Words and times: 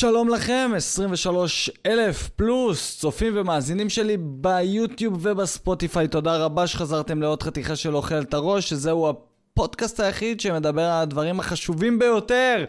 שלום 0.00 0.28
לכם, 0.28 0.70
23 0.76 1.70
אלף 1.86 2.28
פלוס 2.28 2.98
צופים 2.98 3.32
ומאזינים 3.36 3.88
שלי 3.88 4.16
ביוטיוב 4.20 5.18
ובספוטיפיי. 5.22 6.08
תודה 6.08 6.36
רבה 6.36 6.66
שחזרתם 6.66 7.22
לעוד 7.22 7.42
חתיכה 7.42 7.76
של 7.76 7.96
אוכל 7.96 8.20
את 8.20 8.34
הראש, 8.34 8.68
שזהו 8.68 9.08
הפודקאסט 9.08 10.00
היחיד 10.00 10.40
שמדבר 10.40 10.82
על 10.82 11.02
הדברים 11.02 11.40
החשובים 11.40 11.98
ביותר, 11.98 12.64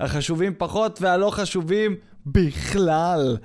החשובים 0.00 0.54
פחות 0.58 1.02
והלא 1.02 1.30
חשובים 1.30 1.96
בכלל. 2.26 3.36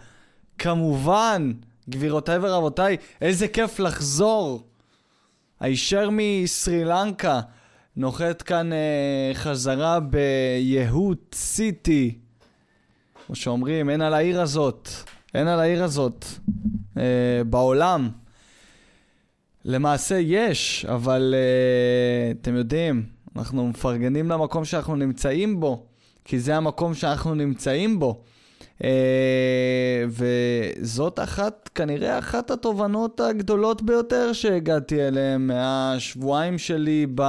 כמובן, 0.57 1.51
גבירותיי 1.89 2.37
ורבותיי, 2.41 2.97
איזה 3.21 3.47
כיף 3.47 3.79
לחזור. 3.79 4.67
הישר 5.59 6.09
מסרי 6.11 6.85
לנקה 6.85 7.41
נוחת 7.95 8.41
כאן 8.41 8.73
אה, 8.73 9.31
חזרה 9.33 9.99
ביהוד 9.99 11.17
סיטי. 11.33 12.24
כמו 13.25 13.35
שאומרים, 13.35 13.89
אין 13.89 14.01
על 14.01 14.13
העיר 14.13 14.41
הזאת, 14.41 14.89
אין 15.33 15.47
על 15.47 15.59
העיר 15.59 15.83
הזאת 15.83 16.25
אה, 16.97 17.41
בעולם. 17.49 18.09
למעשה 19.65 20.19
יש, 20.19 20.85
אבל 20.89 21.35
אה, 21.37 22.31
אתם 22.41 22.55
יודעים, 22.55 23.03
אנחנו 23.35 23.67
מפרגנים 23.67 24.29
למקום 24.29 24.65
שאנחנו 24.65 24.95
נמצאים 24.95 25.59
בו, 25.59 25.85
כי 26.25 26.39
זה 26.39 26.55
המקום 26.55 26.93
שאנחנו 26.93 27.35
נמצאים 27.35 27.99
בו. 27.99 28.21
אה, 28.83 30.03
וזאת 30.07 31.19
אחת, 31.19 31.69
כנראה 31.75 32.19
אחת 32.19 32.51
התובנות 32.51 33.19
הגדולות 33.19 33.81
ביותר 33.81 34.33
שהגעתי 34.33 35.07
אליהן 35.07 35.47
מהשבועיים 35.47 36.57
שלי 36.57 37.07
ב... 37.15 37.21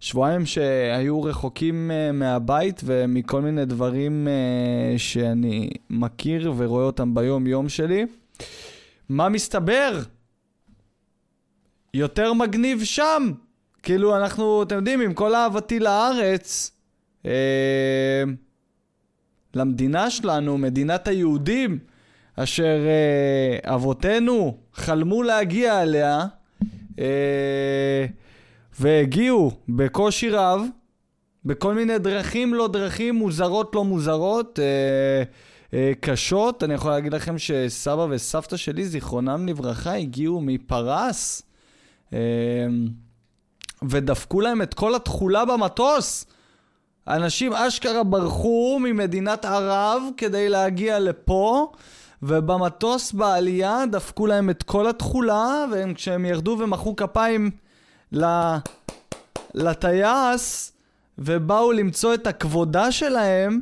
שבועיים 0.00 0.46
שהיו 0.46 1.22
רחוקים 1.22 1.90
uh, 1.90 2.12
מהבית 2.12 2.80
ומכל 2.84 3.40
מיני 3.40 3.64
דברים 3.64 4.28
uh, 4.28 4.98
שאני 4.98 5.70
מכיר 5.90 6.52
ורואה 6.56 6.84
אותם 6.84 7.14
ביום-יום 7.14 7.68
שלי. 7.68 8.06
מה 9.08 9.28
מסתבר? 9.28 10.00
יותר 11.94 12.32
מגניב 12.32 12.84
שם. 12.84 13.32
כאילו, 13.82 14.16
אנחנו, 14.16 14.62
אתם 14.62 14.76
יודעים, 14.76 15.00
עם 15.00 15.14
כל 15.14 15.34
אהבתי 15.34 15.78
לארץ, 15.78 16.70
uh, 17.22 17.28
למדינה 19.54 20.10
שלנו, 20.10 20.58
מדינת 20.58 21.08
היהודים, 21.08 21.78
אשר 22.36 22.78
uh, 23.64 23.68
אבותינו 23.74 24.56
חלמו 24.74 25.22
להגיע 25.22 25.82
אליה, 25.82 26.24
uh, 26.96 27.00
והגיעו 28.80 29.50
בקושי 29.68 30.30
רב, 30.30 30.62
בכל 31.44 31.74
מיני 31.74 31.98
דרכים 31.98 32.54
לא 32.54 32.68
דרכים, 32.68 33.14
מוזרות 33.14 33.74
לא 33.74 33.84
מוזרות, 33.84 34.58
אה, 34.58 35.22
אה, 35.74 35.92
קשות. 36.00 36.64
אני 36.64 36.74
יכול 36.74 36.90
להגיד 36.90 37.14
לכם 37.14 37.38
שסבא 37.38 38.06
וסבתא 38.10 38.56
שלי, 38.56 38.84
זיכרונם 38.84 39.48
לברכה, 39.48 39.94
הגיעו 39.94 40.40
מפרס, 40.40 41.42
אה, 42.12 42.18
ודפקו 43.88 44.40
להם 44.40 44.62
את 44.62 44.74
כל 44.74 44.94
התכולה 44.94 45.44
במטוס. 45.44 46.26
אנשים 47.08 47.52
אשכרה 47.52 48.02
ברחו 48.02 48.78
ממדינת 48.82 49.44
ערב 49.44 50.02
כדי 50.16 50.48
להגיע 50.48 50.98
לפה. 50.98 51.72
ובמטוס 52.22 53.12
בעלייה 53.12 53.84
דפקו 53.92 54.26
להם 54.26 54.50
את 54.50 54.62
כל 54.62 54.88
התכולה, 54.88 55.64
וכשהם 55.72 56.24
ירדו 56.24 56.56
ומחאו 56.60 56.96
כפיים 56.96 57.50
לטייס 59.54 60.72
ובאו 61.18 61.72
למצוא 61.72 62.14
את 62.14 62.26
הכבודה 62.26 62.92
שלהם, 62.92 63.60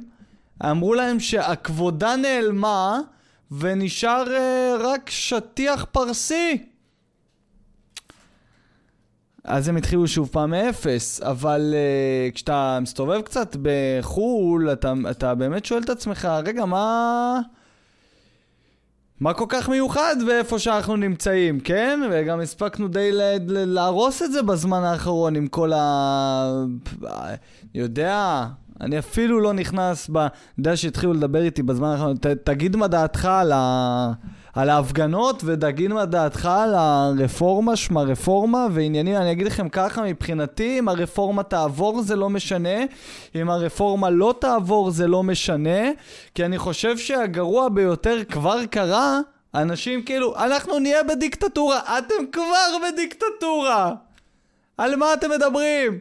אמרו 0.64 0.94
להם 0.94 1.20
שהכבודה 1.20 2.16
נעלמה 2.16 3.00
ונשאר 3.50 4.24
uh, 4.26 4.82
רק 4.82 5.10
שטיח 5.10 5.86
פרסי. 5.92 6.66
אז 9.44 9.68
הם 9.68 9.76
התחילו 9.76 10.08
שוב 10.08 10.28
פעם 10.32 10.50
מאפס, 10.50 11.20
אבל 11.22 11.74
uh, 11.74 12.34
כשאתה 12.34 12.78
מסתובב 12.82 13.20
קצת 13.20 13.56
בחו"ל, 13.62 14.72
אתה, 14.72 14.92
אתה 15.10 15.34
באמת 15.34 15.64
שואל 15.64 15.82
את 15.82 15.90
עצמך, 15.90 16.28
רגע, 16.44 16.64
מה... 16.64 17.40
מה 19.20 19.34
כל 19.34 19.44
כך 19.48 19.68
מיוחד 19.68 20.16
באיפה 20.26 20.58
שאנחנו 20.58 20.96
נמצאים, 20.96 21.60
כן? 21.60 22.00
וגם 22.10 22.40
הספקנו 22.40 22.88
די 22.88 23.10
להרוס 23.46 24.22
את 24.22 24.32
זה 24.32 24.42
בזמן 24.42 24.82
האחרון 24.82 25.36
עם 25.36 25.46
כל 25.46 25.72
ה... 25.72 26.64
יודע, 27.74 28.46
אני 28.80 28.98
אפילו 28.98 29.40
לא 29.40 29.52
נכנס 29.52 30.10
ב... 30.12 30.16
אני 30.16 30.28
יודע 30.58 30.76
שהתחילו 30.76 31.12
לדבר 31.12 31.42
איתי 31.42 31.62
בזמן 31.62 31.88
האחרון, 31.88 32.16
ת, 32.16 32.26
תגיד 32.26 32.76
מה 32.76 32.88
דעתך 32.88 33.24
על 33.24 33.52
ה... 33.52 34.12
על 34.58 34.70
ההפגנות 34.70 35.42
ותגיד 35.46 35.92
מה 35.92 36.06
דעתך 36.06 36.46
על 36.46 36.74
הרפורמה, 36.74 37.76
שמה 37.76 38.02
רפורמה 38.02 38.66
ועניינים. 38.72 39.16
אני 39.16 39.32
אגיד 39.32 39.46
לכם 39.46 39.68
ככה, 39.68 40.02
מבחינתי, 40.02 40.78
אם 40.78 40.88
הרפורמה 40.88 41.42
תעבור 41.42 42.02
זה 42.02 42.16
לא 42.16 42.30
משנה, 42.30 42.78
אם 43.34 43.50
הרפורמה 43.50 44.10
לא 44.10 44.34
תעבור 44.40 44.90
זה 44.90 45.06
לא 45.06 45.22
משנה, 45.22 45.90
כי 46.34 46.44
אני 46.44 46.58
חושב 46.58 46.98
שהגרוע 46.98 47.68
ביותר 47.68 48.24
כבר 48.30 48.66
קרה, 48.66 49.20
אנשים 49.54 50.02
כאילו, 50.02 50.36
אנחנו 50.36 50.78
נהיה 50.78 51.02
בדיקטטורה, 51.02 51.80
אתם 51.98 52.26
כבר 52.32 52.88
בדיקטטורה! 52.92 53.92
על 54.78 54.96
מה 54.96 55.14
אתם 55.14 55.30
מדברים? 55.30 55.98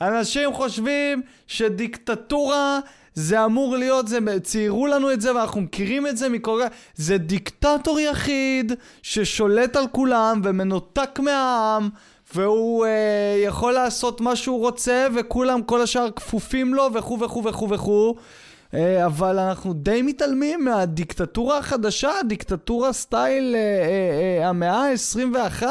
אנשים 0.00 0.52
חושבים 0.52 1.22
שדיקטטורה 1.46 2.80
זה 3.16 3.44
אמור 3.44 3.76
להיות, 3.76 4.08
זה, 4.08 4.18
ציירו 4.42 4.86
לנו 4.86 5.12
את 5.12 5.20
זה 5.20 5.36
ואנחנו 5.36 5.60
מכירים 5.60 6.06
את 6.06 6.16
זה 6.16 6.28
מכל... 6.28 6.60
זה 6.94 7.18
דיקטטור 7.18 8.00
יחיד 8.00 8.72
ששולט 9.02 9.76
על 9.76 9.84
כולם 9.92 10.40
ומנותק 10.44 11.18
מהעם 11.22 11.88
והוא 12.34 12.86
אה, 12.86 13.42
יכול 13.44 13.72
לעשות 13.72 14.20
מה 14.20 14.36
שהוא 14.36 14.58
רוצה 14.58 15.06
וכולם, 15.14 15.62
כל 15.62 15.82
השאר 15.82 16.10
כפופים 16.10 16.74
לו 16.74 16.88
וכו' 16.94 17.20
וכו' 17.20 17.44
וכו' 17.44 17.68
וכו'. 17.70 18.14
אה, 18.74 19.06
אבל 19.06 19.38
אנחנו 19.38 19.72
די 19.72 20.02
מתעלמים 20.02 20.64
מהדיקטטורה 20.64 21.58
החדשה, 21.58 22.10
דיקטטורה 22.28 22.92
סטייל 22.92 23.54
אה, 23.54 23.60
אה, 23.60 24.42
אה, 24.42 24.48
המאה 24.48 24.90
ה-21, 24.90 25.62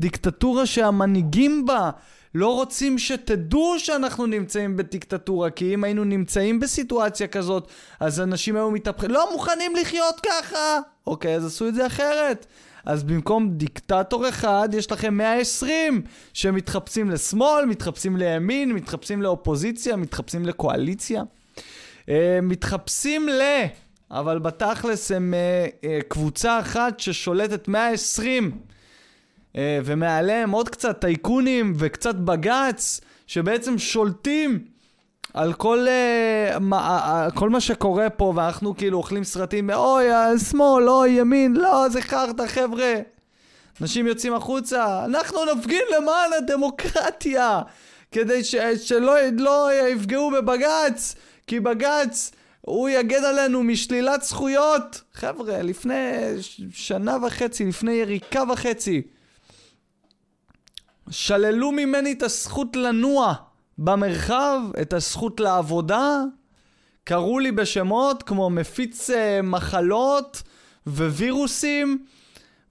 דיקטטורה 0.00 0.66
שהמנהיגים 0.66 1.66
בה 1.66 1.90
לא 2.36 2.54
רוצים 2.54 2.98
שתדעו 2.98 3.74
שאנחנו 3.78 4.26
נמצאים 4.26 4.76
בדיקטטורה, 4.76 5.50
כי 5.50 5.74
אם 5.74 5.84
היינו 5.84 6.04
נמצאים 6.04 6.60
בסיטואציה 6.60 7.26
כזאת, 7.26 7.68
אז 8.00 8.20
אנשים 8.20 8.56
היו 8.56 8.70
מתהפכים, 8.70 9.10
לא 9.10 9.32
מוכנים 9.32 9.76
לחיות 9.76 10.20
ככה! 10.26 10.80
אוקיי, 11.06 11.34
אז 11.34 11.46
עשו 11.46 11.68
את 11.68 11.74
זה 11.74 11.86
אחרת. 11.86 12.46
אז 12.86 13.04
במקום 13.04 13.50
דיקטטור 13.50 14.28
אחד, 14.28 14.68
יש 14.72 14.92
לכם 14.92 15.14
120 15.14 16.02
שמתחפשים 16.32 17.10
לשמאל, 17.10 17.64
מתחפשים 17.64 18.16
לימין, 18.16 18.72
מתחפשים 18.72 19.22
לאופוזיציה, 19.22 19.96
מתחפשים 19.96 20.46
לקואליציה. 20.46 21.22
Uh, 22.00 22.08
מתחפשים 22.42 23.28
ל... 23.28 23.42
אבל 24.10 24.38
בתכלס 24.38 25.12
הם 25.12 25.34
uh, 25.34 25.84
uh, 25.84 26.08
קבוצה 26.08 26.60
אחת 26.60 27.00
ששולטת 27.00 27.68
120 27.68 28.44
אה, 28.44 28.75
ומעליהם 29.58 30.50
עוד 30.50 30.68
קצת 30.68 31.00
טייקונים 31.00 31.72
וקצת 31.78 32.14
בג"ץ, 32.14 33.00
שבעצם 33.26 33.78
שולטים 33.78 34.64
על 35.34 35.52
כל, 35.52 35.86
uh, 35.86 36.58
מה, 36.58 37.28
כל 37.34 37.50
מה 37.50 37.60
שקורה 37.60 38.10
פה, 38.10 38.32
ואנחנו 38.36 38.76
כאילו 38.76 38.98
אוכלים 38.98 39.24
סרטים, 39.24 39.70
אוי, 39.70 40.04
שמאל, 40.50 40.88
אוי, 40.88 41.10
ימין, 41.10 41.56
לא, 41.56 41.88
זה 41.88 42.02
חרטא, 42.02 42.46
חבר'ה. 42.46 42.94
אנשים 43.80 44.06
יוצאים 44.06 44.34
החוצה, 44.34 45.04
אנחנו 45.04 45.38
נפגין 45.54 45.82
למען 45.96 46.32
הדמוקרטיה, 46.38 47.60
כדי 48.12 48.44
ש, 48.44 48.56
שלא 48.56 49.14
לא 49.38 49.70
יפגעו 49.92 50.30
בבג"ץ, 50.30 51.14
כי 51.46 51.60
בג"ץ... 51.60 52.32
הוא 52.60 52.88
יגן 52.88 53.24
עלינו 53.24 53.62
משלילת 53.62 54.22
זכויות. 54.22 55.00
חבר'ה, 55.14 55.62
לפני 55.62 56.02
שנה 56.72 57.16
וחצי, 57.26 57.64
לפני 57.64 57.92
יריקה 57.92 58.42
וחצי, 58.52 59.02
שללו 61.10 61.72
ממני 61.72 62.12
את 62.12 62.22
הזכות 62.22 62.76
לנוע 62.76 63.34
במרחב, 63.78 64.60
את 64.82 64.92
הזכות 64.92 65.40
לעבודה. 65.40 66.22
קראו 67.04 67.38
לי 67.38 67.52
בשמות 67.52 68.22
כמו 68.22 68.50
מפיץ 68.50 69.10
uh, 69.10 69.14
מחלות 69.42 70.42
ווירוסים, 70.86 72.04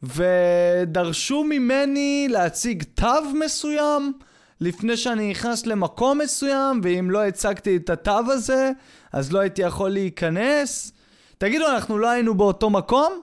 ודרשו 0.04 1.44
ממני 1.44 2.28
להציג 2.30 2.84
תו 2.96 3.22
מסוים 3.34 4.14
לפני 4.62 4.98
שאני 4.98 5.32
נכנס 5.32 5.66
למקום 5.66 6.18
מסוים, 6.18 6.82
ואם 6.84 7.12
לא 7.12 7.26
הצגתי 7.26 7.76
את 7.76 7.90
התו 7.90 8.32
הזה, 8.32 8.72
אז 9.12 9.32
לא 9.32 9.40
הייתי 9.40 9.62
יכול 9.62 9.90
להיכנס. 9.90 10.92
תגידו, 11.38 11.68
אנחנו 11.68 11.98
לא 11.98 12.10
היינו 12.10 12.36
באותו 12.36 12.70
מקום 12.70 13.22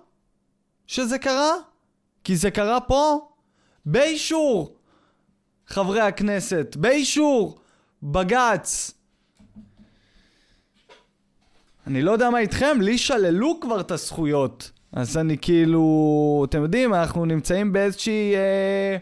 שזה 0.86 1.18
קרה? 1.18 1.52
כי 2.24 2.36
זה 2.36 2.50
קרה 2.50 2.80
פה? 2.80 3.28
באישור 3.86 4.76
חברי 5.72 6.00
הכנסת, 6.00 6.76
באישור 6.76 7.58
בג"ץ. 8.02 8.94
אני 11.86 12.02
לא 12.02 12.10
יודע 12.10 12.30
מה 12.30 12.38
איתכם, 12.38 12.78
לי 12.80 12.98
שללו 12.98 13.58
כבר 13.60 13.80
את 13.80 13.90
הזכויות. 13.90 14.70
אז 14.92 15.16
אני 15.16 15.38
כאילו, 15.38 16.46
אתם 16.48 16.62
יודעים, 16.62 16.94
אנחנו 16.94 17.24
נמצאים 17.24 17.72
באיזושהי 17.72 18.34
אה, 18.36 18.96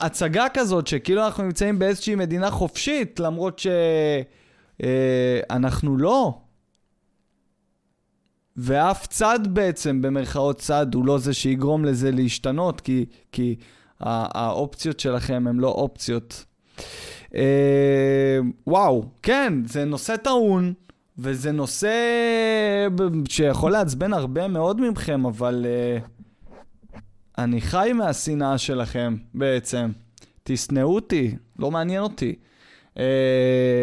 הצגה 0.00 0.46
כזאת, 0.54 0.86
שכאילו 0.86 1.26
אנחנו 1.26 1.44
נמצאים 1.44 1.78
באיזושהי 1.78 2.14
מדינה 2.14 2.50
חופשית, 2.50 3.20
למרות 3.20 3.58
שאנחנו 4.78 5.92
אה, 5.92 5.98
לא. 5.98 6.38
ואף 8.56 9.06
צד 9.06 9.40
בעצם, 9.50 10.02
במרכאות 10.02 10.58
צד, 10.58 10.94
הוא 10.94 11.06
לא 11.06 11.18
זה 11.18 11.34
שיגרום 11.34 11.84
לזה 11.84 12.10
להשתנות, 12.10 12.80
כי, 12.80 13.06
כי 13.32 13.56
האופציות 14.00 15.00
שלכם 15.00 15.46
הן 15.48 15.56
לא 15.56 15.68
אופציות. 15.68 16.44
אה, 17.34 18.38
וואו, 18.66 19.04
כן, 19.22 19.52
זה 19.66 19.84
נושא 19.84 20.16
טעון, 20.16 20.72
וזה 21.18 21.52
נושא 21.52 21.96
שיכול 23.28 23.72
לעצבן 23.72 24.12
הרבה 24.12 24.48
מאוד 24.48 24.80
מכם, 24.80 25.26
אבל 25.26 25.66
אה, 25.68 25.98
אני 27.38 27.60
חי 27.60 27.90
מהשנאה 27.94 28.58
שלכם 28.58 29.16
בעצם. 29.34 29.90
תשנאו 30.42 30.94
אותי, 30.94 31.36
לא 31.58 31.70
מעניין 31.70 32.02
אותי. 32.02 32.34
Uh, 32.94 33.00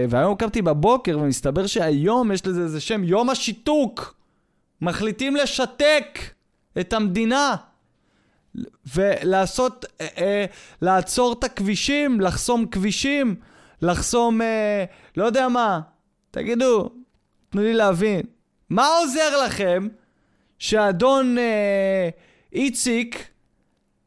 והיום 0.10 0.36
קמתי 0.36 0.62
בבוקר 0.62 1.20
ומסתבר 1.20 1.68
שהיום 1.68 2.32
יש 2.32 2.48
לזה 2.48 2.62
איזה 2.62 2.82
שם, 2.82 3.04
יום 3.04 3.30
השיתוק. 3.30 4.16
מחליטים 4.82 5.36
לשתק 5.36 6.20
את 6.80 6.94
המדינה 6.94 7.56
ולעשות, 8.96 9.86
uh, 9.86 10.02
uh, 10.02 10.22
לעצור 10.82 11.34
את 11.34 11.44
הכבישים, 11.44 12.22
לחסום 12.22 12.66
כבישים, 12.66 13.36
לחסום, 13.82 14.42
uh, 14.42 14.46
לא 15.18 15.26
יודע 15.26 15.48
מה. 15.48 15.80
תגידו, 16.32 16.90
תנו 17.50 17.62
לי 17.62 17.74
להבין. 17.74 18.22
מה 18.70 18.88
עוזר 18.88 19.46
לכם 19.46 19.88
שאדון 20.60 21.38
uh, 21.38 21.42
איציק 22.54 23.28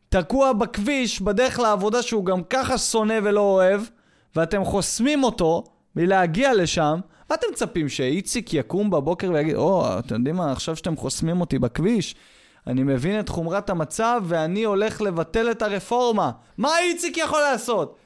תקוע 0.08 0.52
בכביש 0.52 1.20
בדרך 1.20 1.58
לעבודה 1.58 2.02
שהוא 2.02 2.24
גם 2.24 2.44
ככה 2.44 2.78
שונא 2.78 3.18
ולא 3.22 3.40
אוהב, 3.40 3.80
ואתם 4.36 4.64
חוסמים 4.64 5.24
אותו 5.24 5.64
מלהגיע 5.96 6.54
לשם, 6.54 7.00
מה 7.30 7.36
אתם 7.36 7.46
מצפים, 7.52 7.88
שאיציק 7.88 8.54
יקום 8.54 8.90
בבוקר 8.90 9.30
ויגיד, 9.34 9.54
או, 9.54 9.86
oh, 9.86 9.98
אתם 9.98 10.14
יודעים 10.14 10.36
מה, 10.36 10.52
עכשיו 10.52 10.76
שאתם 10.76 10.96
חוסמים 10.96 11.40
אותי 11.40 11.58
בכביש, 11.58 12.14
אני 12.68 12.82
מבין 12.82 13.20
את 13.20 13.28
חומרת 13.28 13.70
המצב 13.70 14.22
ואני 14.24 14.64
הולך 14.64 15.00
לבטל 15.00 15.50
את 15.50 15.62
הרפורמה. 15.62 16.30
מה 16.58 16.78
איציק 16.78 17.16
יכול 17.16 17.40
לעשות? 17.40 17.96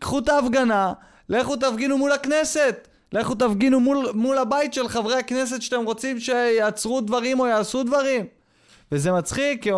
קחו 0.00 0.18
את 0.18 0.28
ההפגנה, 0.28 0.92
לכו 1.28 1.56
תפגינו 1.56 1.98
מול 1.98 2.12
הכנסת. 2.12 2.88
לכו 3.12 3.34
תפגינו 3.34 3.80
מול, 3.80 4.10
מול 4.14 4.38
הבית 4.38 4.74
של 4.74 4.88
חברי 4.88 5.18
הכנסת 5.18 5.62
שאתם 5.62 5.84
רוצים 5.84 6.20
שיעצרו 6.20 7.00
דברים 7.00 7.40
או 7.40 7.46
יעשו 7.46 7.82
דברים. 7.82 8.26
וזה 8.92 9.12
מצחיק, 9.12 9.62
כי... 9.62 9.70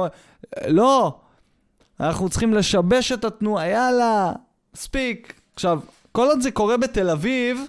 לא, 0.67 1.19
אנחנו 2.01 2.29
צריכים 2.29 2.55
לשבש 2.55 3.13
את 3.13 3.25
התנועה, 3.25 3.69
יאללה, 3.69 4.33
מספיק. 4.75 5.41
עכשיו, 5.55 5.81
כל 6.13 6.27
עוד 6.27 6.41
זה 6.41 6.51
קורה 6.51 6.77
בתל 6.77 7.11
אביב, 7.11 7.67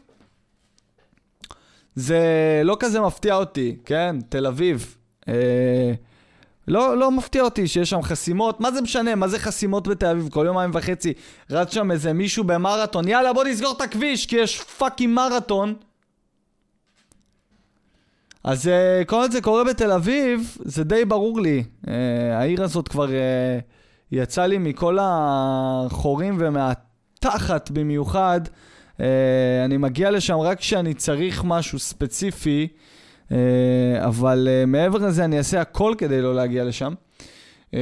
זה 1.96 2.22
לא 2.64 2.78
כזה 2.80 3.02
מפתיע 3.02 3.36
אותי, 3.36 3.78
כן? 3.86 4.16
תל 4.30 4.48
אביב. 4.48 4.96
אה, 5.28 5.94
לא, 6.68 6.98
לא 6.98 7.12
מפתיע 7.12 7.44
אותי 7.44 7.68
שיש 7.68 7.90
שם 7.90 8.02
חסימות, 8.02 8.60
מה 8.60 8.72
זה 8.72 8.82
משנה? 8.82 9.16
מה 9.16 9.28
זה 9.28 9.40
חסימות 9.40 9.88
בתל 9.88 10.06
אביב? 10.06 10.30
כל 10.30 10.44
יומיים 10.46 10.72
וחצי 10.74 11.14
רץ 11.50 11.74
שם 11.74 11.92
איזה 11.92 12.14
מישהו 12.14 12.44
במרתון, 12.44 13.08
יאללה 13.08 13.34
בוא 13.34 13.44
נסגור 13.44 13.74
את 13.78 13.82
הכביש 13.82 14.26
כי 14.26 14.36
יש 14.36 14.62
פאקינג 14.62 15.14
מרתון. 15.14 15.74
אז 18.44 18.66
uh, 18.66 19.06
כל 19.06 19.32
זה 19.32 19.42
קורה 19.42 19.64
בתל 19.64 19.92
אביב, 19.92 20.58
זה 20.60 20.84
די 20.84 21.06
ברור 21.06 21.42
לי. 21.42 21.64
Uh, 21.86 21.90
העיר 22.34 22.64
הזאת 22.64 22.88
כבר... 22.88 23.08
Uh, 23.08 23.12
יצא 24.12 24.46
לי 24.46 24.58
מכל 24.58 24.98
החורים 25.02 26.38
ומהתחת 26.40 27.72
במיוחד. 27.72 28.42
Uh, 28.98 29.02
אני 29.66 29.78
מגיע 29.78 30.12
לשם 30.12 30.38
רק 30.38 30.60
כשאני 30.60 30.94
צריך 30.94 31.44
משהו 31.44 31.80
ספציפי, 31.80 32.68
uh, 32.72 32.93
אבל 34.00 34.48
uh, 34.48 34.66
מעבר 34.66 35.08
לזה 35.08 35.26
אני 35.26 35.38
אעשה 35.38 35.62
הכל 35.62 35.96
כדי 35.98 36.22
לא 36.22 36.36
להגיע 36.36 36.64
לשם. 36.64 36.94
Uh, 37.66 37.76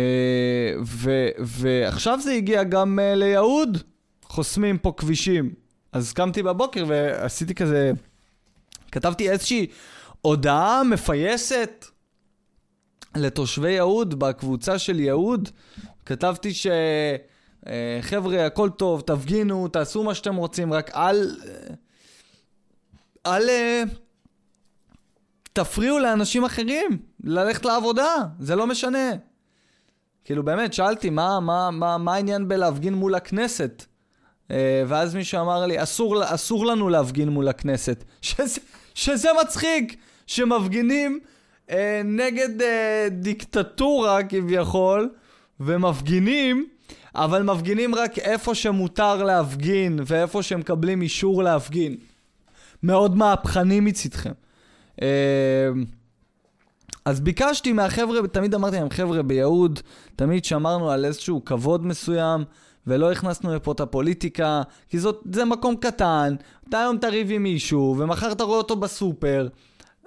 ו- 0.85 1.29
ועכשיו 1.39 2.19
זה 2.21 2.31
הגיע 2.31 2.63
גם 2.63 2.99
ליהוד, 3.15 3.77
חוסמים 4.23 4.77
פה 4.77 4.93
כבישים. 4.97 5.53
אז 5.91 6.13
קמתי 6.13 6.43
בבוקר 6.43 6.85
ועשיתי 6.87 7.55
כזה, 7.55 7.91
כתבתי 8.91 9.29
איזושהי 9.29 9.67
הודעה 10.21 10.83
מפייסת 10.83 11.85
לתושבי 13.15 13.71
יהוד 13.71 14.19
בקבוצה 14.19 14.79
של 14.79 14.99
יהוד, 14.99 15.49
כתבתי 16.05 16.53
ש... 16.53 16.67
אה, 17.67 17.99
חבר'ה, 18.01 18.45
הכל 18.45 18.69
טוב, 18.69 19.01
תפגינו, 19.01 19.67
תעשו 19.67 20.03
מה 20.03 20.15
שאתם 20.15 20.35
רוצים, 20.35 20.73
רק 20.73 20.95
אל... 20.95 21.37
אל... 23.25 23.49
תפריעו 25.53 25.99
לאנשים 25.99 26.43
אחרים 26.43 26.97
ללכת 27.23 27.65
לעבודה, 27.65 28.15
זה 28.39 28.55
לא 28.55 28.67
משנה. 28.67 29.11
כאילו 30.25 30.43
באמת, 30.43 30.73
שאלתי, 30.73 31.09
מה, 31.09 31.39
מה, 31.39 31.71
מה, 31.71 31.97
מה 31.97 32.13
העניין 32.13 32.47
בלהפגין 32.47 32.93
מול 32.93 33.15
הכנסת? 33.15 33.85
אה, 34.51 34.83
ואז 34.87 35.15
מישהו 35.15 35.41
אמר 35.41 35.65
לי, 35.65 35.83
אסור, 35.83 36.33
אסור 36.33 36.65
לנו 36.65 36.89
להפגין 36.89 37.29
מול 37.29 37.47
הכנסת. 37.47 38.03
שזה, 38.21 38.61
שזה 38.95 39.29
מצחיק, 39.41 39.95
שמפגינים 40.27 41.19
אה, 41.69 42.01
נגד 42.05 42.61
אה, 42.61 43.07
דיקטטורה 43.11 44.23
כביכול, 44.23 45.09
ומפגינים, 45.59 46.67
אבל 47.15 47.43
מפגינים 47.43 47.95
רק 47.95 48.19
איפה 48.19 48.55
שמותר 48.55 49.23
להפגין, 49.23 49.99
ואיפה 50.05 50.43
שמקבלים 50.43 51.01
אישור 51.01 51.43
להפגין. 51.43 51.95
מאוד 52.83 53.17
מהפכני 53.17 53.79
מצדכם. 53.79 54.31
אה, 55.01 55.07
אז 57.05 57.19
ביקשתי 57.19 57.71
מהחבר'ה, 57.71 58.27
תמיד 58.27 58.55
אמרתי 58.55 58.75
להם, 58.75 58.89
חבר'ה, 58.89 59.21
ביהוד, 59.21 59.79
תמיד 60.15 60.45
שמרנו 60.45 60.91
על 60.91 61.05
איזשהו 61.05 61.45
כבוד 61.45 61.85
מסוים, 61.85 62.43
ולא 62.87 63.11
הכנסנו 63.11 63.55
לפה 63.55 63.71
את 63.71 63.79
הפוליטיקה, 63.79 64.61
כי 64.89 64.99
זאת, 64.99 65.21
זה 65.33 65.45
מקום 65.45 65.75
קטן, 65.75 66.35
אתה 66.69 66.79
היום 66.79 66.97
תריב 66.97 67.31
עם 67.31 67.43
מישהו, 67.43 67.95
ומחר 67.99 68.31
אתה 68.31 68.43
רואה 68.43 68.57
אותו 68.57 68.75
בסופר. 68.75 69.47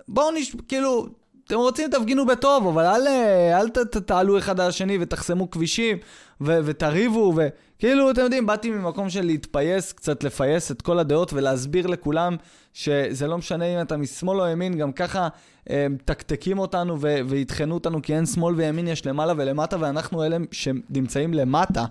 בואו 0.09 0.31
נש... 0.31 0.57
כאילו, 0.69 1.07
אתם 1.47 1.57
רוצים 1.57 1.91
תפגינו 1.91 2.27
בטוב, 2.27 2.67
אבל 2.67 2.85
אל, 2.85 3.07
אל 3.53 3.69
ת, 3.69 3.79
ת, 3.79 3.97
תעלו 3.97 4.39
אחד 4.39 4.61
על 4.61 4.69
השני 4.69 4.99
ותחסמו 5.01 5.51
כבישים 5.51 5.99
ו, 6.41 6.59
ותריבו, 6.65 7.35
וכאילו, 7.37 8.11
אתם 8.11 8.21
יודעים, 8.21 8.47
באתי 8.47 8.71
ממקום 8.71 9.11
של 9.11 9.25
להתפייס, 9.27 9.93
קצת 9.93 10.25
לפייס 10.25 10.71
את 10.71 10.83
כל 10.83 10.99
הדעות 10.99 11.33
ולהסביר 11.33 11.87
לכולם 11.87 12.37
שזה 12.73 13.27
לא 13.27 13.39
משנה 13.39 13.65
אם 13.65 13.81
אתה 13.81 13.97
משמאל 13.97 14.41
או 14.41 14.47
ימין, 14.47 14.79
גם 14.79 14.93
ככה 14.93 15.29
הם, 15.67 15.97
תקתקים 16.05 16.59
אותנו 16.59 17.01
ויטחנו 17.01 17.75
אותנו, 17.75 18.03
כי 18.03 18.15
אין 18.17 18.27
שמאל 18.27 18.55
וימין, 18.55 18.89
יש 18.89 19.07
למעלה 19.07 19.33
ולמטה, 19.37 19.77
ואנחנו 19.81 20.25
אלה 20.25 20.37
שנמצאים 20.53 21.35
למטה. 21.35 21.85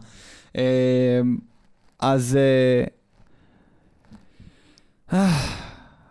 אז... 2.00 2.38
אה, 2.38 2.84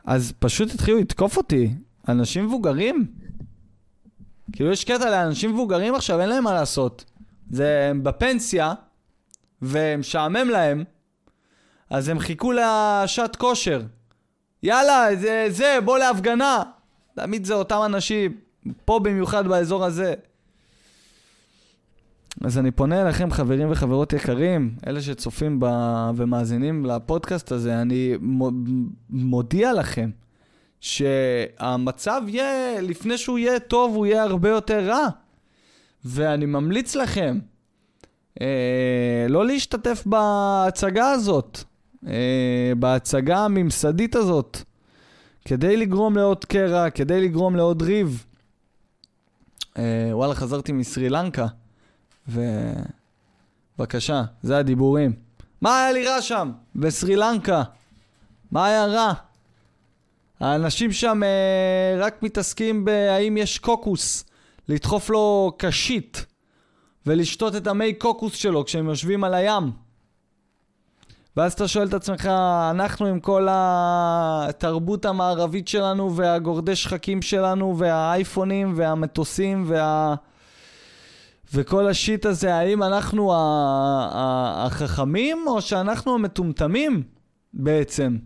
אז 0.05 0.33
פשוט 0.39 0.75
התחילו 0.75 0.99
לתקוף 0.99 1.37
אותי. 1.37 1.71
אנשים 2.09 2.45
מבוגרים, 2.45 3.07
כאילו 4.53 4.71
יש 4.71 4.85
קטע 4.85 5.11
לאנשים 5.11 5.51
מבוגרים 5.51 5.95
עכשיו, 5.95 6.21
אין 6.21 6.29
להם 6.29 6.45
מה 6.45 6.55
לעשות. 6.55 7.12
זה 7.52 7.88
הם 7.90 8.04
בפנסיה, 8.04 8.75
ומשעמם 9.62 10.50
להם, 10.50 10.85
אז 11.90 12.09
הם 12.09 12.18
חיכו 12.18 12.52
לשעת 12.52 13.37
כושר. 13.37 13.82
יאללה, 14.62 15.16
זה, 15.16 15.47
זה, 15.49 15.78
בוא 15.85 15.99
להפגנה. 15.99 16.62
תמיד 17.14 17.44
זה 17.44 17.54
אותם 17.54 17.80
אנשים, 17.87 18.37
פה 18.85 18.99
במיוחד 18.99 19.49
באזור 19.49 19.85
הזה. 19.85 20.14
אז 22.44 22.59
אני 22.59 22.71
פונה 22.71 23.02
אליכם, 23.02 23.30
חברים 23.30 23.71
וחברות 23.71 24.12
יקרים, 24.12 24.76
אלה 24.87 25.02
שצופים 25.02 25.61
ב... 25.61 25.66
ומאזינים 26.16 26.87
לפודקאסט 26.87 27.52
הזה, 27.52 27.82
אני 27.82 28.14
מודיע 29.11 29.73
לכם 29.73 30.11
שהמצב 30.80 32.23
יהיה, 32.26 32.80
לפני 32.80 33.18
שהוא 33.18 33.38
יהיה 33.38 33.61
טוב, 33.61 33.94
הוא 33.94 34.06
יהיה 34.06 34.23
הרבה 34.23 34.49
יותר 34.49 34.87
רע. 34.88 35.09
ואני 36.04 36.47
ממליץ 36.47 36.94
לכם 36.94 37.38
אה, 38.40 39.26
לא 39.28 39.47
להשתתף 39.47 40.02
בהצגה 40.06 41.11
הזאת, 41.11 41.59
אה, 42.06 42.73
בהצגה 42.78 43.38
הממסדית 43.38 44.16
הזאת, 44.16 44.59
כדי 45.44 45.76
לגרום 45.76 46.16
לעוד 46.16 46.44
קרע, 46.44 46.90
כדי 46.90 47.21
לגרום 47.21 47.56
לעוד 47.56 47.82
ריב. 47.82 48.26
אה, 49.78 50.11
וואלה, 50.12 50.35
חזרתי 50.35 50.73
מסרי 50.73 51.09
לנקה, 51.09 51.47
ובבקשה, 52.28 54.23
זה 54.42 54.59
הדיבורים. 54.59 55.12
מה 55.61 55.82
היה 55.82 55.92
לי 55.92 56.06
רע 56.06 56.23
שם? 56.23 56.52
בסרי 56.75 57.16
לנקה. 57.16 57.62
מה 58.50 58.66
היה 58.66 58.87
רע? 58.87 59.12
האנשים 60.40 60.92
שם 60.92 61.23
אה, 61.23 62.04
רק 62.04 62.23
מתעסקים 62.23 62.85
בהאם 62.85 63.37
יש 63.37 63.59
קוקוס, 63.59 64.25
לדחוף 64.69 65.11
לו 65.11 65.52
קשית 65.59 66.26
ולשתות 67.07 67.57
את 67.57 67.66
המי 67.66 67.95
קוקוס 67.95 68.35
שלו 68.35 68.64
כשהם 68.64 68.88
יושבים 68.88 69.25
על 69.25 69.35
הים. 69.35 69.73
ואז 71.37 71.52
אתה 71.52 71.69
שואל 71.69 71.88
את 71.88 71.95
עצמך, 71.95 72.26
אנחנו 72.71 73.07
עם 73.07 73.21
כל 73.21 73.47
התרבות 73.50 75.04
המערבית 75.04 75.69
שלנו 75.69 76.16
והגורדי 76.16 76.76
שחקים 76.76 77.23
שלנו 77.23 77.78
והאייפונים 77.78 78.73
והמטוסים 78.76 79.64
וה... 79.66 80.14
וכל 81.54 81.88
השיט 81.88 82.26
הזה, 82.26 82.54
האם 82.54 82.83
אנחנו 82.83 83.33
החכמים 84.14 85.45
או 85.47 85.62
שאנחנו 85.62 86.14
המטומטמים 86.14 87.02
בעצם? 87.54 88.16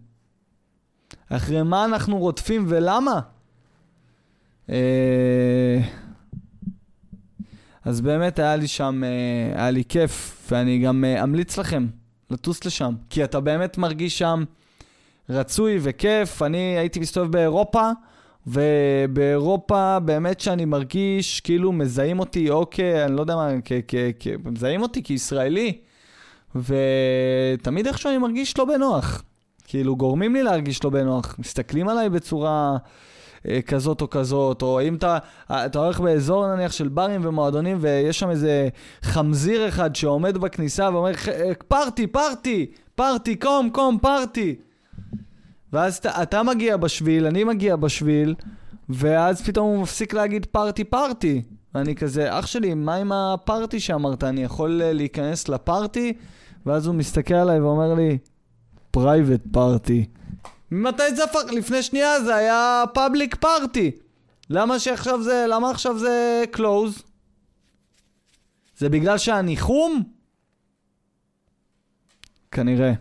אחרי 1.28 1.62
מה 1.62 1.84
אנחנו 1.84 2.18
רודפים 2.18 2.64
ולמה? 2.68 3.20
אה, 4.70 5.80
אז 7.86 8.00
באמת 8.00 8.38
היה 8.38 8.56
לי 8.56 8.68
שם, 8.68 9.02
אה, 9.04 9.60
היה 9.60 9.70
לי 9.70 9.84
כיף, 9.88 10.42
ואני 10.50 10.78
גם 10.78 11.04
אה, 11.04 11.22
אמליץ 11.22 11.58
לכם 11.58 11.86
לטוס 12.30 12.64
לשם, 12.64 12.94
כי 13.10 13.24
אתה 13.24 13.40
באמת 13.40 13.78
מרגיש 13.78 14.18
שם 14.18 14.44
רצוי 15.28 15.78
וכיף. 15.82 16.42
אני 16.42 16.78
הייתי 16.78 17.00
מסתובב 17.00 17.32
באירופה, 17.32 17.90
ובאירופה 18.46 19.98
באמת 20.00 20.40
שאני 20.40 20.64
מרגיש 20.64 21.40
כאילו 21.40 21.72
מזהים 21.72 22.20
אותי 22.20 22.50
או 22.50 22.66
כ... 22.70 22.80
אני 22.80 23.16
לא 23.16 23.20
יודע 23.20 23.36
מה, 23.36 23.50
כ... 23.64 23.72
כ... 23.88 23.94
כ... 24.20 24.26
מזהים 24.44 24.82
אותי 24.82 25.02
כישראלי, 25.02 25.78
ותמיד 26.54 27.86
איכשהו 27.86 28.10
אני 28.10 28.18
מרגיש 28.18 28.58
לא 28.58 28.64
בנוח. 28.64 29.22
כאילו 29.64 29.96
גורמים 29.96 30.34
לי 30.34 30.42
להרגיש 30.42 30.84
לא 30.84 30.90
בנוח, 30.90 31.36
מסתכלים 31.38 31.88
עליי 31.88 32.08
בצורה 32.08 32.76
כזאת 33.66 34.00
או 34.00 34.10
כזאת, 34.10 34.62
או 34.62 34.80
אם 34.82 34.94
אתה, 34.94 35.18
אתה 35.50 35.78
הולך 35.78 36.00
באזור 36.00 36.54
נניח 36.54 36.72
של 36.72 36.88
ברים 36.88 37.20
ומועדונים 37.24 37.76
ויש 37.80 38.18
שם 38.18 38.30
איזה 38.30 38.68
חמזיר 39.02 39.68
אחד 39.68 39.96
שעומד 39.96 40.38
בכניסה 40.38 40.90
ואומר 40.92 41.10
אה, 41.28 41.52
פארטי, 41.68 42.06
פארטי, 42.06 42.66
פארטי, 42.94 43.36
קום, 43.36 43.70
קום, 43.70 43.98
פארטי. 43.98 44.54
ואז 45.72 45.96
אתה, 45.96 46.22
אתה 46.22 46.42
מגיע 46.42 46.76
בשביל, 46.76 47.26
אני 47.26 47.44
מגיע 47.44 47.76
בשביל, 47.76 48.34
ואז 48.88 49.42
פתאום 49.42 49.66
הוא 49.68 49.82
מפסיק 49.82 50.14
להגיד 50.14 50.46
פארטי, 50.46 50.84
פארטי. 50.84 51.42
ואני 51.74 51.94
כזה, 51.94 52.38
אח 52.38 52.46
שלי, 52.46 52.74
מה 52.74 52.94
עם 52.94 53.12
הפארטי 53.12 53.80
שאמרת? 53.80 54.24
אני 54.24 54.42
יכול 54.42 54.82
אה, 54.82 54.92
להיכנס 54.92 55.48
לפארטי? 55.48 56.12
ואז 56.66 56.86
הוא 56.86 56.94
מסתכל 56.94 57.34
עליי 57.34 57.60
ואומר 57.60 57.94
לי, 57.94 58.18
private 58.90 59.40
party. 59.52 60.06
ממתי 60.70 61.14
זה 61.16 61.24
הפך? 61.24 61.52
לפני 61.52 61.82
שנייה 61.82 62.20
זה 62.20 62.34
היה 62.34 62.84
public 62.94 63.34
party. 63.34 63.90
למה 64.50 64.78
שעכשיו 64.78 65.22
זה, 65.22 65.44
למה 65.48 65.70
עכשיו 65.70 65.98
זה 65.98 66.44
closed? 66.50 67.02
זה 68.76 68.88
בגלל 68.88 69.18
שאני 69.18 69.56
חום? 69.56 70.02
כנראה. 72.50 72.92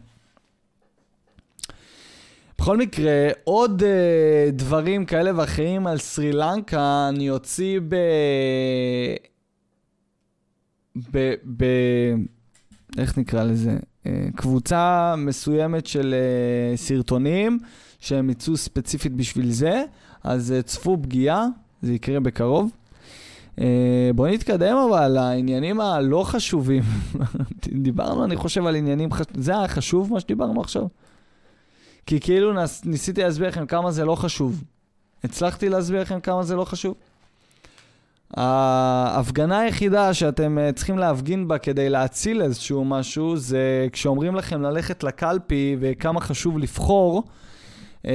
בכל 2.57 2.77
מקרה, 2.77 3.29
עוד 3.43 3.83
אה, 3.83 4.51
דברים 4.51 5.05
כאלה 5.05 5.31
ואחרים 5.35 5.87
על 5.87 5.97
סרי 5.97 6.31
לנקה 6.31 7.09
אני 7.09 7.29
אוציא 7.29 7.79
ב... 7.79 7.95
ב... 11.11 11.33
ב... 11.57 11.65
איך 12.97 13.17
נקרא 13.17 13.43
לזה? 13.43 13.77
אה, 14.05 14.27
קבוצה 14.35 15.15
מסוימת 15.17 15.85
של 15.85 16.15
uh, 16.73 16.77
סרטונים 16.77 17.59
שהם 17.99 18.29
יצאו 18.29 18.57
ספציפית 18.57 19.13
בשביל 19.13 19.51
זה, 19.51 19.83
אז 20.23 20.53
uh, 20.59 20.63
צפו 20.63 20.97
פגיעה, 21.01 21.47
זה 21.81 21.93
יקרה 21.93 22.19
בקרוב. 22.19 22.71
בואו 24.15 24.33
נתקדם 24.33 24.77
אבל 24.89 25.07
לעניינים 25.07 25.81
הלא 25.81 26.23
חשובים. 26.23 26.83
דיברנו, 27.87 28.25
אני 28.25 28.35
חושב, 28.35 28.65
על 28.65 28.75
עניינים, 28.75 29.11
חש... 29.11 29.25
זה 29.33 29.57
היה 29.57 29.67
חשוב 29.67 30.13
מה 30.13 30.19
שדיברנו 30.19 30.61
עכשיו? 30.61 30.87
כי 32.05 32.19
כאילו. 32.19 32.53
ניסיתי 32.85 33.23
להסביר 33.23 33.47
לכם 33.47 33.65
כמה 33.65 33.91
זה 33.91 34.05
לא 34.05 34.15
חשוב. 34.15 34.63
הצלחתי 35.23 35.69
להסביר 35.69 36.01
לכם 36.01 36.19
כמה 36.19 36.43
זה 36.43 36.55
לא 36.55 36.65
חשוב? 36.65 36.95
ההפגנה 38.35 39.59
היחידה 39.59 40.13
שאתם 40.13 40.57
uh, 40.57 40.75
צריכים 40.75 40.97
להפגין 40.97 41.47
בה 41.47 41.57
כדי 41.57 41.89
להציל 41.89 42.41
איזשהו 42.41 42.85
משהו, 42.85 43.37
זה 43.37 43.87
כשאומרים 43.91 44.35
לכם 44.35 44.61
ללכת 44.61 45.03
לקלפי 45.03 45.77
וכמה 45.79 46.21
חשוב 46.21 46.59
לבחור, 46.59 47.23
uh, 48.01 48.07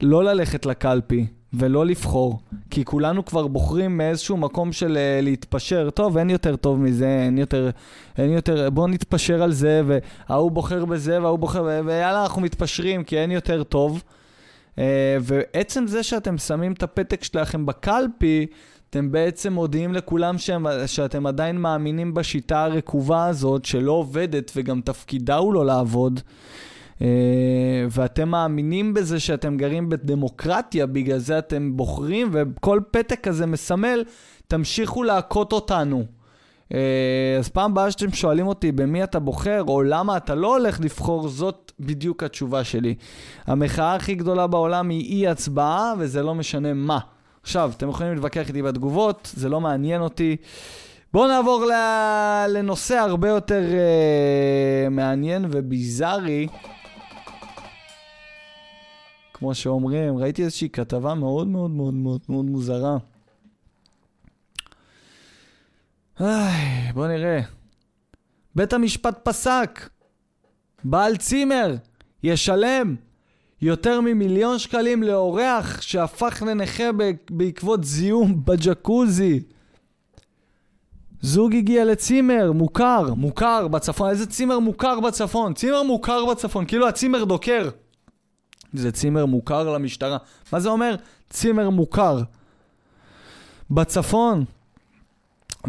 לא 0.00 0.24
ללכת 0.24 0.66
לקלפי 0.66 1.26
ולא 1.52 1.86
לבחור, 1.86 2.40
כי 2.70 2.84
כולנו 2.84 3.24
כבר 3.24 3.46
בוחרים 3.46 3.96
מאיזשהו 3.96 4.36
מקום 4.36 4.72
של 4.72 4.98
uh, 5.20 5.24
להתפשר. 5.24 5.90
טוב, 5.90 6.16
אין 6.16 6.30
יותר 6.30 6.56
טוב 6.56 6.80
מזה, 6.80 7.22
אין 7.24 7.38
יותר, 7.38 7.70
אין 8.18 8.30
יותר, 8.30 8.70
בואו 8.70 8.86
נתפשר 8.86 9.42
על 9.42 9.52
זה, 9.52 9.82
וההוא 9.86 10.50
בוחר 10.50 10.84
בזה 10.84 11.22
וההוא 11.22 11.38
בוחר, 11.38 11.62
ויאללה, 11.84 12.22
אנחנו 12.22 12.42
מתפשרים 12.42 13.04
כי 13.04 13.18
אין 13.18 13.30
יותר 13.30 13.62
טוב. 13.62 14.02
Uh, 14.76 14.80
ועצם 15.20 15.86
זה 15.86 16.02
שאתם 16.02 16.38
שמים 16.38 16.72
את 16.72 16.82
הפתק 16.82 17.24
שלכם 17.24 17.66
בקלפי, 17.66 18.46
אתם 18.90 19.12
בעצם 19.12 19.52
מודיעים 19.52 19.94
לכולם 19.94 20.38
שהם, 20.38 20.66
שאתם 20.86 21.26
עדיין 21.26 21.58
מאמינים 21.58 22.14
בשיטה 22.14 22.64
הרקובה 22.64 23.26
הזאת, 23.26 23.64
שלא 23.64 23.92
עובדת 23.92 24.52
וגם 24.56 24.80
תפקידה 24.80 25.36
הוא 25.36 25.54
לא 25.54 25.66
לעבוד. 25.66 26.20
Uh, 26.98 27.02
ואתם 27.90 28.28
מאמינים 28.28 28.94
בזה 28.94 29.20
שאתם 29.20 29.56
גרים 29.56 29.88
בדמוקרטיה, 29.88 30.86
בגלל 30.86 31.18
זה 31.18 31.38
אתם 31.38 31.76
בוחרים, 31.76 32.30
וכל 32.32 32.80
פתק 32.90 33.20
כזה 33.22 33.46
מסמל, 33.46 34.04
תמשיכו 34.48 35.02
להכות 35.02 35.52
אותנו. 35.52 36.04
Uh, 36.68 36.74
אז 37.38 37.48
פעם 37.48 37.70
הבאה 37.70 37.90
שאתם 37.90 38.12
שואלים 38.12 38.46
אותי 38.46 38.72
במי 38.72 39.04
אתה 39.04 39.18
בוחר, 39.18 39.62
או 39.68 39.82
למה 39.82 40.16
אתה 40.16 40.34
לא 40.34 40.56
הולך 40.56 40.80
לבחור, 40.80 41.28
זאת 41.28 41.72
בדיוק 41.80 42.22
התשובה 42.22 42.64
שלי. 42.64 42.94
המחאה 43.46 43.94
הכי 43.94 44.14
גדולה 44.14 44.46
בעולם 44.46 44.88
היא 44.88 45.16
אי 45.16 45.28
הצבעה, 45.28 45.94
וזה 45.98 46.22
לא 46.22 46.34
משנה 46.34 46.74
מה. 46.74 46.98
עכשיו, 47.42 47.72
אתם 47.76 47.88
יכולים 47.88 48.12
להתווכח 48.12 48.48
איתי 48.48 48.62
בתגובות, 48.62 49.32
זה 49.34 49.48
לא 49.48 49.60
מעניין 49.60 50.00
אותי. 50.00 50.36
בואו 51.12 51.28
נעבור 51.28 51.64
לנושא 52.48 52.94
הרבה 52.94 53.28
יותר 53.28 53.62
uh, 53.62 54.90
מעניין 54.90 55.44
וביזארי. 55.50 56.46
כמו 59.34 59.54
שאומרים, 59.54 60.18
ראיתי 60.18 60.42
איזושהי 60.44 60.68
כתבה 60.68 61.14
מאוד 61.14 61.48
מאוד 61.48 61.70
מאוד 61.70 61.94
מאוד 61.94 62.20
מאוד 62.28 62.44
מוזרה. 62.44 62.96
איי, 66.20 66.92
בוא 66.94 67.06
נראה. 67.06 67.40
בית 68.54 68.72
המשפט 68.72 69.20
פסק. 69.22 69.88
בעל 70.84 71.16
צימר 71.16 71.74
ישלם 72.22 72.96
יותר 73.62 74.00
ממיליון 74.00 74.58
שקלים 74.58 75.02
לאורח 75.02 75.80
שהפך 75.80 76.42
לנכה 76.46 76.84
בעקבות 77.30 77.84
זיהום 77.84 78.44
בג'קוזי. 78.44 79.40
זוג 81.22 81.54
הגיע 81.54 81.84
לצימר, 81.84 82.52
מוכר, 82.52 83.14
מוכר 83.14 83.68
בצפון. 83.68 84.10
איזה 84.10 84.26
צימר 84.26 84.58
מוכר 84.58 85.00
בצפון? 85.00 85.54
צימר 85.54 85.82
מוכר 85.82 86.24
בצפון, 86.24 86.66
כאילו 86.66 86.88
הצימר 86.88 87.24
דוקר. 87.24 87.68
זה 88.72 88.92
צימר 88.92 89.26
מוכר 89.26 89.74
למשטרה. 89.74 90.18
מה 90.52 90.60
זה 90.60 90.68
אומר? 90.68 90.94
צימר 91.30 91.70
מוכר. 91.70 92.22
בצפון. 93.70 94.44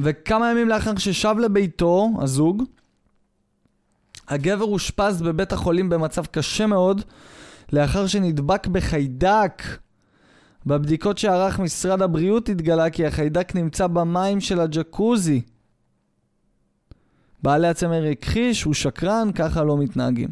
וכמה 0.01 0.51
ימים 0.51 0.69
לאחר 0.69 0.97
ששב 0.97 1.35
לביתו, 1.39 2.09
הזוג, 2.21 2.63
הגבר 4.27 4.65
אושפז 4.65 5.21
בבית 5.21 5.53
החולים 5.53 5.89
במצב 5.89 6.25
קשה 6.25 6.65
מאוד, 6.65 7.01
לאחר 7.73 8.07
שנדבק 8.07 8.67
בחיידק. 8.67 9.63
בבדיקות 10.65 11.17
שערך 11.17 11.59
משרד 11.59 12.01
הבריאות 12.01 12.49
התגלה 12.49 12.89
כי 12.89 13.05
החיידק 13.05 13.55
נמצא 13.55 13.87
במים 13.87 14.41
של 14.41 14.59
הג'קוזי. 14.59 15.41
בעלי 17.43 17.67
הצמר 17.67 18.03
הכחיש, 18.11 18.63
הוא 18.63 18.73
שקרן, 18.73 19.29
ככה 19.35 19.63
לא 19.63 19.77
מתנהגים. 19.77 20.29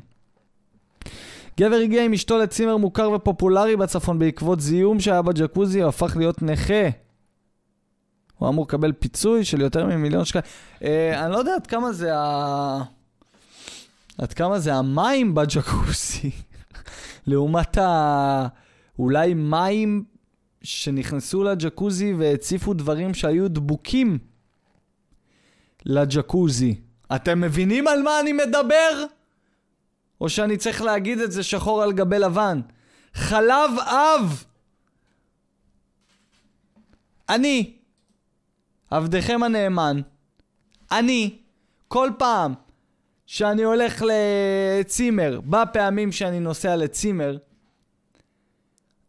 גבר 1.59 1.75
הגיע 1.75 2.05
עם 2.05 2.13
אשתו 2.13 2.37
לצימר 2.37 2.77
מוכר 2.77 3.11
ופופולרי 3.11 3.75
בצפון 3.75 4.19
בעקבות 4.19 4.59
זיהום 4.59 4.99
שהיה 4.99 5.21
בג'קוזי, 5.21 5.81
הוא 5.81 5.89
הפך 5.89 6.17
להיות 6.17 6.41
נכה. 6.41 6.89
הוא 8.37 8.49
אמור 8.49 8.65
לקבל 8.65 8.91
פיצוי 8.91 9.45
של 9.45 9.61
יותר 9.61 9.85
ממיליון 9.85 10.25
שקלים. 10.25 10.43
אה, 10.83 11.25
אני 11.25 11.31
לא 11.31 11.37
יודע 11.37 11.55
עד 11.55 11.67
כמה 11.67 11.91
זה 11.91 12.17
ה... 12.17 12.83
עד 14.17 14.33
כמה 14.33 14.59
זה 14.59 14.73
המים 14.73 15.35
בג'קוזי. 15.35 16.31
לעומת 17.29 17.77
ה... 17.77 18.47
אולי 18.99 19.33
מים 19.33 20.03
שנכנסו 20.63 21.43
לג'קוזי 21.43 22.13
והציפו 22.13 22.73
דברים 22.73 23.13
שהיו 23.13 23.49
דבוקים 23.49 24.17
לג'קוזי. 25.85 26.81
אתם 27.15 27.41
מבינים 27.41 27.87
על 27.87 28.01
מה 28.01 28.19
אני 28.19 28.33
מדבר? 28.33 29.05
או 30.21 30.29
שאני 30.29 30.57
צריך 30.57 30.81
להגיד 30.81 31.19
את 31.19 31.31
זה 31.31 31.43
שחור 31.43 31.83
על 31.83 31.93
גבי 31.93 32.19
לבן? 32.19 32.61
חלב 33.13 33.71
אב. 33.79 34.43
אני, 37.29 37.73
עבדכם 38.91 39.43
הנאמן, 39.43 40.01
אני, 40.91 41.37
כל 41.87 42.09
פעם 42.17 42.53
שאני 43.31 43.63
הולך 43.63 44.03
לצימר, 44.05 45.39
בפעמים 45.45 46.11
שאני 46.11 46.39
נוסע 46.39 46.75
לצימר, 46.75 47.37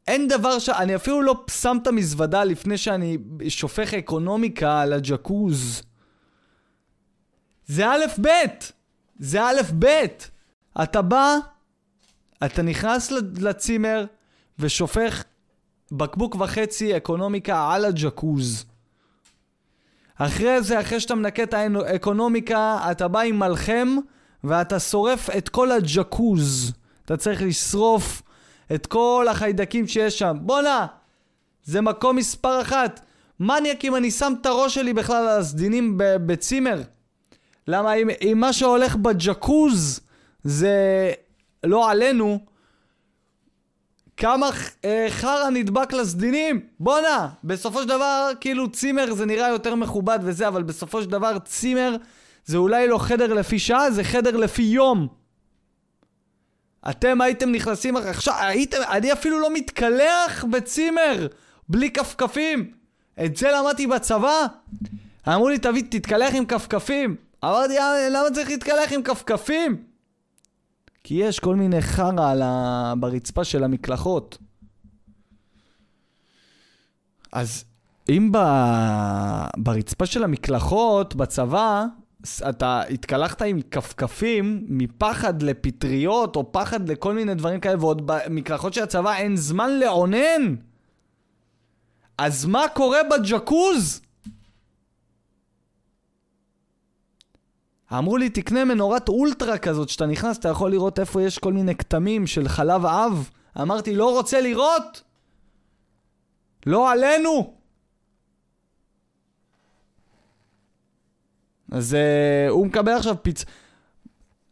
אין 0.07 0.29
דבר 0.29 0.59
ש... 0.59 0.69
אני 0.69 0.97
אפילו 0.97 1.23
לא 1.23 1.45
שם 1.51 1.79
את 1.83 1.87
המזוודה 1.87 2.45
לפני 2.45 2.79
שאני 2.79 3.19
שופך 3.49 3.95
אקונומיקה 3.95 4.81
על 4.81 4.93
הג'קוז. 4.93 5.83
זה 7.67 7.89
א' 7.89 8.05
ב', 8.21 8.29
זה 9.19 9.43
א' 9.43 9.61
ב'. 9.79 10.07
אתה 10.83 11.03
בא, 11.03 11.37
אתה 12.45 12.63
נכנס 12.63 13.13
לצימר 13.39 14.05
ושופך 14.59 15.25
בקבוק 15.93 16.35
וחצי 16.35 16.97
אקונומיקה 16.97 17.73
על 17.73 17.85
הג'קוז. 17.85 18.65
אחרי 20.23 20.63
זה, 20.63 20.81
אחרי 20.81 21.01
שאתה 21.01 21.15
מנקה 21.15 21.43
את 21.43 21.55
האקונומיקה, 21.55 22.79
אתה 22.91 23.09
בא 23.09 23.21
עם 23.21 23.39
מלחם 23.39 23.97
ואתה 24.45 24.81
שורף 24.81 25.31
את 25.31 25.49
כל 25.49 25.73
הג'קוז. 25.73 26.73
אתה 27.05 27.17
צריך 27.17 27.43
לשרוף 27.43 28.23
את 28.75 28.87
כל 28.87 29.27
החיידקים 29.31 29.87
שיש 29.87 30.19
שם. 30.19 30.37
בואנה, 30.41 30.87
זה 31.65 31.81
מקום 31.81 32.17
מספר 32.17 32.61
אחת. 32.61 33.01
מניאק 33.41 33.85
אם 33.85 33.97
אני 33.97 34.11
שם 34.11 34.33
את 34.41 34.47
הראש 34.47 34.75
שלי 34.75 34.93
בכלל 34.93 35.29
על 35.29 35.41
הסדינים 35.41 35.95
בצימר. 35.99 36.83
למה 37.69 37.95
אם, 37.95 38.09
אם 38.23 38.39
מה 38.41 38.53
שהולך 38.53 38.97
בג'קוז 38.97 40.01
זה 40.45 41.13
לא 41.65 41.91
עלינו, 41.91 42.39
כמה 44.21 44.51
אה, 44.85 45.07
חרא 45.11 45.51
נדבק 45.51 45.93
לסדינים? 45.93 46.61
בואנה, 46.81 47.29
בסופו 47.45 47.83
של 47.83 47.89
דבר, 47.89 48.31
כאילו 48.41 48.71
צימר 48.71 49.15
זה 49.15 49.27
נראה 49.27 49.49
יותר 49.49 49.75
מכובד 49.75 50.19
וזה, 50.23 50.49
אבל 50.49 50.63
בסופו 50.63 51.03
של 51.03 51.11
דבר 51.11 51.39
צימר 51.39 51.97
זה 52.45 52.57
אולי 52.57 52.89
לא 52.89 52.99
חדר 52.99 53.33
לפי 53.33 53.59
שעה, 53.59 53.91
זה 53.91 54.05
חדר 54.05 54.37
לפי 54.37 54.63
יום. 54.63 55.09
אתם 56.91 57.21
הייתם 57.21 57.53
נכנסים 57.53 57.97
עכשיו, 57.97 58.35
הייתם, 58.39 58.79
אני 58.91 59.13
אפילו 59.13 59.41
לא 59.41 59.55
מתקלח 59.55 60.45
בצימר, 60.51 61.27
בלי 61.69 61.91
כפכפים. 61.91 62.71
את 63.25 63.37
זה 63.37 63.51
למדתי 63.53 63.87
בצבא. 63.87 64.47
אמרו 65.29 65.49
לי, 65.49 65.59
תביא, 65.59 65.83
תתקלח 65.91 66.35
עם 66.35 66.45
כפכפים. 66.45 67.17
אמרתי, 67.45 67.79
אה, 67.79 68.09
למה 68.11 68.31
צריך 68.35 68.49
להתקלח 68.49 68.93
עם 68.93 69.03
כפכפים? 69.03 69.90
כי 71.05 71.15
יש 71.15 71.39
כל 71.39 71.57
מיני 71.57 71.83
חרא 71.83 72.43
ה... 72.43 72.95
ברצפה 72.99 73.45
של 73.45 73.65
המקלחות. 73.65 74.39
אז 77.33 77.65
אם 78.09 78.33
ב... 78.33 78.39
ברצפה 79.57 80.07
של 80.07 80.25
המקלחות, 80.25 81.15
בצבא, 81.15 81.85
אתה 82.49 82.83
התקלחת 82.83 83.43
עם 83.43 83.61
כפכפים 83.71 84.65
מפחד 84.69 85.43
לפטריות 85.43 86.37
או 86.37 86.53
פחד 86.53 86.89
לכל 86.89 87.15
מיני 87.15 87.35
דברים 87.35 87.61
כאלה, 87.61 87.79
ועוד 87.79 88.03
במקלחות 88.07 88.75
של 88.75 88.83
הצבא 88.83 89.17
אין 89.17 89.37
זמן 89.37 89.71
לעונן. 89.71 90.55
אז 92.19 92.45
מה 92.45 92.63
קורה 92.75 92.99
בג'קוז? 93.11 94.01
אמרו 97.99 98.17
לי, 98.17 98.29
תקנה 98.29 98.65
מנורת 98.65 99.09
אולטרה 99.09 99.59
כזאת, 99.59 99.89
שאתה 99.89 100.07
נכנס, 100.07 100.39
אתה 100.39 100.49
יכול 100.49 100.71
לראות 100.71 100.99
איפה 100.99 101.23
יש 101.23 101.39
כל 101.39 101.53
מיני 101.53 101.75
כתמים 101.75 102.27
של 102.27 102.49
חלב 102.49 102.87
אב. 102.87 103.31
אמרתי, 103.61 103.95
לא 103.95 104.17
רוצה 104.17 104.41
לראות? 104.41 105.03
לא 106.67 106.93
עלינו! 106.93 107.55
אז 111.73 111.97
uh, 111.97 112.51
הוא 112.51 112.67
מקבל 112.67 112.93
עכשיו 112.93 113.17
פיצ... 113.23 113.45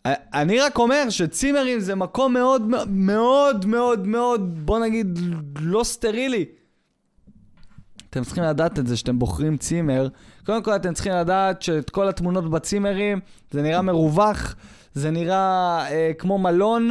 אני 0.06 0.60
רק 0.60 0.78
אומר 0.78 1.10
שצימרים 1.10 1.80
זה 1.80 1.94
מקום 1.94 2.32
מאוד 2.32 2.62
מאוד 2.86 3.66
מאוד 3.66 4.06
מאוד, 4.06 4.66
בוא 4.66 4.78
נגיד, 4.78 5.18
לא 5.60 5.84
סטרילי. 5.84 6.44
אתם 8.10 8.24
צריכים 8.24 8.44
לדעת 8.44 8.78
את 8.78 8.86
זה 8.86 8.96
שאתם 8.96 9.18
בוחרים 9.18 9.56
צימר. 9.56 10.08
קודם 10.48 10.62
כל 10.62 10.76
אתם 10.76 10.94
צריכים 10.94 11.12
לדעת 11.12 11.62
שאת 11.62 11.90
כל 11.90 12.08
התמונות 12.08 12.50
בצימרים, 12.50 13.20
זה 13.50 13.62
נראה 13.62 13.82
מרווח, 13.82 14.54
זה 14.94 15.10
נראה 15.10 15.86
אה, 15.90 16.10
כמו 16.18 16.38
מלון, 16.38 16.90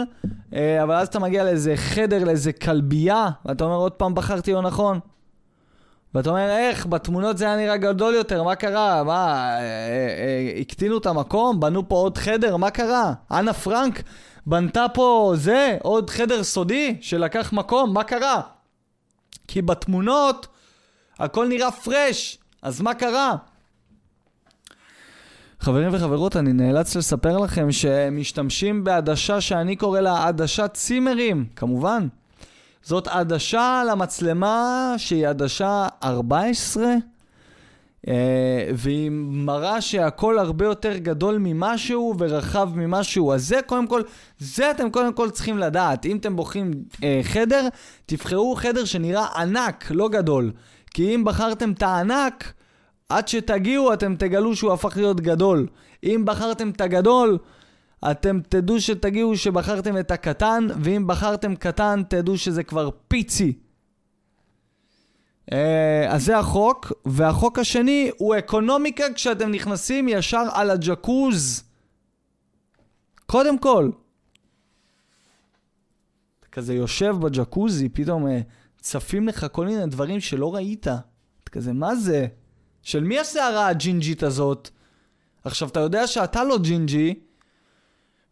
אה, 0.54 0.84
אבל 0.84 0.96
אז 0.96 1.08
אתה 1.08 1.20
מגיע 1.20 1.44
לאיזה 1.44 1.74
חדר, 1.76 2.24
לאיזה 2.24 2.54
כלבייה, 2.54 3.30
ואתה 3.46 3.64
אומר 3.64 3.76
עוד 3.76 3.92
פעם 3.92 4.16
בחרתי 4.16 4.54
לא 4.54 4.62
נכון. 4.62 5.00
ואתה 6.14 6.30
אומר, 6.30 6.50
איך, 6.50 6.86
בתמונות 6.86 7.38
זה 7.38 7.46
היה 7.46 7.58
נראה 7.58 7.78
גדול 7.78 8.14
יותר, 8.14 8.44
מה 8.44 8.56
קרה? 8.56 9.04
מה, 9.04 9.14
אה, 9.14 9.60
אה, 9.60 10.54
אה, 10.56 10.60
הקטינו 10.62 10.98
את 10.98 11.06
המקום? 11.06 11.60
בנו 11.60 11.90
פה 11.90 11.96
עוד 11.96 12.18
חדר? 12.18 12.58
מה 12.58 12.72
קרה? 12.72 13.14
אנה 13.32 13.54
פרנק 13.54 14.02
בנתה 14.46 14.86
פה 14.94 15.34
זה, 15.36 15.78
עוד 15.84 16.10
חדר 16.10 16.44
סודי 16.44 16.98
שלקח 17.02 17.54
מקום? 17.54 17.94
מה 17.94 18.04
קרה? 18.04 18.42
כי 19.48 19.62
בתמונות 19.62 20.48
הכל 21.20 21.48
נראה 21.48 21.72
פרש, 21.72 22.38
אז 22.68 22.82
מה 22.82 22.94
קרה? 22.94 23.36
חברים 25.60 25.90
וחברות, 25.94 26.36
אני 26.36 26.54
נאלץ 26.54 26.96
לספר 26.96 27.38
לכם 27.38 27.72
שמשתמשים 27.72 28.84
בעדשה 28.84 29.42
שאני 29.42 29.76
קורא 29.76 30.00
לה 30.00 30.28
עדשת 30.28 30.70
צימרים, 30.74 31.46
כמובן. 31.56 32.08
זאת 32.84 33.08
עדשה 33.08 33.84
למצלמה 33.92 34.94
שהיא 34.98 35.28
עדשה 35.28 35.88
14, 36.04 36.86
אה, 38.08 38.14
והיא 38.76 39.12
מראה 39.12 39.82
שהכל 39.82 40.40
הרבה 40.40 40.66
יותר 40.66 40.98
גדול 40.98 41.38
ממשהו 41.40 42.16
ורחב 42.20 42.70
ממשהו. 42.76 43.34
אז 43.34 43.48
זה 43.48 43.60
קודם 43.66 43.88
כל, 43.88 44.02
זה 44.40 44.72
אתם 44.72 44.90
קודם 44.90 45.14
כל 45.14 45.30
צריכים 45.30 45.58
לדעת. 45.58 46.06
אם 46.06 46.18
אתם 46.18 46.36
בוחרים 46.36 46.72
אה, 47.04 47.20
חדר, 47.24 47.68
תבחרו 48.06 48.56
חדר 48.56 48.86
שנראה 48.86 49.28
ענק, 49.36 49.86
לא 49.92 50.10
גדול. 50.10 50.52
כי 50.94 51.16
אם 51.16 51.24
בחרתם 51.24 51.72
את 51.72 51.84
הענק, 51.84 52.54
עד 53.10 53.28
שתגיעו 53.28 53.94
אתם 53.94 54.16
תגלו 54.16 54.56
שהוא 54.56 54.74
הפך 54.74 54.98
להיות 54.98 55.22
גדול. 55.22 55.68
אם 56.04 56.22
בחרתם 56.26 56.70
את 56.70 56.82
הגדול, 56.82 57.38
אתם 58.12 58.40
תדעו 58.50 58.82
שתגיעו 58.82 59.38
שבחרתם 59.38 59.98
את 59.98 60.12
הקטן, 60.12 60.68
ואם 60.82 61.08
בחרתם 61.08 61.56
קטן, 61.56 62.02
תדעו 62.10 62.38
שזה 62.38 62.64
כבר 62.64 62.90
פיצי. 63.08 63.54
אה, 65.52 66.06
אז 66.10 66.26
זה 66.26 66.38
החוק, 66.38 66.92
והחוק 67.06 67.60
השני 67.60 68.12
הוא 68.18 68.36
אקונומיקה 68.38 69.04
כשאתם 69.16 69.52
נכנסים 69.52 70.10
ישר 70.10 70.44
על 70.54 70.70
הג'קוז. 70.70 71.64
קודם 73.26 73.60
כל. 73.60 73.90
אתה 76.40 76.48
כזה 76.48 76.74
יושב 76.74 77.16
בג'קוזי, 77.20 77.90
פתאום 77.90 78.28
אה, 78.28 78.40
צפים 78.82 79.28
לך 79.28 79.46
כל 79.52 79.66
מיני 79.66 79.86
דברים 79.86 80.20
שלא 80.20 80.56
ראית. 80.56 80.88
אתה 80.88 81.52
כזה, 81.52 81.74
מה 81.74 81.96
זה? 81.96 82.28
של 82.88 83.04
מי 83.04 83.20
השערה 83.20 83.68
הג'ינג'ית 83.68 84.24
הזאת? 84.24 84.70
עכשיו, 85.44 85.68
אתה 85.68 85.80
יודע 85.80 86.08
שאתה 86.08 86.44
לא 86.44 86.58
ג'ינג'י, 86.58 87.20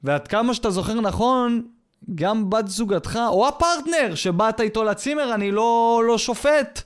ועד 0.03 0.27
כמה 0.27 0.53
שאתה 0.53 0.69
זוכר 0.69 1.01
נכון, 1.01 1.67
גם 2.15 2.49
בת 2.49 2.67
זוגתך, 2.67 3.19
או 3.29 3.47
הפרטנר 3.47 4.15
שבאת 4.15 4.61
איתו 4.61 4.83
לצימר, 4.83 5.33
אני 5.33 5.51
לא, 5.51 6.01
לא 6.07 6.17
שופט. 6.17 6.81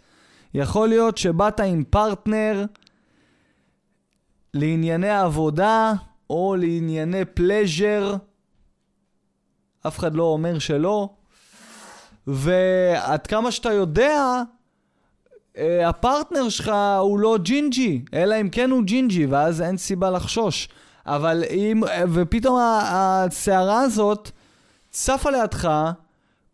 יכול 0.53 0.89
להיות 0.89 1.17
שבאת 1.17 1.59
עם 1.59 1.83
פרטנר 1.83 2.65
לענייני 4.53 5.09
עבודה, 5.09 5.93
או 6.29 6.55
לענייני 6.59 7.25
pleasure. 7.25 8.15
אף 9.87 9.99
אחד 9.99 10.15
לא 10.15 10.23
אומר 10.23 10.59
שלא. 10.59 11.09
ועד 12.27 13.27
כמה 13.27 13.51
שאתה 13.51 13.73
יודע, 13.73 14.41
הפרטנר 15.85 16.49
שלך 16.49 16.71
הוא 16.99 17.19
לא 17.19 17.37
ג'ינג'י, 17.37 18.01
אלא 18.13 18.41
אם 18.41 18.49
כן 18.49 18.69
הוא 18.69 18.83
ג'ינג'י, 18.83 19.25
ואז 19.25 19.61
אין 19.61 19.77
סיבה 19.77 20.11
לחשוש. 20.11 20.69
אבל 21.05 21.43
אם, 21.49 21.83
ופתאום 22.13 22.59
השערה 22.61 23.81
הזאת 23.81 24.31
צפה 24.89 25.29
לידך, 25.29 25.69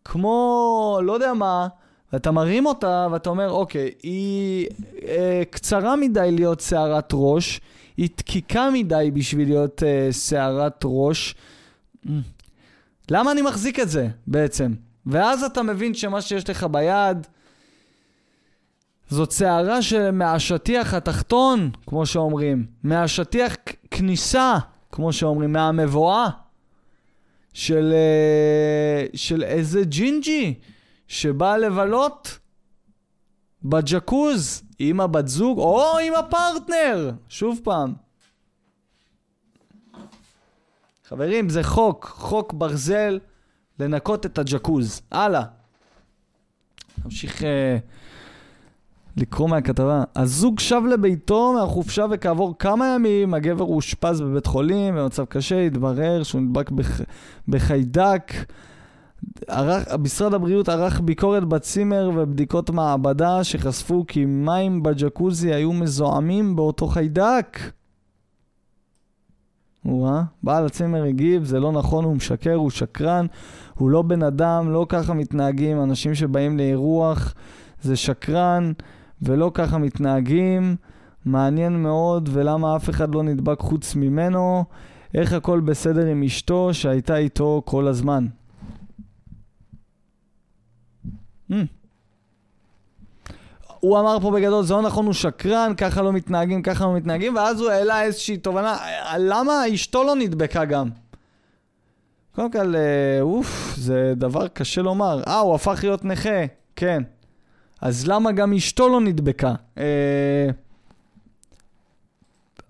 כמו, 0.04 0.98
לא 1.02 1.12
יודע 1.12 1.32
מה, 1.32 1.68
ואתה 2.12 2.30
מרים 2.30 2.66
אותה, 2.66 3.06
ואתה 3.12 3.30
אומר, 3.30 3.50
אוקיי, 3.50 3.90
היא 4.02 4.66
אה, 5.08 5.42
קצרה 5.50 5.96
מדי 5.96 6.28
להיות 6.32 6.60
שערת 6.60 7.10
ראש, 7.14 7.60
היא 7.96 8.08
דקיקה 8.16 8.70
מדי 8.72 9.10
בשביל 9.14 9.48
להיות 9.48 9.82
אה, 9.82 10.12
שערת 10.12 10.80
ראש. 10.84 11.34
למה 13.10 13.32
אני 13.32 13.42
מחזיק 13.42 13.80
את 13.80 13.88
זה, 13.88 14.08
בעצם? 14.26 14.74
ואז 15.06 15.42
אתה 15.42 15.62
מבין 15.62 15.94
שמה 15.94 16.20
שיש 16.20 16.50
לך 16.50 16.64
ביד 16.64 17.26
זאת 19.08 19.32
שערה 19.32 19.78
מהשטיח 20.12 20.94
התחתון, 20.94 21.70
כמו 21.86 22.06
שאומרים, 22.06 22.66
מהשטיח 22.82 23.56
כניסה, 23.90 24.54
כמו 24.92 25.12
שאומרים, 25.12 25.52
מהמבואה 25.52 26.28
של, 27.52 27.92
אה, 27.94 29.06
של 29.14 29.42
איזה 29.44 29.84
ג'ינג'י 29.84 30.54
שבאה 31.08 31.58
לבלות 31.58 32.38
בג'קוז 33.62 34.62
עם 34.78 35.00
הבת 35.00 35.28
זוג 35.28 35.58
או 35.58 35.98
עם 35.98 36.14
הפרטנר. 36.14 37.10
שוב 37.28 37.60
פעם. 37.64 37.94
חברים, 41.08 41.48
זה 41.48 41.62
חוק, 41.62 42.04
חוק 42.04 42.52
ברזל 42.52 43.18
לנקות 43.78 44.26
את 44.26 44.38
הג'קוז. 44.38 45.02
הלאה. 45.10 45.42
נמשיך 47.04 47.44
אה, 47.44 47.78
לקרוא 49.16 49.48
מהכתבה. 49.48 50.04
הזוג 50.16 50.60
שב 50.60 50.82
לביתו 50.90 51.52
מהחופשה 51.52 52.06
וכעבור 52.10 52.54
כמה 52.58 52.94
ימים 52.94 53.34
הגבר 53.34 53.64
אושפז 53.64 54.20
בבית 54.20 54.46
חולים 54.46 54.94
במצב 54.94 55.24
קשה, 55.24 55.66
התברר 55.66 56.22
שהוא 56.22 56.40
נדבק 56.40 56.70
בח... 56.70 57.00
בחיידק. 57.48 58.32
ערך, 59.48 59.94
משרד 59.98 60.34
הבריאות 60.34 60.68
ערך 60.68 61.00
ביקורת 61.00 61.44
בצימר 61.44 62.10
ובדיקות 62.14 62.70
מעבדה 62.70 63.44
שחשפו 63.44 64.04
כי 64.08 64.24
מים 64.24 64.82
בג'קוזי 64.82 65.54
היו 65.54 65.72
מזוהמים 65.72 66.56
באותו 66.56 66.86
חיידק. 66.86 67.58
וואה, 69.84 70.22
בעל 70.42 70.66
הצימר 70.66 71.04
הגיב, 71.04 71.44
זה 71.44 71.60
לא 71.60 71.72
נכון, 71.72 72.04
הוא 72.04 72.16
משקר, 72.16 72.54
הוא 72.54 72.70
שקרן, 72.70 73.26
הוא 73.74 73.90
לא 73.90 74.02
בן 74.02 74.22
אדם, 74.22 74.70
לא 74.70 74.86
ככה 74.88 75.14
מתנהגים 75.14 75.82
אנשים 75.82 76.14
שבאים 76.14 76.58
לאירוח, 76.58 77.34
זה 77.82 77.96
שקרן, 77.96 78.72
ולא 79.22 79.50
ככה 79.54 79.78
מתנהגים. 79.78 80.76
מעניין 81.26 81.82
מאוד, 81.82 82.28
ולמה 82.32 82.76
אף 82.76 82.90
אחד 82.90 83.14
לא 83.14 83.22
נדבק 83.22 83.60
חוץ 83.60 83.94
ממנו, 83.94 84.64
איך 85.14 85.32
הכל 85.32 85.60
בסדר 85.60 86.06
עם 86.06 86.22
אשתו 86.22 86.74
שהייתה 86.74 87.16
איתו 87.16 87.62
כל 87.64 87.88
הזמן. 87.88 88.26
Mm. 91.50 91.54
הוא 93.80 93.98
אמר 93.98 94.20
פה 94.20 94.30
בגדול, 94.30 94.64
זה 94.64 94.74
לא 94.74 94.82
נכון, 94.82 95.06
הוא 95.06 95.14
שקרן, 95.14 95.72
ככה 95.76 96.02
לא 96.02 96.12
מתנהגים, 96.12 96.62
ככה 96.62 96.84
לא 96.84 96.94
מתנהגים, 96.94 97.36
ואז 97.36 97.60
הוא 97.60 97.70
העלה 97.70 98.02
איזושהי 98.02 98.36
תובנה, 98.36 98.76
למה 99.18 99.52
אשתו 99.74 100.04
לא 100.04 100.16
נדבקה 100.16 100.64
גם? 100.64 100.88
קודם 102.34 102.52
כל, 102.52 102.76
אה, 102.76 103.20
אוף, 103.20 103.74
זה 103.76 104.12
דבר 104.16 104.48
קשה 104.48 104.82
לומר. 104.82 105.22
אה, 105.26 105.38
הוא 105.38 105.54
הפך 105.54 105.78
להיות 105.82 106.04
נכה, 106.04 106.44
כן. 106.76 107.02
אז 107.80 108.06
למה 108.06 108.32
גם 108.32 108.52
אשתו 108.52 108.88
לא 108.88 109.00
נדבקה? 109.00 109.54
אה, 109.78 110.48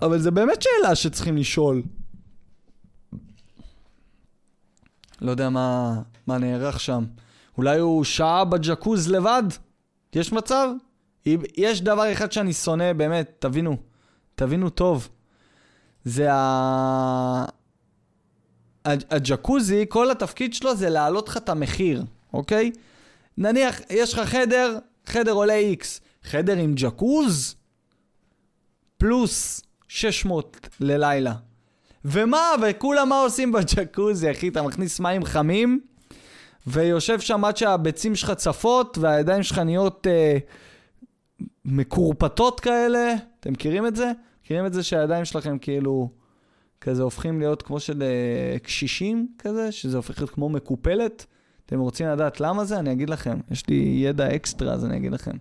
אבל 0.03 0.19
זה 0.19 0.31
באמת 0.31 0.63
שאלה 0.63 0.95
שצריכים 0.95 1.37
לשאול. 1.37 1.83
לא 5.21 5.31
יודע 5.31 5.49
מה, 5.49 6.01
מה 6.27 6.39
נערך 6.39 6.81
שם. 6.81 7.05
אולי 7.59 7.79
הוא 7.79 8.05
שעה 8.05 8.45
בג'קוז 8.45 9.09
לבד? 9.09 9.43
יש 10.15 10.33
מצב? 10.33 10.69
יש 11.57 11.81
דבר 11.81 12.13
אחד 12.13 12.33
שאני 12.33 12.53
שונא, 12.53 12.93
באמת, 12.93 13.37
תבינו, 13.39 13.77
תבינו 14.35 14.71
טוב. 14.71 15.09
זה 16.05 16.33
ה... 16.33 17.45
הג'קוזי, 18.85 19.85
כל 19.89 20.11
התפקיד 20.11 20.55
שלו 20.55 20.77
זה 20.77 20.89
להעלות 20.89 21.29
לך 21.29 21.37
את 21.37 21.49
המחיר, 21.49 22.05
אוקיי? 22.33 22.73
נניח, 23.39 23.81
יש 23.91 24.15
לך 24.15 24.21
חדר, 24.29 24.79
חדר 25.07 25.33
עולה 25.33 25.61
X, 25.81 25.85
חדר 26.23 26.57
עם 26.57 26.73
ג'קוז, 26.77 27.57
פלוס 28.99 29.63
600 29.89 30.69
ללילה. 30.81 31.35
ומה, 32.05 32.53
וכולם 32.63 33.09
מה 33.09 33.21
עושים 33.21 33.53
בג'קוזי, 33.53 34.31
אחי? 34.31 34.49
אתה 34.49 34.63
מכניס 34.63 35.01
מים 35.01 35.25
חמים, 35.25 35.81
ויושב 36.67 37.21
שם 37.21 37.45
עד 37.45 37.57
שהביצים 37.57 38.15
שלך 38.15 38.31
צפות, 38.31 38.99
והידיים 38.99 39.43
שלך 39.43 39.59
נהיות 39.59 40.07
אה, 40.07 40.39
מקורפטות 41.65 42.61
כאלה. 42.61 43.15
אתם 43.41 43.53
מכירים 43.53 43.87
את 43.87 43.97
זה? 43.97 44.13
מכירים 44.43 44.67
את 44.67 44.73
זה 44.73 44.83
שהידיים 44.83 45.25
שלכם 45.25 45.59
כאילו 45.59 46.11
כזה 46.81 47.03
הופכים 47.03 47.39
להיות 47.39 47.63
כמו 47.63 47.81
של 47.81 48.03
אה, 48.03 48.59
קשישים 48.59 49.29
כזה, 49.39 49.73
שזה 49.73 49.97
הופך 49.97 50.19
להיות 50.19 50.31
כמו 50.31 50.49
מקופלת? 50.49 51.27
אתם 51.67 51.81
רוצים 51.81 52.07
לדעת 52.07 52.41
למה 52.41 52.65
זה? 52.65 52.79
אני 52.79 52.93
אגיד 52.93 53.11
לכם. 53.11 53.39
יש 53.51 53.69
לי 53.69 54.03
ידע 54.05 54.35
אקסטרה, 54.37 54.73
אז 54.73 54.85
אני 54.85 54.97
אגיד 54.97 55.13
לכם. 55.13 55.37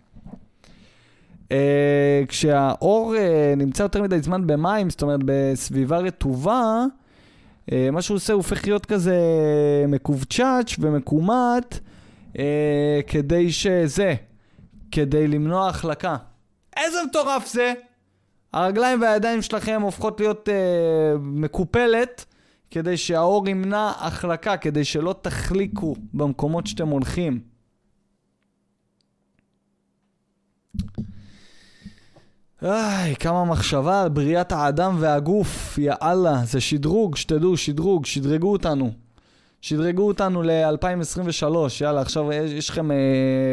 אה, 1.51 2.23
כשהאור 2.27 3.15
אה, 3.15 3.53
נמצא 3.57 3.83
יותר 3.83 4.01
מדי 4.01 4.21
זמן 4.21 4.47
במים, 4.47 4.89
זאת 4.89 5.01
אומרת 5.01 5.19
בסביבה 5.25 5.97
רטובה, 5.97 6.85
אה, 7.71 7.89
מה 7.91 8.01
שהוא 8.01 8.15
עושה, 8.15 8.33
הוא 8.33 8.39
הופך 8.39 8.65
להיות 8.65 8.85
כזה 8.85 9.17
מקובצ'אץ' 9.87 10.75
ומקומט, 10.79 11.79
אה, 12.39 12.99
כדי 13.07 13.51
שזה, 13.51 14.15
כדי 14.91 15.27
למנוע 15.27 15.67
החלקה. 15.67 16.15
איזה 16.77 16.97
מטורף 17.09 17.47
זה! 17.47 17.73
הרגליים 18.53 19.01
והידיים 19.01 19.41
שלכם 19.41 19.81
הופכות 19.81 20.19
להיות 20.19 20.49
אה, 20.49 21.17
מקופלת, 21.19 22.25
כדי 22.71 22.97
שהאור 22.97 23.49
ימנע 23.49 23.91
החלקה, 23.97 24.57
כדי 24.57 24.83
שלא 24.83 25.15
תחליקו 25.21 25.95
במקומות 26.13 26.67
שאתם 26.67 26.87
הולכים. 26.87 27.39
איי, 32.63 33.15
כמה 33.15 33.45
מחשבה 33.45 34.01
על 34.01 34.09
בריאת 34.09 34.51
האדם 34.51 34.95
והגוף, 34.99 35.77
יא 35.77 35.93
אללה, 36.01 36.45
זה 36.45 36.61
שדרוג, 36.61 37.15
שתדעו, 37.15 37.57
שדרוג, 37.57 38.05
שדרגו 38.05 38.51
אותנו. 38.51 38.91
שדרגו 39.61 40.07
אותנו 40.07 40.43
ל-2023, 40.43 41.45
יאללה, 41.81 42.01
עכשיו 42.01 42.33
יש 42.33 42.69
לכם 42.69 42.91
אה, 42.91 42.97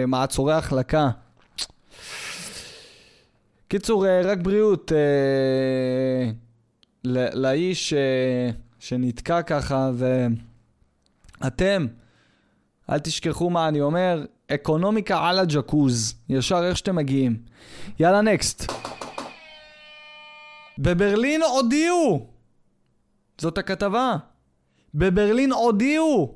מעצורי 0.06 0.52
החלקה. 0.52 1.10
קיצור, 3.68 4.06
אה, 4.06 4.20
רק 4.24 4.38
בריאות 4.38 4.92
אה, 4.92 6.30
לאיש 7.34 7.92
אה, 7.92 8.50
שנתקע 8.82 9.42
ככה, 9.42 9.90
ואתם, 11.40 11.86
אל 12.90 12.98
תשכחו 12.98 13.50
מה 13.50 13.68
אני 13.68 13.80
אומר, 13.80 14.24
אקונומיקה 14.54 15.28
על 15.28 15.38
הג'קוז, 15.38 16.14
ישר 16.28 16.64
איך 16.64 16.76
שאתם 16.76 16.96
מגיעים. 16.96 17.42
יאללה, 17.98 18.20
נקסט. 18.20 18.72
בברלין 20.78 21.42
הודיעו! 21.42 22.26
זאת 23.38 23.58
הכתבה. 23.58 24.16
בברלין 24.94 25.52
הודיעו! 25.52 26.34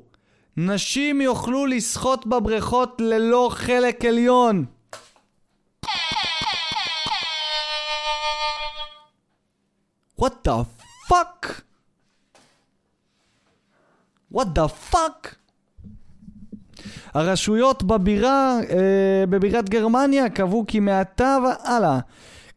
נשים 0.57 1.21
יוכלו 1.21 1.65
לשחות 1.65 2.27
בבריכות 2.27 3.01
ללא 3.01 3.49
חלק 3.51 4.05
עליון. 4.05 4.65
What 10.21 10.33
the 10.47 10.63
fuck? 11.09 11.66
What 14.33 14.45
the 14.55 14.93
fuck? 14.93 15.35
הרשויות 17.13 17.83
בבירה, 17.83 18.59
אה, 18.69 19.23
בבירת 19.29 19.69
גרמניה 19.69 20.29
קבעו 20.29 20.65
כי 20.67 20.79
מעתה 20.79 21.37
והלאה 21.43 21.99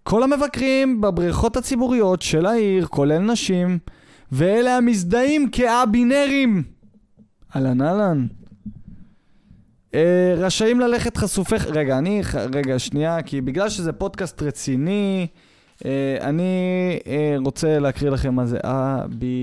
כל 0.02 0.22
המבקרים 0.22 1.00
בבריכות 1.00 1.56
הציבוריות 1.56 2.22
של 2.22 2.46
העיר, 2.46 2.86
כולל 2.86 3.18
נשים, 3.18 3.78
ואלה 4.32 4.76
המזדהים 4.76 5.50
כאבינרים, 5.50 6.62
אהלן 7.56 7.82
אהלן, 7.82 8.26
אה, 9.94 10.34
רשאים 10.36 10.80
ללכת 10.80 11.16
חשופי... 11.16 11.54
רגע, 11.68 11.98
אני... 11.98 12.22
רגע, 12.54 12.78
שנייה, 12.78 13.22
כי 13.22 13.40
בגלל 13.40 13.68
שזה 13.68 13.92
פודקאסט 13.92 14.42
רציני, 14.42 15.26
אה, 15.84 16.18
אני 16.20 16.52
אה, 17.06 17.36
רוצה 17.44 17.78
להקריא 17.78 18.10
לכם 18.10 18.34
מה 18.34 18.46
זה 18.46 18.58
אבינרי, 18.64 19.40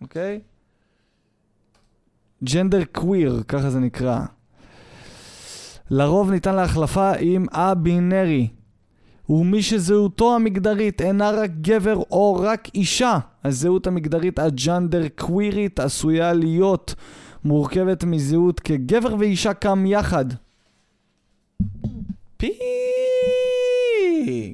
אוקיי? 0.00 0.40
ג'נדר 2.44 2.84
קוויר, 2.84 3.42
ככה 3.48 3.70
זה 3.70 3.80
נקרא. 3.80 4.20
לרוב 5.90 6.30
ניתן 6.30 6.54
להחלפה 6.54 7.12
עם 7.20 7.46
א-בינרי, 7.52 8.48
ומי 9.28 9.62
שזהותו 9.62 10.34
המגדרית 10.34 11.00
אינה 11.00 11.30
רק 11.30 11.50
גבר 11.60 11.96
או 12.10 12.34
רק 12.40 12.68
אישה. 12.74 13.18
הזהות 13.44 13.86
המגדרית 13.86 14.38
הג'נדר 14.38 15.08
קווירית 15.16 15.80
עשויה 15.80 16.32
להיות 16.32 16.94
מורכבת 17.44 18.04
מזהות 18.04 18.60
כגבר 18.60 19.14
ואישה 19.18 19.54
קם 19.54 19.86
יחד. 19.86 20.24
פי... 22.36 22.52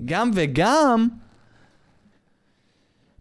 גם 0.04 0.30
וגם 0.34 1.08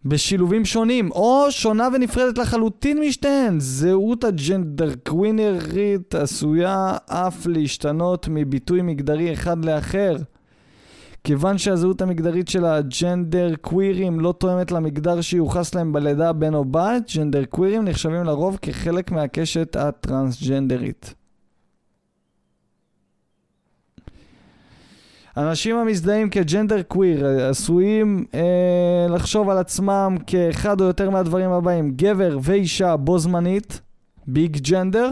בשילובים 0.04 0.64
שונים, 0.64 1.10
או 1.10 1.46
שונה 1.50 1.88
ונפרדת 1.94 2.38
לחלוטין 2.38 3.00
משתיהן. 3.00 3.60
זהות 3.60 4.24
הג'נדר 4.24 4.90
קווינרית 5.08 6.14
עשויה 6.14 6.96
אף 7.06 7.46
להשתנות 7.46 8.28
מביטוי 8.30 8.82
מגדרי 8.82 9.32
אחד 9.32 9.64
לאחר. 9.64 10.16
כיוון 11.24 11.58
שהזהות 11.58 12.02
המגדרית 12.02 12.48
של 12.48 12.64
הג'נדר 12.64 13.54
קווירים 13.60 14.20
לא 14.20 14.34
תואמת 14.38 14.72
למגדר 14.72 15.20
שיוחס 15.20 15.74
להם 15.74 15.92
בלידה 15.92 16.32
בן 16.32 16.54
או 16.54 16.64
בת, 16.64 17.16
ג'נדר 17.16 17.44
קווירים 17.44 17.84
נחשבים 17.84 18.24
לרוב 18.24 18.58
כחלק 18.62 19.10
מהקשת 19.10 19.76
הטרנסג'נדרית. 19.76 21.14
אנשים 25.36 25.76
המזדהים 25.76 26.30
כג'נדר 26.30 26.82
קוויר 26.82 27.26
אה, 27.26 27.48
עשויים 27.48 28.24
אה, 28.34 29.06
לחשוב 29.14 29.50
על 29.50 29.58
עצמם 29.58 30.16
כאחד 30.26 30.80
או 30.80 30.86
יותר 30.86 31.10
מהדברים 31.10 31.50
הבאים: 31.50 31.92
גבר 31.96 32.38
ואישה 32.42 32.96
בו 32.96 33.18
זמנית, 33.18 33.80
ביג 34.26 34.56
ג'נדר, 34.56 35.10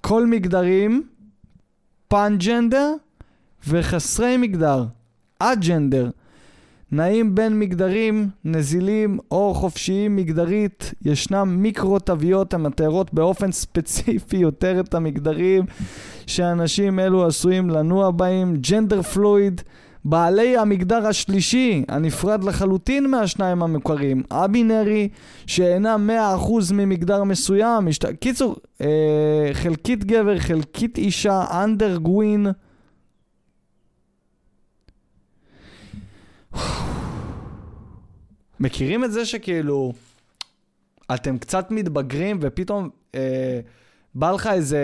כל 0.00 0.26
מגדרים, 0.26 1.02
פאנג'נדר 2.08 2.92
וחסרי 3.68 4.36
מגדר, 4.36 4.84
אג'נדר. 5.38 6.10
נעים 6.92 7.34
בין 7.34 7.58
מגדרים, 7.58 8.28
נזילים 8.44 9.18
או 9.30 9.54
חופשיים 9.54 10.16
מגדרית, 10.16 10.94
ישנם 11.04 11.56
מיקרו 11.58 11.98
תוויות 11.98 12.54
המתארות 12.54 13.14
באופן 13.14 13.52
ספציפי 13.52 14.36
יותר 14.36 14.80
את 14.80 14.94
המגדרים 14.94 15.64
שאנשים 16.26 16.98
אלו 16.98 17.26
עשויים 17.26 17.70
לנוע 17.70 18.10
בהם, 18.10 18.56
ג'נדר 18.56 19.02
פלואיד, 19.02 19.60
בעלי 20.04 20.56
המגדר 20.56 21.06
השלישי, 21.06 21.84
הנפרד 21.88 22.44
לחלוטין 22.44 23.10
מהשניים 23.10 23.62
המוכרים, 23.62 24.22
הבינרי, 24.30 25.08
שאינם 25.46 26.10
100% 26.70 26.72
ממגדר 26.74 27.24
מסוים, 27.24 27.86
משת... 27.86 28.04
קיצור, 28.20 28.56
אה, 28.80 29.50
חלקית 29.52 30.04
גבר, 30.04 30.38
חלקית 30.38 30.98
אישה, 30.98 31.44
אנדר 31.64 31.96
גווין. 31.96 32.46
מכירים 38.60 39.04
את 39.04 39.12
זה 39.12 39.26
שכאילו, 39.26 39.92
אתם 41.14 41.38
קצת 41.38 41.70
מתבגרים 41.70 42.38
ופתאום 42.40 42.88
אה, 43.14 43.60
בא 44.14 44.30
לך 44.30 44.46
איזה 44.46 44.78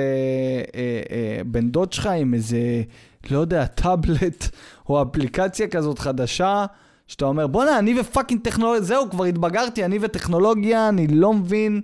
אה, 0.74 1.00
אה, 1.10 1.44
בן 1.46 1.70
דוד 1.70 1.92
שלך 1.92 2.06
עם 2.06 2.34
איזה, 2.34 2.82
לא 3.30 3.38
יודע, 3.38 3.66
טאבלט 3.66 4.48
או 4.88 5.02
אפליקציה 5.02 5.68
כזאת 5.68 5.98
חדשה, 5.98 6.66
שאתה 7.06 7.24
אומר, 7.24 7.46
בואנה, 7.46 7.78
אני 7.78 8.00
ו 8.00 8.05
fucking 8.05 8.40
טכנולוגיה, 8.44 8.80
זהו, 8.80 9.10
כבר 9.10 9.24
התבגרתי, 9.24 9.84
אני 9.84 9.98
וטכנולוגיה, 10.00 10.88
אני 10.88 11.06
לא 11.06 11.32
מבין. 11.32 11.80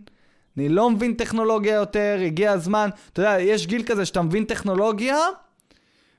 אני 0.57 0.68
לא 0.68 0.90
מבין 0.90 1.14
טכנולוגיה 1.14 1.75
יותר, 1.75 2.18
הגיע 2.27 2.53
הזמן. 2.53 2.88
אתה 3.12 3.22
יודע, 3.22 3.40
יש 3.40 3.66
גיל 3.66 3.83
כזה 3.83 4.05
שאתה 4.05 4.22
מבין 4.22 4.44
טכנולוגיה, 4.44 5.16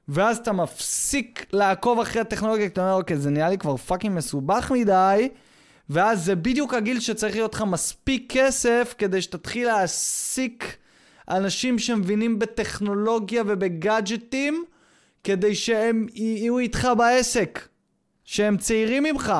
ואז 0.09 0.37
אתה 0.37 0.51
מפסיק 0.51 1.45
לעקוב 1.53 1.99
אחרי 1.99 2.21
הטכנולוגיה, 2.21 2.65
כי 2.67 2.73
אתה 2.73 2.81
אומר, 2.81 2.93
אוקיי, 2.93 3.17
זה 3.17 3.29
נראה 3.29 3.49
לי 3.49 3.57
כבר 3.57 3.77
fucking 3.77 4.17
מסובך 4.17 4.71
מדי, 4.75 5.29
ואז 5.89 6.25
זה 6.25 6.35
בדיוק 6.35 6.73
הגיל 6.73 6.99
שצריך 6.99 7.35
להיות 7.35 7.53
לך 7.53 7.61
מספיק 7.61 8.33
כסף 8.33 8.95
כדי 8.97 9.21
שתתחיל 9.21 9.67
להעסיק 9.67 10.77
אנשים 11.29 11.79
שמבינים 11.79 12.39
בטכנולוגיה 12.39 13.43
ובגאדג'טים, 13.45 14.63
כדי 15.23 15.55
שהם 15.55 16.07
יהיו 16.13 16.59
איתך 16.59 16.87
בעסק, 16.97 17.67
שהם 18.23 18.57
צעירים 18.57 19.03
ממך. 19.03 19.33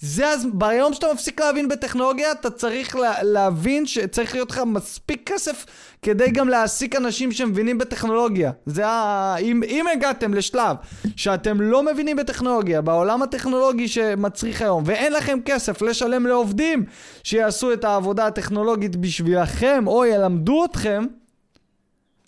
זה 0.00 0.28
אז, 0.28 0.46
ביום 0.54 0.94
שאתה 0.94 1.06
מפסיק 1.14 1.40
להבין 1.40 1.68
בטכנולוגיה, 1.68 2.32
אתה 2.32 2.50
צריך 2.50 2.96
לה, 2.96 3.22
להבין 3.22 3.86
שצריך 3.86 4.34
להיות 4.34 4.50
לך 4.50 4.60
מספיק 4.66 5.22
כסף 5.32 5.66
כדי 6.02 6.30
גם 6.30 6.48
להעסיק 6.48 6.96
אנשים 6.96 7.32
שמבינים 7.32 7.78
בטכנולוגיה. 7.78 8.52
זה 8.66 8.86
ה... 8.86 9.36
אם, 9.40 9.62
אם 9.62 9.86
הגעתם 9.92 10.34
לשלב 10.34 10.76
שאתם 11.16 11.60
לא 11.60 11.82
מבינים 11.82 12.16
בטכנולוגיה, 12.16 12.80
בעולם 12.80 13.22
הטכנולוגי 13.22 13.88
שמצריך 13.88 14.62
היום, 14.62 14.82
ואין 14.86 15.12
לכם 15.12 15.38
כסף 15.44 15.82
לשלם 15.82 16.26
לעובדים 16.26 16.84
שיעשו 17.22 17.72
את 17.72 17.84
העבודה 17.84 18.26
הטכנולוגית 18.26 18.96
בשבילכם, 18.96 19.84
או 19.86 20.04
ילמדו 20.04 20.64
אתכם, 20.64 21.04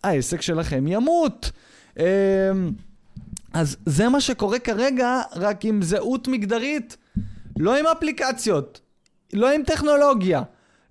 העסק 0.04 0.42
שלכם 0.42 0.86
ימות. 0.86 1.50
אמ, 1.98 2.04
אז 3.52 3.76
זה 3.86 4.08
מה 4.08 4.20
שקורה 4.20 4.58
כרגע, 4.58 5.20
רק 5.36 5.64
עם 5.64 5.82
זהות 5.82 6.28
מגדרית. 6.28 6.96
לא 7.58 7.78
עם 7.78 7.86
אפליקציות, 7.86 8.80
לא 9.32 9.52
עם 9.52 9.62
טכנולוגיה, 9.62 10.42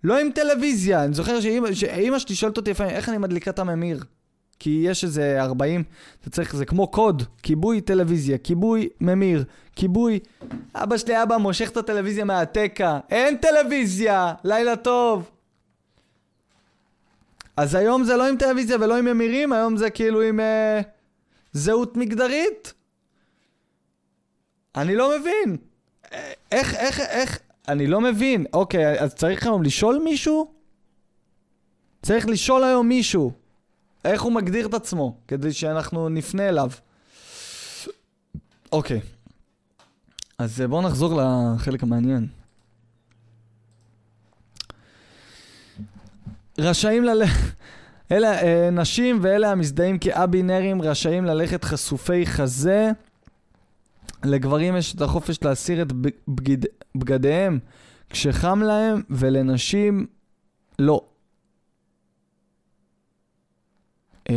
לא 0.03 0.19
עם 0.19 0.31
טלוויזיה. 0.31 1.03
אני 1.03 1.13
זוכר 1.13 1.39
שאימא 1.73 2.19
שלי 2.19 2.35
שואלת 2.35 2.57
אותי 2.57 2.71
לפעמים, 2.71 2.95
איך 2.95 3.09
אני 3.09 3.17
מדליקה 3.17 3.51
את 3.51 3.59
הממיר? 3.59 4.03
כי 4.59 4.83
יש 4.83 5.03
איזה 5.03 5.41
40, 5.41 5.83
אתה 6.21 6.29
צריך, 6.29 6.55
זה 6.55 6.65
כמו 6.65 6.87
קוד, 6.87 7.23
כיבוי 7.43 7.81
טלוויזיה, 7.81 8.37
כיבוי 8.37 8.89
ממיר, 9.01 9.43
כיבוי... 9.75 10.19
אבא 10.75 10.97
שלי 10.97 11.23
אבא 11.23 11.37
מושך 11.37 11.69
את 11.69 11.77
הטלוויזיה 11.77 12.25
מהתקע, 12.25 12.99
אין 13.09 13.37
טלוויזיה, 13.37 14.33
לילה 14.43 14.75
טוב. 14.75 15.31
אז 17.57 17.75
היום 17.75 18.03
זה 18.03 18.17
לא 18.17 18.27
עם 18.27 18.37
טלוויזיה 18.37 18.77
ולא 18.79 18.97
עם 18.97 19.05
ממירים, 19.05 19.53
היום 19.53 19.77
זה 19.77 19.89
כאילו 19.89 20.21
עם 20.21 20.39
אה, 20.39 20.81
זהות 21.53 21.97
מגדרית. 21.97 22.73
אני 24.75 24.95
לא 24.95 25.19
מבין. 25.19 25.57
איך, 26.51 26.75
איך, 26.75 26.99
איך, 26.99 27.39
אני 27.67 27.87
לא 27.87 28.01
מבין. 28.01 28.45
אוקיי, 28.53 28.99
אז 28.99 29.13
צריך 29.13 29.45
היום 29.45 29.63
לשאול 29.63 30.01
מישהו? 30.03 30.51
צריך 32.01 32.27
לשאול 32.27 32.63
היום 32.63 32.87
מישהו. 32.87 33.31
איך 34.05 34.21
הוא 34.21 34.31
מגדיר 34.31 34.67
את 34.67 34.73
עצמו, 34.73 35.17
כדי 35.27 35.53
שאנחנו 35.53 36.09
נפנה 36.09 36.49
אליו. 36.49 36.71
אוקיי. 38.71 39.01
אז 40.37 40.61
בואו 40.69 40.81
נחזור 40.81 41.21
לחלק 41.21 41.83
המעניין. 41.83 42.27
רשאים 46.57 47.03
ללכת... 47.03 47.51
אלה 48.11 48.41
אה, 48.41 48.69
נשים 48.71 49.19
ואלה 49.21 49.51
המזדהים 49.51 49.99
כאבינרים 49.99 50.81
רשאים 50.81 51.25
ללכת 51.25 51.63
חשופי 51.63 52.25
חזה 52.25 52.91
לגברים 54.25 54.75
יש 54.75 54.95
את 54.95 55.01
החופש 55.01 55.43
להסיר 55.43 55.81
את 55.81 55.91
בגד... 56.27 56.65
בגדיהם 56.95 57.59
כשחם 58.09 58.61
להם, 58.63 59.01
ולנשים 59.09 60.07
לא. 60.79 61.07
Um, 64.29 64.33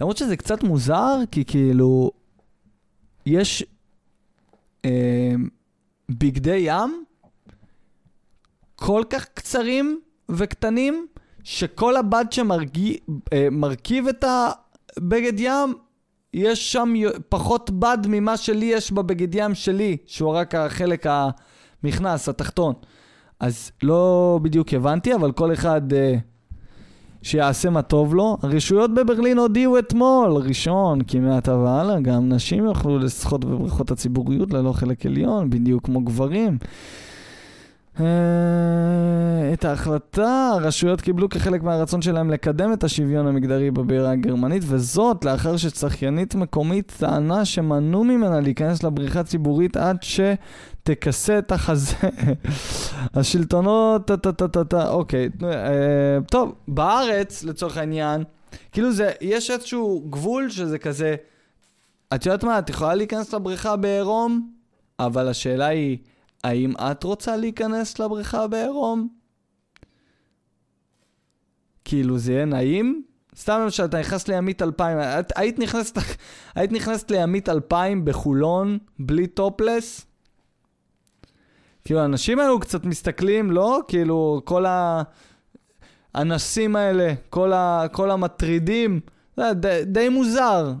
למרות 0.00 0.16
שזה 0.16 0.36
קצת 0.36 0.62
מוזר, 0.62 1.18
כי 1.30 1.44
כאילו, 1.44 2.10
יש 3.26 3.64
um, 4.86 4.88
בגדי 6.08 6.56
ים 6.56 7.04
כל 8.76 9.02
כך 9.10 9.24
קצרים 9.24 10.00
וקטנים, 10.28 11.06
שכל 11.44 11.96
הבד 11.96 12.24
שמרכיב 12.30 14.06
uh, 14.06 14.10
את 14.10 14.24
הבגד 14.96 15.40
ים 15.40 15.74
יש 16.34 16.72
שם 16.72 16.94
פחות 17.28 17.70
בד 17.70 17.98
ממה 18.08 18.36
שלי 18.36 18.66
יש 18.66 18.92
בבגד 18.92 19.34
ים 19.34 19.54
שלי, 19.54 19.96
שהוא 20.06 20.30
רק 20.30 20.54
החלק 20.54 21.06
המכנס, 21.82 22.28
התחתון. 22.28 22.74
אז 23.40 23.70
לא 23.82 24.38
בדיוק 24.42 24.74
הבנתי, 24.74 25.14
אבל 25.14 25.32
כל 25.32 25.52
אחד 25.52 25.92
אה, 25.92 26.14
שיעשה 27.22 27.70
מה 27.70 27.82
טוב 27.82 28.14
לו. 28.14 28.36
הרשויות 28.42 28.94
בברלין 28.94 29.38
הודיעו 29.38 29.78
אתמול, 29.78 30.30
ראשון, 30.30 31.02
כי 31.02 31.18
מעתה 31.18 31.56
והלאה, 31.56 32.00
גם 32.00 32.28
נשים 32.28 32.64
יוכלו 32.64 32.98
לשחות 32.98 33.44
בבריכות 33.44 33.90
הציבוריות 33.90 34.52
ללא 34.52 34.72
חלק 34.72 35.06
עליון, 35.06 35.50
בדיוק 35.50 35.84
כמו 35.84 36.00
גברים. 36.00 36.58
אה, 38.00 39.52
את 39.52 39.64
ההחלטה 39.64 40.50
הרשויות 40.54 41.00
קיבלו 41.00 41.28
כחלק 41.28 41.62
מהרצון 41.62 42.02
שלהם 42.02 42.30
לקדם 42.30 42.72
את 42.72 42.84
השוויון 42.84 43.26
המגדרי 43.26 43.70
בבירה 43.70 44.10
הגרמנית, 44.10 44.62
וזאת 44.66 45.24
לאחר 45.24 45.56
שצחיינית 45.56 46.34
מקומית 46.34 46.92
טענה 46.98 47.44
שמנעו 47.44 48.04
ממנה 48.04 48.40
להיכנס 48.40 48.82
לבריכה 48.82 49.22
ציבורית 49.24 49.76
עד 49.76 49.96
שתכסה 50.02 51.38
את 51.38 51.52
החזה. 51.52 51.96
השלטונות, 53.14 54.06
טה-טה-טה-טה, 54.06 54.88
אוקיי. 54.88 55.28
אה, 55.44 56.18
טוב, 56.30 56.54
בארץ, 56.68 57.44
לצורך 57.44 57.76
העניין, 57.76 58.24
כאילו 58.72 58.92
זה, 58.92 59.12
יש 59.20 59.50
איזשהו 59.50 60.06
גבול 60.10 60.50
שזה 60.50 60.78
כזה, 60.78 61.16
את 62.14 62.26
יודעת 62.26 62.44
מה, 62.44 62.58
את 62.58 62.70
יכולה 62.70 62.94
להיכנס 62.94 63.34
לבריכה 63.34 63.76
בעירום, 63.76 64.50
אבל 64.98 65.28
השאלה 65.28 65.66
היא... 65.66 65.98
האם 66.44 66.72
את 66.76 67.04
רוצה 67.04 67.36
להיכנס 67.36 67.98
לבריכה 67.98 68.46
בעירום? 68.46 69.08
כאילו 71.84 72.18
זה 72.18 72.32
יהיה 72.32 72.44
נעים? 72.44 73.02
סתם 73.36 73.60
למשל, 73.62 73.84
אתה 73.84 74.00
נכנס 74.00 74.28
לימית 74.28 74.62
2000, 74.62 74.98
את, 74.98 75.32
היית 75.36 75.58
נכנסת, 75.58 75.98
היית 76.54 76.72
נכנסת 76.72 77.10
לימית 77.10 77.48
2000 77.48 78.04
בחולון, 78.04 78.78
בלי 78.98 79.26
טופלס? 79.26 80.06
כאילו, 81.84 82.00
האנשים 82.00 82.38
האלו 82.38 82.60
קצת 82.60 82.84
מסתכלים, 82.84 83.50
לא? 83.50 83.80
כאילו, 83.88 84.42
כל 84.44 84.64
האנסים 86.14 86.76
האלה, 86.76 87.14
כל, 87.30 87.52
ה, 87.52 87.86
כל 87.92 88.10
המטרידים, 88.10 89.00
די, 89.38 89.80
די 89.86 90.08
מוזר. 90.08 90.72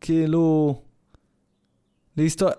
כאילו, 0.00 0.74
להסתובב... 2.16 2.52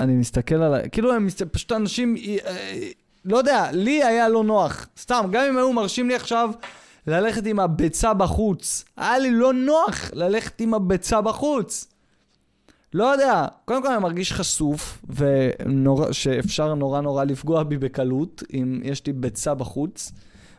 אני 0.00 0.12
מסתכל 0.12 0.54
על... 0.54 0.74
כאילו 0.92 1.12
הם 1.12 1.26
מסת... 1.26 1.42
פשוט 1.42 1.72
אנשים... 1.72 2.16
אה, 2.46 2.88
לא 3.24 3.36
יודע, 3.36 3.68
לי 3.72 4.04
היה 4.04 4.28
לא 4.28 4.44
נוח. 4.44 4.86
סתם, 4.98 5.26
גם 5.30 5.44
אם 5.48 5.56
היו 5.56 5.72
מרשים 5.72 6.08
לי 6.08 6.14
עכשיו 6.14 6.50
ללכת 7.06 7.46
עם 7.46 7.60
הביצה 7.60 8.14
בחוץ. 8.14 8.84
היה 8.96 9.18
לי 9.18 9.30
לא 9.30 9.52
נוח 9.52 10.10
ללכת 10.12 10.60
עם 10.60 10.74
הביצה 10.74 11.20
בחוץ. 11.20 11.86
לא 12.94 13.04
יודע, 13.04 13.46
קודם 13.64 13.82
כל 13.82 13.88
אני 13.88 14.02
מרגיש 14.02 14.32
חשוף, 14.32 15.04
ושאפשר 15.08 16.74
נורא 16.74 17.00
נורא 17.00 17.24
לפגוע 17.24 17.62
בי 17.62 17.78
בקלות, 17.78 18.42
אם 18.54 18.80
יש 18.84 19.06
לי 19.06 19.12
ביצה 19.12 19.54
בחוץ. 19.54 20.12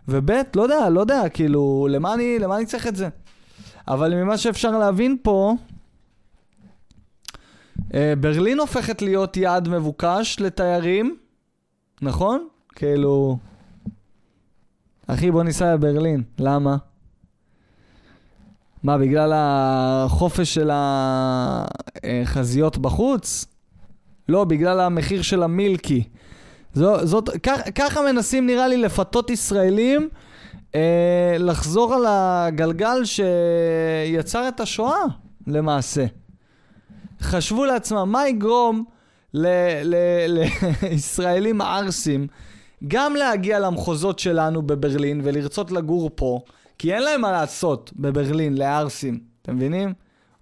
וב', 0.08 0.32
לא 0.56 0.62
יודע, 0.62 0.90
לא 0.90 1.00
יודע, 1.00 1.30
כאילו, 1.30 1.88
למה 1.92 2.14
אני, 2.14 2.40
למה 2.40 2.58
אני 2.58 2.66
צריך 2.66 2.88
את 2.88 2.96
זה? 2.96 3.10
אבל 3.88 4.16
ממה 4.16 4.38
שאפשר 4.38 4.78
להבין 4.78 5.18
פה, 5.22 5.56
ברלין 8.20 8.60
הופכת 8.60 9.02
להיות 9.02 9.38
יעד 9.38 9.68
מבוקש 9.68 10.38
לתיירים, 10.40 11.18
נכון? 12.02 12.48
כאילו... 12.76 13.38
אחי, 15.08 15.32
בוא 15.32 15.44
ניסע 15.44 15.74
לברלין. 15.74 16.24
למה? 16.40 16.78
מה, 18.84 18.98
בגלל 18.98 19.34
החופש 19.36 20.54
של 20.54 20.70
החזיות 22.04 22.78
בחוץ? 22.78 23.46
לא, 24.30 24.44
בגלל 24.44 24.80
המחיר 24.80 25.22
של 25.22 25.44
המילקי. 25.44 26.04
זו, 26.74 27.06
זאת, 27.06 27.30
כך, 27.44 27.62
ככה 27.76 28.02
מנסים 28.12 28.48
נראה 28.48 28.68
לי 28.68 28.78
לפתות 28.78 29.30
ישראלים 29.30 30.10
אה, 30.76 31.36
לחזור 31.40 31.94
על 31.94 32.06
הגלגל 32.08 33.02
שיצר 33.06 34.48
את 34.48 34.60
השואה, 34.60 35.04
למעשה. 35.48 36.06
חשבו 37.22 37.66
לעצמם, 37.66 38.12
מה 38.12 38.28
יגרום 38.28 38.84
לישראלים 40.82 41.62
ערסים 41.62 42.28
גם 42.88 43.16
להגיע 43.16 43.60
למחוזות 43.60 44.20
שלנו 44.20 44.62
בברלין 44.62 45.22
ולרצות 45.24 45.72
לגור 45.72 46.12
פה, 46.16 46.40
כי 46.78 46.94
אין 46.94 47.04
להם 47.04 47.22
מה 47.22 47.32
לעשות 47.32 47.92
בברלין, 47.96 48.58
לערסים, 48.58 49.20
אתם 49.42 49.56
מבינים? 49.56 49.94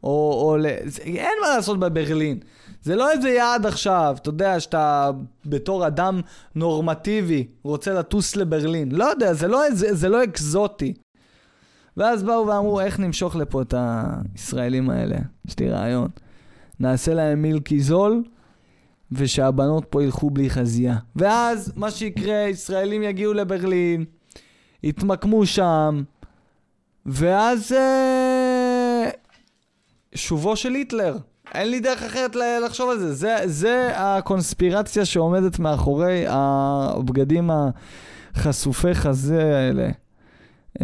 או, 0.03 0.43
או 0.43 0.57
ל... 0.57 0.65
אין 1.01 1.33
מה 1.41 1.55
לעשות 1.55 1.79
בברלין. 1.79 2.39
זה 2.81 2.95
לא 2.95 3.11
איזה 3.11 3.29
יעד 3.29 3.65
עכשיו, 3.65 4.15
אתה 4.21 4.29
יודע, 4.29 4.59
שאתה 4.59 5.11
בתור 5.45 5.87
אדם 5.87 6.21
נורמטיבי 6.55 7.47
רוצה 7.63 7.93
לטוס 7.93 8.35
לברלין. 8.35 8.91
לא 8.91 9.05
יודע, 9.05 9.33
זה 9.33 9.47
לא, 9.47 9.61
זה, 9.71 9.95
זה 9.95 10.09
לא 10.09 10.23
אקזוטי. 10.23 10.93
ואז 11.97 12.23
באו 12.23 12.47
ואמרו, 12.47 12.79
איך 12.79 12.99
נמשוך 12.99 13.35
לפה 13.35 13.61
את 13.61 13.73
הישראלים 13.77 14.89
האלה? 14.89 15.17
יש 15.47 15.59
לי 15.59 15.69
רעיון. 15.69 16.07
נעשה 16.79 17.13
להם 17.13 17.41
מילקי 17.41 17.79
זול, 17.79 18.23
ושהבנות 19.11 19.85
פה 19.89 20.03
ילכו 20.03 20.29
בלי 20.29 20.49
חזייה. 20.49 20.95
ואז 21.15 21.73
מה 21.75 21.91
שיקרה, 21.91 22.35
ישראלים 22.35 23.03
יגיעו 23.03 23.33
לברלין, 23.33 24.05
יתמקמו 24.83 25.45
שם, 25.45 26.03
ואז 27.05 27.71
אה, 27.71 29.09
שובו 30.15 30.55
של 30.55 30.73
היטלר. 30.73 31.17
אין 31.53 31.69
לי 31.69 31.79
דרך 31.79 32.03
אחרת 32.03 32.35
לחשוב 32.65 32.89
על 32.89 32.99
זה. 32.99 33.13
זה, 33.13 33.37
זה 33.45 33.91
הקונספירציה 33.95 35.05
שעומדת 35.05 35.59
מאחורי 35.59 36.25
הבגדים 36.27 37.49
החשופי 38.35 38.93
חזה 38.93 39.55
האלה. 39.55 39.89
Uh, 40.75 40.81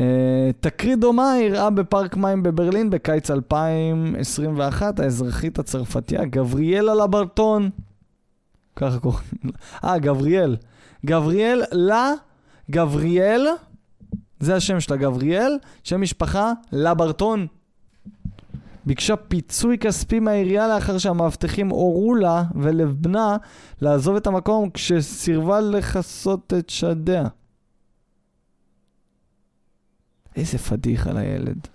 תקרית 0.60 0.99
דומה 0.99 1.38
אירעה 1.38 1.69
בפארק 1.69 2.17
מים 2.17 2.43
בברלין 2.43 2.89
בקיץ 2.89 3.32
2021, 3.32 4.99
האזרחית 4.99 5.60
הצרפתייה 5.60 6.25
גבריאלה 6.25 6.95
לברטון. 6.95 7.69
ככה 8.75 8.99
קוראים 8.99 9.21
לה. 9.43 9.51
אה, 9.84 9.97
גבריאל. 9.99 10.58
גבריאל 11.06 11.63
לה, 11.71 12.12
גבריאל, 12.71 13.47
זה 14.39 14.56
השם 14.56 14.80
שלה, 14.80 14.97
גבריאל, 14.97 15.58
שם 15.84 16.01
משפחה 16.01 16.51
לברטון. 16.71 17.47
ביקשה 18.86 19.15
פיצוי 19.15 19.77
כספי 19.77 20.19
מהעירייה 20.19 20.67
לאחר 20.67 20.97
שהמאבטחים 20.97 21.69
הורו 21.69 22.15
לה 22.15 22.43
ולבנה 22.56 23.38
לעזוב 23.82 24.15
את 24.15 24.27
המקום 24.27 24.69
כשסירבה 24.69 25.60
לכסות 25.60 26.54
את 26.58 26.69
שדיה. 26.69 27.23
איזה 30.36 30.58
פדיחה 30.58 31.12
לילד. 31.13 31.67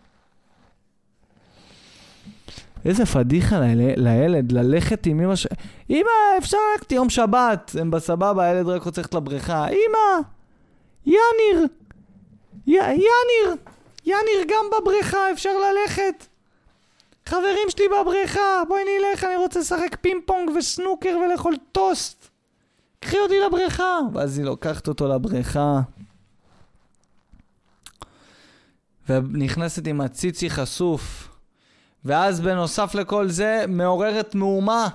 איזה 2.84 3.06
פדיחה 3.06 3.60
לילד, 3.96 4.52
ללכת 4.52 5.06
עם 5.06 5.20
אמא 5.20 5.36
ש... 5.36 5.46
אמא, 5.90 6.10
אפשר 6.38 6.56
ללכת 6.72 6.92
יום 6.92 7.10
שבת, 7.10 7.76
הם 7.80 7.90
בסבבה, 7.90 8.44
הילד 8.44 8.66
רק 8.66 8.82
רוצה 8.82 9.00
ללכת 9.00 9.14
לבריכה. 9.14 9.66
אמא, 9.68 10.22
יניר, 11.06 11.66
י... 12.66 12.70
יניר, 12.76 13.56
יניר 14.04 14.44
גם 14.48 14.64
בבריכה, 14.72 15.32
אפשר 15.32 15.50
ללכת. 15.58 16.26
חברים 17.26 17.68
שלי 17.68 17.84
בבריכה, 17.88 18.62
בואי 18.68 18.82
נלך, 18.84 19.24
אני 19.24 19.36
רוצה 19.36 19.60
לשחק 19.60 19.96
פינג 20.00 20.22
פונג 20.26 20.50
וסנוקר 20.58 21.18
ולאכול 21.24 21.54
טוסט. 21.72 22.28
קחי 23.00 23.18
אותי 23.18 23.34
לבריכה. 23.46 23.98
ואז 24.14 24.38
היא 24.38 24.46
לוקחת 24.46 24.88
אותו 24.88 25.08
לבריכה. 25.08 25.80
ונכנסת 29.08 29.86
עם 29.86 30.00
הציצי 30.00 30.50
חשוף. 30.50 31.28
ואז 32.04 32.40
בנוסף 32.40 32.94
לכל 32.94 33.28
זה, 33.28 33.64
מעוררת 33.68 34.34
מהומה. 34.34 34.88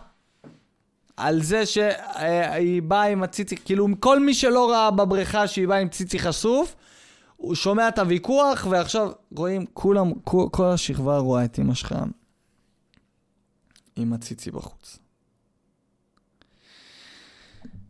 על 1.17 1.41
זה 1.41 1.65
שהיא 1.65 2.81
באה 2.81 3.03
עם 3.03 3.23
הציצי, 3.23 3.55
כאילו 3.65 3.87
כל 3.99 4.19
מי 4.19 4.33
שלא 4.33 4.71
ראה 4.71 4.91
בבריכה 4.91 5.47
שהיא 5.47 5.67
באה 5.67 5.77
עם 5.77 5.89
ציצי 5.89 6.19
חשוף, 6.19 6.75
הוא 7.37 7.55
שומע 7.55 7.87
את 7.87 7.99
הוויכוח, 7.99 8.67
ועכשיו 8.69 9.11
רואים, 9.35 9.65
כולם, 9.73 10.13
כל, 10.23 10.47
כל 10.51 10.65
השכבה 10.65 11.17
רואה 11.17 11.45
את 11.45 11.59
אמא 11.59 11.73
שלך 11.73 11.95
עם 13.95 14.13
הציצי 14.13 14.51
בחוץ. 14.51 14.99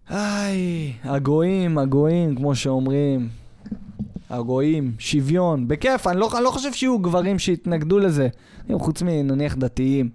איי, 0.10 0.94
הגויים, 1.04 1.78
הגויים, 1.78 2.36
כמו 2.36 2.56
שאומרים. 2.56 3.41
הגויים, 4.32 4.92
שוויון, 5.00 5.68
בכיף, 5.68 6.08
אני 6.08 6.20
לא, 6.20 6.30
אני 6.36 6.44
לא 6.44 6.52
חושב 6.52 6.74
שיהיו 6.74 7.00
גברים 7.00 7.40
שיתנגדו 7.40 8.00
לזה. 8.00 8.28
חוץ 8.74 9.02
מנניח 9.02 9.56
דתיים, 9.56 10.10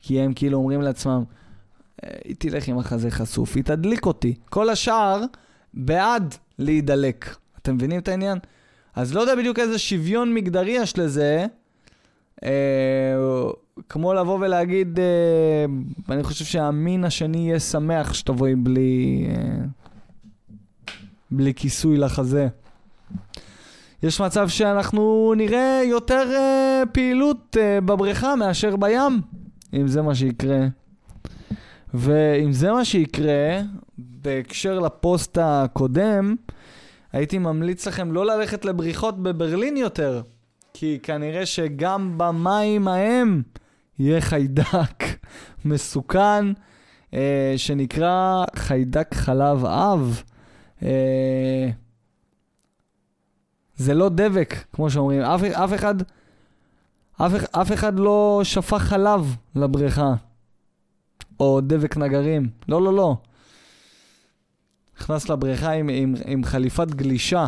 כי 0.00 0.20
הם 0.20 0.32
כאילו 0.32 0.58
אומרים 0.58 0.82
לעצמם, 0.82 1.22
אה, 2.04 2.10
היא 2.24 2.36
תלך 2.38 2.68
עם 2.68 2.78
החזה 2.78 3.10
חשוף, 3.10 3.56
היא 3.56 3.64
תדליק 3.64 4.06
אותי. 4.06 4.34
כל 4.48 4.70
השאר 4.70 5.22
בעד 5.74 6.34
להידלק. 6.58 7.36
אתם 7.62 7.74
מבינים 7.74 7.98
את 7.98 8.08
העניין? 8.08 8.38
אז 8.94 9.14
לא 9.14 9.20
יודע 9.20 9.34
בדיוק 9.34 9.58
איזה 9.58 9.78
שוויון 9.78 10.34
מגדרי 10.34 10.70
יש 10.70 10.98
לזה. 10.98 11.46
אה, 12.44 12.50
כמו 13.88 14.14
לבוא 14.14 14.38
ולהגיד, 14.40 14.98
אה, 14.98 15.64
אני 16.14 16.22
חושב 16.22 16.44
שהמין 16.44 17.04
השני 17.04 17.38
יהיה 17.38 17.60
שמח 17.60 18.12
שתבואי 18.12 18.54
בלי, 18.54 19.26
אה, 19.28 19.64
בלי 21.30 21.54
כיסוי 21.54 21.96
לחזה. 21.96 22.48
יש 24.02 24.20
מצב 24.20 24.48
שאנחנו 24.48 25.34
נראה 25.36 25.82
יותר 25.84 26.30
אה, 26.36 26.82
פעילות 26.92 27.56
אה, 27.60 27.80
בבריכה 27.80 28.36
מאשר 28.36 28.76
בים, 28.76 29.20
אם 29.74 29.88
זה 29.88 30.02
מה 30.02 30.14
שיקרה. 30.14 30.66
ואם 31.94 32.52
זה 32.52 32.72
מה 32.72 32.84
שיקרה, 32.84 33.60
בהקשר 33.98 34.78
לפוסט 34.78 35.38
הקודם, 35.40 36.36
הייתי 37.12 37.38
ממליץ 37.38 37.86
לכם 37.86 38.12
לא 38.12 38.26
ללכת 38.26 38.64
לבריכות 38.64 39.22
בברלין 39.22 39.76
יותר, 39.76 40.22
כי 40.74 40.98
כנראה 41.02 41.46
שגם 41.46 42.14
במים 42.16 42.88
ההם 42.88 43.42
יהיה 43.98 44.20
חיידק 44.20 45.04
מסוכן, 45.64 46.44
אה, 47.14 47.54
שנקרא 47.56 48.44
חיידק 48.56 49.14
חלב 49.14 49.64
אב. 49.64 50.22
אה, 50.82 51.70
זה 53.80 53.94
לא 53.94 54.08
דבק, 54.08 54.54
כמו 54.72 54.90
שאומרים. 54.90 55.22
אף, 55.22 55.42
אף 55.42 55.74
אחד... 55.74 55.94
אף, 57.16 57.32
אף 57.52 57.72
אחד 57.72 57.98
לא 57.98 58.40
שפך 58.44 58.82
חלב 58.82 59.36
לבריכה. 59.56 60.14
או 61.40 61.60
דבק 61.60 61.96
נגרים. 61.96 62.50
לא, 62.68 62.82
לא, 62.82 62.94
לא. 62.94 63.16
נכנס 65.00 65.28
לבריכה 65.28 65.70
עם, 65.70 65.88
עם, 65.88 66.14
עם 66.24 66.44
חליפת 66.44 66.88
גלישה. 66.90 67.46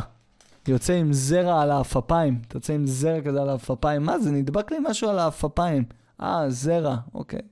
יוצא 0.69 0.93
עם 0.93 1.13
זרע 1.13 1.63
על 1.63 1.71
האפפיים. 1.71 2.41
אתה 2.49 2.57
יוצא 2.57 2.73
עם 2.73 2.87
זרע 2.87 3.21
כזה 3.21 3.43
על 3.43 3.49
האפפיים. 3.49 4.03
מה 4.03 4.19
זה? 4.19 4.31
נדבק 4.31 4.73
לי 4.73 4.79
משהו 4.91 5.09
על 5.09 5.19
האפפיים. 5.19 5.85
אה, 6.21 6.51
זרע, 6.51 6.97
אוקיי. 7.15 7.43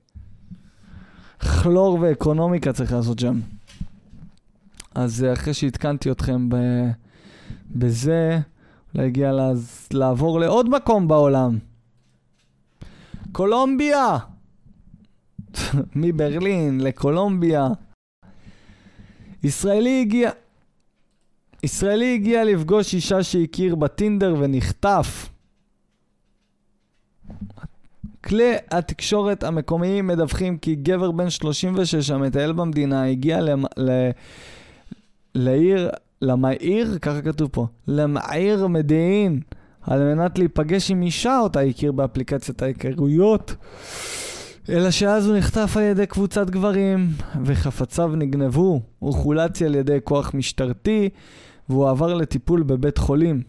כלור 1.61 1.97
ואקונומיקה 2.01 2.73
צריך 2.73 2.91
לעשות 2.91 3.19
שם. 3.19 3.39
אז 4.95 5.25
אחרי 5.33 5.53
שעדכנתי 5.53 6.11
אתכם 6.11 6.49
ב... 6.49 6.55
בזה, 7.75 8.39
אולי 8.95 9.07
הגיע 9.07 9.31
לה... 9.31 9.51
לעבור 9.93 10.39
לעוד 10.39 10.69
מקום 10.69 11.07
בעולם. 11.07 11.57
קולומביה! 13.31 14.17
מברלין 15.95 16.81
לקולומביה. 16.81 17.67
ישראלי 19.43 20.01
הגיע... 20.01 20.31
ישראלי 21.63 22.15
הגיע 22.15 22.43
לפגוש 22.43 22.93
אישה 22.93 23.23
שהכיר 23.23 23.75
בטינדר 23.75 24.35
ונחטף. 24.39 25.29
כלי 28.23 28.55
התקשורת 28.71 29.43
המקומיים 29.43 30.07
מדווחים 30.07 30.57
כי 30.57 30.75
גבר 30.75 31.11
בן 31.11 31.29
36 31.29 32.09
המטייל 32.09 32.51
במדינה 32.51 33.05
הגיע 33.05 33.41
למ... 33.41 33.63
ל... 33.77 34.09
לעיר, 35.35 35.89
למעיר, 36.21 36.97
ככה 37.01 37.21
כתוב 37.21 37.49
פה, 37.51 37.67
למעיר 37.87 38.67
מודיעין, 38.67 39.39
על 39.81 40.15
מנת 40.15 40.39
להיפגש 40.39 40.91
עם 40.91 41.01
אישה 41.01 41.39
אותה 41.39 41.59
הכיר 41.59 41.91
באפליקציית 41.91 42.61
ההיכרויות. 42.61 43.55
אלא 44.69 44.91
שאז 44.91 45.27
הוא 45.27 45.37
נחטף 45.37 45.77
על 45.77 45.83
ידי 45.83 46.05
קבוצת 46.05 46.49
גברים, 46.49 47.09
וחפציו 47.45 48.07
נגנבו. 48.15 48.81
הוא 48.99 49.13
חולץ 49.13 49.61
על 49.61 49.75
ידי 49.75 49.97
כוח 50.03 50.33
משטרתי, 50.33 51.09
והוא 51.69 51.89
עבר 51.89 52.13
לטיפול 52.13 52.63
בבית 52.63 52.97
חולים. 52.97 53.41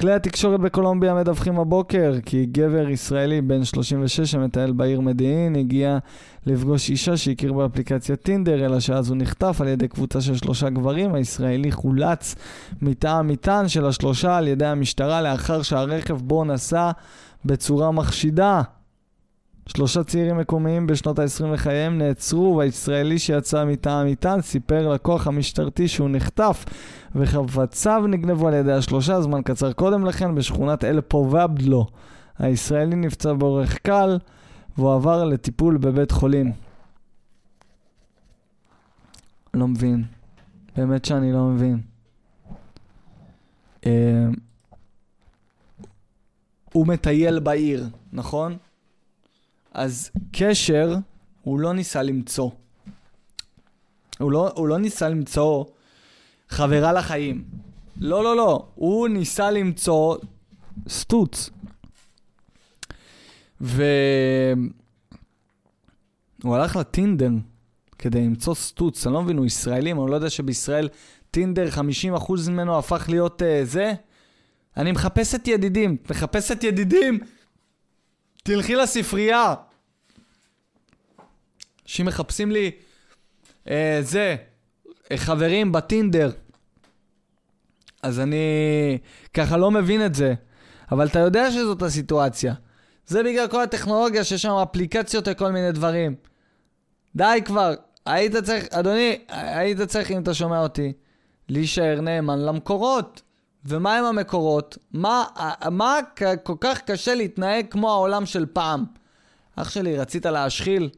כלי 0.00 0.12
התקשורת 0.12 0.60
בקולומביה 0.60 1.14
מדווחים 1.14 1.58
הבוקר 1.58 2.14
כי 2.26 2.46
גבר 2.46 2.88
ישראלי 2.88 3.40
בן 3.40 3.64
36 3.64 4.34
המטייל 4.34 4.72
בעיר 4.72 5.00
מודיעין 5.00 5.56
הגיע 5.56 5.98
לפגוש 6.46 6.90
אישה 6.90 7.16
שהכיר 7.16 7.52
באפליקציית 7.52 8.22
טינדר, 8.22 8.64
אלא 8.66 8.80
שאז 8.80 9.08
הוא 9.08 9.16
נחטף 9.16 9.60
על 9.60 9.68
ידי 9.68 9.88
קבוצה 9.88 10.20
של 10.20 10.36
שלושה 10.36 10.70
גברים. 10.70 11.14
הישראלי 11.14 11.72
חולץ 11.72 12.34
מתא 12.82 13.06
המטען 13.06 13.68
של 13.68 13.86
השלושה 13.86 14.36
על 14.36 14.48
ידי 14.48 14.66
המשטרה 14.66 15.22
לאחר 15.22 15.62
שהרכב 15.62 16.14
בו 16.14 16.44
נסע 16.44 16.90
בצורה 17.44 17.90
מחשידה. 17.90 18.62
שלושה 19.66 20.04
צעירים 20.04 20.38
מקומיים 20.38 20.86
בשנות 20.86 21.18
ה-20 21.18 21.46
לחייהם 21.46 21.98
נעצרו, 21.98 22.56
והישראלי 22.56 23.18
שיצא 23.18 23.64
מתא 23.64 23.88
המטען 23.88 24.40
סיפר 24.40 24.88
לכוח 24.88 25.26
המשטרתי 25.26 25.88
שהוא 25.88 26.08
נחטף 26.08 26.64
וחפציו 27.14 28.04
נגנבו 28.08 28.48
על 28.48 28.54
ידי 28.54 28.72
השלושה 28.72 29.20
זמן 29.20 29.42
קצר 29.42 29.72
קודם 29.72 30.04
לכן 30.04 30.34
בשכונת 30.34 30.84
אל 30.84 31.00
פובבלו. 31.00 31.86
הישראלי 32.38 32.96
נפצע 32.96 33.32
באורך 33.32 33.78
קל 33.78 34.18
והוא 34.78 34.94
עבר 34.94 35.24
לטיפול 35.24 35.76
בבית 35.76 36.10
חולים. 36.10 36.52
לא 39.54 39.68
מבין. 39.68 40.04
באמת 40.76 41.04
שאני 41.04 41.32
לא 41.32 41.44
מבין. 41.44 41.80
אה, 43.86 44.26
הוא 46.72 46.86
מטייל 46.86 47.38
בעיר, 47.38 47.88
נכון? 48.12 48.56
אז 49.76 50.10
קשר, 50.32 50.96
הוא 51.42 51.60
לא 51.60 51.72
ניסה 51.72 52.02
למצוא. 52.02 52.50
הוא 54.18 54.32
לא, 54.32 54.50
הוא 54.54 54.68
לא 54.68 54.78
ניסה 54.78 55.08
למצוא 55.08 55.64
חברה 56.48 56.92
לחיים. 56.92 57.44
לא, 57.96 58.24
לא, 58.24 58.36
לא. 58.36 58.66
הוא 58.74 59.08
ניסה 59.08 59.50
למצוא 59.50 60.16
סטוץ. 60.88 61.50
והוא 63.60 63.76
הלך 66.44 66.76
לטינדר 66.76 67.30
כדי 67.98 68.24
למצוא 68.24 68.54
סטוץ. 68.54 69.06
אני 69.06 69.14
לא 69.14 69.22
מבין, 69.22 69.36
הוא 69.36 69.46
ישראלי, 69.46 69.92
אני 69.92 70.10
לא 70.10 70.14
יודע 70.14 70.30
שבישראל 70.30 70.88
טינדר 71.30 71.68
50% 71.68 71.78
ממנו 72.48 72.78
הפך 72.78 73.06
להיות 73.08 73.42
uh, 73.42 73.44
זה. 73.64 73.92
אני 74.76 74.92
מחפש 74.92 75.34
את 75.34 75.48
ידידים. 75.48 75.96
מחפש 76.10 76.50
את 76.50 76.64
ידידים? 76.64 77.20
תלכי 78.42 78.74
לספרייה. 78.74 79.54
שמחפשים 81.86 82.50
לי 82.50 82.70
אה, 83.68 83.98
זה, 84.02 84.36
אה, 85.12 85.16
חברים 85.16 85.72
בטינדר. 85.72 86.30
אז 88.02 88.20
אני 88.20 88.36
ככה 89.34 89.56
לא 89.56 89.70
מבין 89.70 90.06
את 90.06 90.14
זה. 90.14 90.34
אבל 90.92 91.06
אתה 91.06 91.18
יודע 91.18 91.50
שזאת 91.50 91.82
הסיטואציה. 91.82 92.54
זה 93.06 93.22
בגלל 93.22 93.48
כל 93.48 93.62
הטכנולוגיה 93.62 94.24
שיש 94.24 94.42
שם 94.42 94.50
אפליקציות 94.50 95.28
וכל 95.30 95.50
מיני 95.50 95.72
דברים. 95.72 96.14
די 97.16 97.40
כבר, 97.44 97.74
היית 98.06 98.36
צריך, 98.36 98.64
אדוני, 98.70 99.18
היית 99.28 99.80
צריך, 99.80 100.10
אם 100.10 100.22
אתה 100.22 100.34
שומע 100.34 100.62
אותי, 100.62 100.92
להישאר 101.48 102.00
נאמן 102.00 102.38
למקורות. 102.38 103.22
ומה 103.64 103.98
עם 103.98 104.04
המקורות? 104.04 104.78
מה, 104.92 105.24
מה 105.70 105.98
כל 106.42 106.54
כך 106.60 106.80
קשה 106.80 107.14
להתנהג 107.14 107.66
כמו 107.70 107.90
העולם 107.90 108.26
של 108.26 108.46
פעם? 108.46 108.84
אח 109.56 109.70
שלי, 109.70 109.98
רצית 109.98 110.26
להשחיל? 110.26 110.90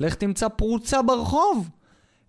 לך 0.00 0.14
תמצא 0.14 0.48
פרוצה 0.48 1.02
ברחוב. 1.02 1.70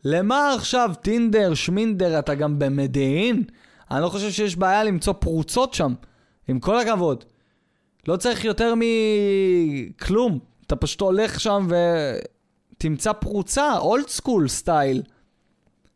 למה 0.03 0.53
עכשיו 0.53 0.91
טינדר, 1.01 1.53
שמינדר, 1.53 2.19
אתה 2.19 2.35
גם 2.35 2.59
במדיעין? 2.59 3.43
אני 3.91 4.01
לא 4.01 4.09
חושב 4.09 4.31
שיש 4.31 4.55
בעיה 4.55 4.83
למצוא 4.83 5.13
פרוצות 5.13 5.73
שם, 5.73 5.93
עם 6.47 6.59
כל 6.59 6.79
הכבוד. 6.79 7.23
לא 8.07 8.17
צריך 8.17 8.45
יותר 8.45 8.73
מכלום. 8.75 10.39
אתה 10.67 10.75
פשוט 10.75 11.01
הולך 11.01 11.39
שם 11.39 11.67
ותמצא 12.75 13.13
פרוצה, 13.13 13.77
old 13.77 14.07
school 14.07 14.47
style. 14.47 15.01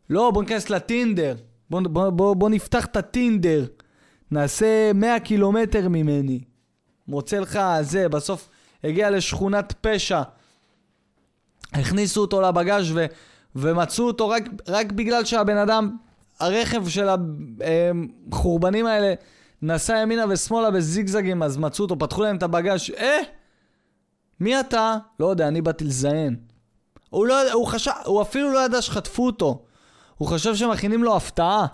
לא, 0.10 0.32
בוא 0.32 0.44
ניכנס 0.44 0.70
לטינדר. 0.70 1.36
בוא, 1.70 1.82
בוא, 1.82 2.10
בוא, 2.10 2.36
בוא 2.36 2.50
נפתח 2.50 2.86
את 2.86 2.98
הטינדר. 2.98 3.66
נעשה 4.32 4.94
100 4.94 5.20
קילומטר 5.20 5.90
ממני. 5.90 6.40
מוצא 7.08 7.40
לך 7.40 7.60
זה, 7.82 8.10
בסוף 8.10 8.50
הגיע 8.84 9.10
לשכונת 9.10 9.74
פשע. 9.82 10.22
הכניסו 11.74 12.22
אותו 12.22 12.42
לבגאז' 12.42 12.92
ו, 12.94 13.06
ומצאו 13.56 14.08
אותו 14.08 14.30
רק, 14.30 14.44
רק 14.68 14.92
בגלל 14.92 15.26
שהבן 15.26 15.58
אדם, 15.58 15.98
הרכב 16.40 16.88
של 16.88 17.08
החורבנים 18.32 18.86
האלה 18.86 19.14
נסע 19.62 19.98
ימינה 19.98 20.26
ושמאלה 20.30 20.72
בזיגזגים, 20.72 21.44
אז 21.44 21.58
מצאו 21.58 21.84
אותו, 21.84 22.00
פתחו 22.00 22.24
להם 22.24 22.38
את 22.38 22.44
הבגאז' 22.44 22.82
אה? 22.98 23.18
מי 24.40 24.60
אתה? 24.60 24.98
לא 25.20 25.26
יודע, 25.26 25.48
אני 25.48 25.62
באתי 25.62 25.84
לזיין. 25.84 26.36
הוא, 27.10 27.28
לא, 27.28 27.52
הוא, 27.52 27.68
חשב, 27.68 27.92
הוא 28.06 28.22
אפילו 28.22 28.54
לא 28.54 28.66
ידע 28.66 28.82
שחטפו 28.82 29.26
אותו. 29.26 29.64
הוא 30.18 30.28
חשב 30.28 30.56
שמכינים 30.56 31.04
לו 31.04 31.16
הפתעה. 31.16 31.66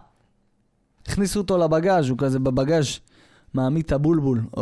הכניסו 1.07 1.39
אותו 1.39 1.57
לבגאז', 1.57 2.09
הוא 2.09 2.17
כזה 2.17 2.39
בבגאז' 2.39 2.87
מעמיד 3.53 3.85
את 3.85 3.91
הבולבול. 3.91 4.41
או, 4.57 4.61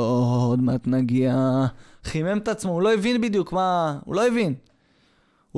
עוד 0.50 0.62
מעט 0.62 0.88
נגיע. 0.88 1.66
חימם 2.04 2.38
את 2.38 2.48
עצמו, 2.48 2.72
הוא 2.72 2.82
לא 2.82 2.94
הבין 2.94 3.22
בדיוק 3.22 3.54
מה... 3.54 3.98
הוא 4.06 4.16
לא 4.16 4.28
הבין. 4.28 4.54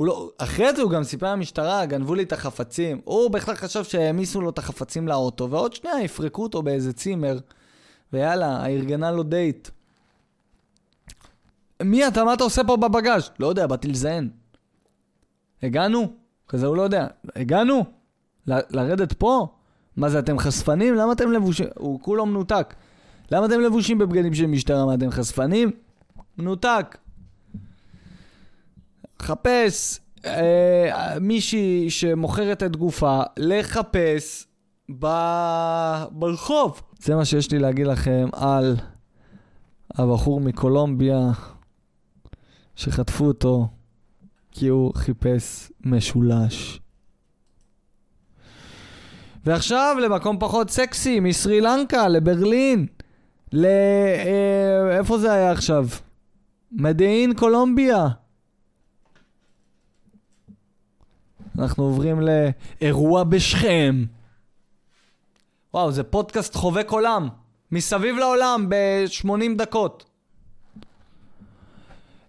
הוא 0.00 0.06
לא... 0.06 0.30
אחרי 0.38 0.74
זה 0.76 0.82
הוא 0.82 0.90
גם 0.90 1.04
סיפר 1.04 1.32
למשטרה, 1.32 1.86
גנבו 1.86 2.14
לי 2.14 2.22
את 2.22 2.32
החפצים. 2.32 3.00
הוא 3.04 3.30
בכלל 3.30 3.54
חשב 3.54 3.84
שהעמיסו 3.84 4.40
לו 4.40 4.50
את 4.50 4.58
החפצים 4.58 5.08
לאוטו, 5.08 5.50
ועוד 5.50 5.72
שנייה 5.72 6.02
יפרקו 6.02 6.42
אותו 6.42 6.62
באיזה 6.62 6.92
צימר, 6.92 7.38
ויאללה, 8.12 8.66
ארגנה 8.66 9.10
לו 9.10 9.22
דייט. 9.22 9.68
מי 11.82 12.08
אתה? 12.08 12.24
מה 12.24 12.34
אתה 12.34 12.44
עושה 12.44 12.64
פה 12.64 12.76
בבגאז'? 12.76 13.30
לא 13.38 13.46
יודע, 13.46 13.66
באתי 13.66 13.88
לזיין. 13.88 14.30
הגענו? 15.62 16.12
כזה 16.48 16.66
הוא 16.66 16.76
לא 16.76 16.82
יודע. 16.82 17.06
הגענו? 17.36 17.84
ל- 18.46 18.60
לרדת 18.70 19.12
פה? 19.12 19.46
מה 19.96 20.08
זה, 20.08 20.18
אתם 20.18 20.38
חשפנים? 20.38 20.94
למה 20.94 21.12
אתם 21.12 21.32
לבושים? 21.32 21.66
הוא 21.78 22.00
כולו 22.00 22.26
מנותק. 22.26 22.74
למה 23.32 23.46
אתם 23.46 23.60
לבושים 23.60 23.98
בבגדים 23.98 24.34
של 24.34 24.46
משטרה? 24.46 24.86
מה, 24.86 24.94
אתם 24.94 25.10
חשפנים? 25.10 25.70
מנותק. 26.38 26.98
חפש 29.22 30.00
אה, 30.24 31.18
מישהי 31.20 31.90
שמוכרת 31.90 32.62
את 32.62 32.76
גופה, 32.76 33.22
לחפש 33.36 34.46
ב... 34.98 35.06
ברחוב. 36.10 36.82
זה 36.98 37.16
מה 37.16 37.24
שיש 37.24 37.50
לי 37.50 37.58
להגיד 37.58 37.86
לכם 37.86 38.28
על 38.32 38.76
הבחור 39.94 40.40
מקולומביה 40.40 41.30
שחטפו 42.76 43.24
אותו 43.24 43.68
כי 44.52 44.68
הוא 44.68 44.94
חיפש 44.94 45.72
משולש. 45.84 46.80
ועכשיו 49.44 49.96
למקום 50.02 50.36
פחות 50.40 50.70
סקסי, 50.70 51.20
מסרי 51.20 51.60
לנקה 51.60 52.08
לברלין. 52.08 52.86
ל... 53.52 53.64
אה, 53.64 54.98
איפה 54.98 55.18
זה 55.18 55.32
היה 55.32 55.52
עכשיו? 55.52 55.86
מדיעין 56.72 57.34
קולומביה. 57.34 58.08
אנחנו 61.58 61.84
עוברים 61.84 62.20
לאירוע 62.20 63.24
בשכם. 63.24 64.04
וואו, 65.74 65.92
זה 65.92 66.02
פודקאסט 66.02 66.54
חובק 66.54 66.90
עולם. 66.90 67.28
מסביב 67.72 68.16
לעולם 68.16 68.66
ב-80 68.68 69.56
דקות. 69.56 70.04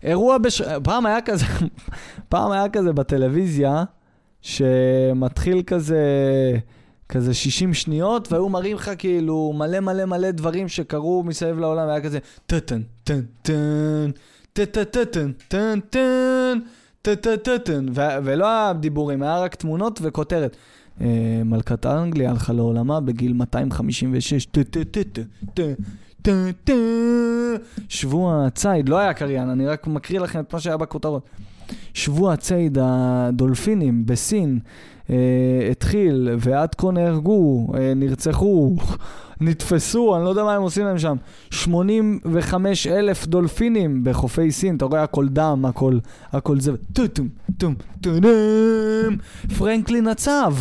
אירוע 0.03 0.37
בש... 0.37 0.61
פעם 0.83 1.05
היה 1.05 1.21
כזה, 1.21 1.45
פעם 2.29 2.51
היה 2.51 2.69
כזה 2.69 2.93
בטלוויזיה, 2.93 3.83
שמתחיל 4.41 5.63
כזה, 5.67 6.03
כזה 7.09 7.33
60 7.33 7.73
שניות, 7.73 8.31
והיו 8.31 8.49
מראים 8.49 8.75
לך 8.75 8.91
כאילו 8.97 9.53
מלא 9.55 9.79
מלא 9.79 10.05
מלא 10.05 10.31
דברים 10.31 10.67
שקרו 10.67 11.23
מסביב 11.23 11.59
לעולם, 11.59 11.87
והיה 11.87 12.01
כזה 12.01 12.19
טטן, 12.45 12.81
טן, 13.03 13.21
טן, 13.41 14.11
טטן, 14.53 14.83
טטן, 14.83 15.31
טן, 15.47 15.79
טן. 15.89 16.59
טטטטן, 17.01 17.85
ולא 18.23 18.45
היה 18.47 18.73
דיבורים, 18.73 19.23
היה 19.23 19.39
רק 19.39 19.55
תמונות 19.55 19.99
וכותרת. 20.03 20.57
אה, 21.01 21.41
מלכת 21.45 21.85
אנגליה 21.85 22.29
הלכה 22.29 22.53
לעולמה 22.53 22.99
בגיל 22.99 23.33
256. 23.33 24.45
טה 24.45 24.63
טה 24.63 24.83
טה 24.83 25.03
טה 25.03 25.21
טה 25.53 25.63
טה 26.21 26.31
טה 26.63 26.73
שבוע 27.89 28.45
הציד, 28.45 28.89
לא 28.89 28.97
היה 28.97 29.13
קריין, 29.13 29.49
אני 29.49 29.67
רק 29.67 29.87
מקריא 29.87 30.19
לכם 30.19 30.39
את 30.39 30.53
מה 30.53 30.59
שהיה 30.59 30.77
בכותרות. 30.77 31.29
שבוע 31.93 32.33
הציד 32.33 32.77
הדולפינים 32.81 34.05
בסין 34.05 34.59
התחיל, 35.71 36.29
ועד 36.39 36.75
כה 36.75 36.91
נהרגו, 36.91 37.73
נרצחו, 37.95 38.75
נתפסו, 39.41 40.15
אני 40.15 40.23
לא 40.23 40.29
יודע 40.29 40.43
מה 40.43 40.55
הם 40.55 40.61
עושים 40.61 40.85
להם 40.85 40.99
שם. 40.99 41.15
85 41.49 42.87
אלף 42.87 43.25
דולפינים 43.25 44.03
בחופי 44.03 44.51
סין, 44.51 44.75
אתה 44.75 44.85
רואה 44.85 45.03
הכל 45.03 45.27
דם, 45.27 45.65
הכל, 45.67 45.97
הכל 46.31 46.59
זה, 46.59 46.71
טוטום, 46.93 47.29
טום, 47.57 47.75
טום, 48.01 48.15
פרנקלין 49.57 50.07
הצב. 50.07 50.53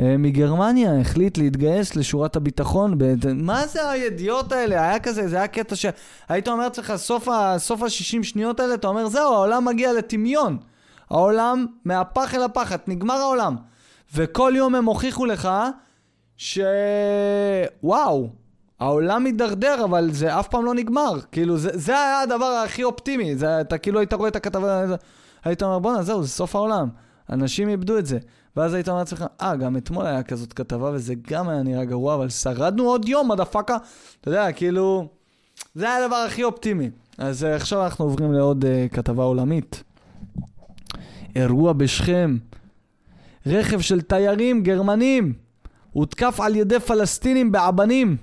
אה, 0.00 0.16
מגרמניה 0.18 1.00
החליט 1.00 1.38
להתגייס 1.38 1.96
לשורת 1.96 2.36
הביטחון. 2.36 2.98
ב... 2.98 3.32
מה 3.32 3.66
זה 3.66 3.90
הידיעות 3.90 4.52
האלה? 4.52 4.82
היה 4.82 4.98
כזה, 4.98 5.28
זה 5.28 5.36
היה 5.36 5.46
קטע 5.46 5.76
שהיית 5.76 6.48
אומר 6.48 6.64
לעצמך, 6.64 6.92
סוף 6.96 7.28
ה-60 7.28 8.22
שניות 8.22 8.60
האלה, 8.60 8.74
אתה 8.74 8.88
אומר, 8.88 9.08
זהו, 9.08 9.34
העולם 9.34 9.64
מגיע 9.64 9.92
לטמיון. 9.92 10.56
העולם 11.10 11.66
מהפח 11.84 12.34
אל 12.34 12.42
הפחד, 12.42 12.76
נגמר 12.86 13.14
העולם. 13.14 13.56
וכל 14.14 14.52
יום 14.56 14.74
הם 14.74 14.84
הוכיחו 14.84 15.26
לך 15.26 15.48
ש... 16.40 16.58
וואו, 17.82 18.28
העולם 18.78 19.24
מידרדר, 19.24 19.84
אבל 19.84 20.12
זה 20.12 20.40
אף 20.40 20.48
פעם 20.48 20.64
לא 20.64 20.74
נגמר. 20.74 21.20
כאילו, 21.32 21.58
זה, 21.58 21.70
זה 21.74 21.92
היה 21.92 22.20
הדבר 22.20 22.62
הכי 22.64 22.84
אופטימי. 22.84 23.36
זה, 23.36 23.60
אתה 23.60 23.78
כאילו 23.78 23.98
היית 23.98 24.12
רואה 24.12 24.28
את 24.28 24.36
הכתבה, 24.36 24.84
היית 25.44 25.62
אומר, 25.62 25.78
בואנה, 25.78 26.02
זהו, 26.02 26.22
זה 26.22 26.28
סוף 26.28 26.56
העולם. 26.56 26.88
אנשים 27.30 27.68
איבדו 27.68 27.98
את 27.98 28.06
זה. 28.06 28.18
ואז 28.56 28.74
היית 28.74 28.88
אומר 28.88 28.98
לעצמך, 28.98 29.24
אה, 29.40 29.56
גם 29.56 29.76
אתמול 29.76 30.06
היה 30.06 30.22
כזאת 30.22 30.52
כתבה, 30.52 30.90
וזה 30.94 31.14
גם 31.30 31.48
היה 31.48 31.62
נראה 31.62 31.84
גרוע, 31.84 32.14
אבל 32.14 32.28
שרדנו 32.28 32.84
עוד 32.84 33.08
יום, 33.08 33.30
מדפאקה. 33.30 33.76
אתה 34.20 34.28
יודע, 34.28 34.52
כאילו, 34.52 35.08
זה 35.74 35.84
היה 35.84 36.04
הדבר 36.04 36.16
הכי 36.16 36.44
אופטימי. 36.44 36.90
אז 37.18 37.42
uh, 37.42 37.46
עכשיו 37.46 37.84
אנחנו 37.84 38.04
עוברים 38.04 38.32
לעוד 38.32 38.64
uh, 38.64 38.94
כתבה 38.94 39.22
עולמית. 39.22 39.82
אירוע 41.36 41.72
בשכם. 41.72 42.36
רכב 43.46 43.80
של 43.80 44.00
תיירים 44.00 44.62
גרמנים 44.62 45.32
הותקף 45.92 46.40
על 46.40 46.56
ידי 46.56 46.80
פלסטינים 46.80 47.52
באבנים. 47.52 48.16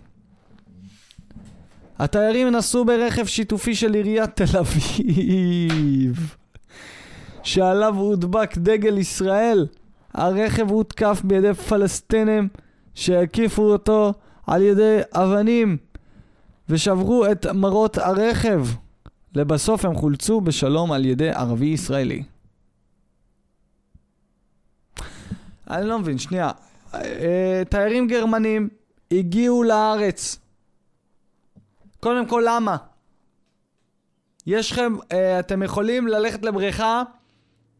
התיירים 1.99 2.49
נסעו 2.49 2.85
ברכב 2.85 3.25
שיתופי 3.25 3.75
של 3.75 3.93
עיריית 3.93 4.41
תל 4.41 4.57
אביב, 4.57 6.35
שעליו 7.43 7.95
הודבק 7.95 8.57
דגל 8.57 8.97
ישראל. 8.97 9.67
הרכב 10.13 10.69
הותקף 10.69 11.21
בידי 11.23 11.53
פלסטינים 11.53 12.47
שהקיפו 12.93 13.61
אותו 13.61 14.13
על 14.47 14.61
ידי 14.61 14.99
אבנים 15.13 15.77
ושברו 16.69 17.25
את 17.31 17.45
מרות 17.45 17.97
הרכב. 17.97 18.67
לבסוף 19.35 19.85
הם 19.85 19.95
חולצו 19.95 20.41
בשלום 20.41 20.91
על 20.91 21.05
ידי 21.05 21.29
ערבי 21.29 21.65
ישראלי. 21.65 22.23
אני 25.69 25.87
לא 25.87 25.99
מבין, 25.99 26.17
שנייה. 26.17 26.51
אה, 27.03 27.63
תיירים 27.69 28.07
גרמנים 28.07 28.69
הגיעו 29.11 29.63
לארץ. 29.63 30.39
קודם 31.99 32.25
כל, 32.25 32.43
למה? 32.45 32.77
יש 34.47 34.71
לכם, 34.71 34.95
אה, 35.11 35.39
אתם 35.39 35.63
יכולים 35.63 36.07
ללכת 36.07 36.45
לבריכה 36.45 37.03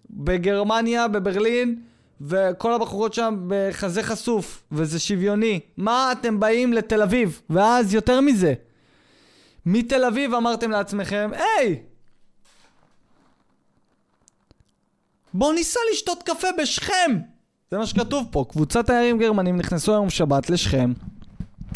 בגרמניה, 0.10 1.08
בברלין, 1.08 1.82
וכל 2.22 2.74
הבחורות 2.74 3.14
שם 3.14 3.48
בחזה 3.48 4.04
חשוף, 4.04 4.64
וזה 4.72 5.00
שוויוני. 5.00 5.60
מה 5.78 6.12
אתם 6.12 6.40
באים 6.40 6.74
לתל 6.74 7.02
אביב? 7.02 7.42
ואז 7.50 7.94
יותר 7.94 8.22
מזה. 8.22 8.54
מתל 9.66 10.06
אביב 10.06 10.34
אמרתם 10.34 10.72
לעצמכם, 10.72 11.30
היי! 11.34 11.82
בואו 15.34 15.54
ניסע 15.54 15.80
לשתות 15.92 16.24
קפה 16.24 16.48
בשכם! 16.58 17.37
זה 17.72 17.78
מה 17.78 17.86
שכתוב 17.86 18.28
פה. 18.32 18.46
קבוצת 18.50 18.86
תיירים 18.86 19.18
גרמנים 19.18 19.58
נכנסו 19.58 19.92
היום 19.92 20.10
שבת 20.10 20.50
לשכם 20.50 20.94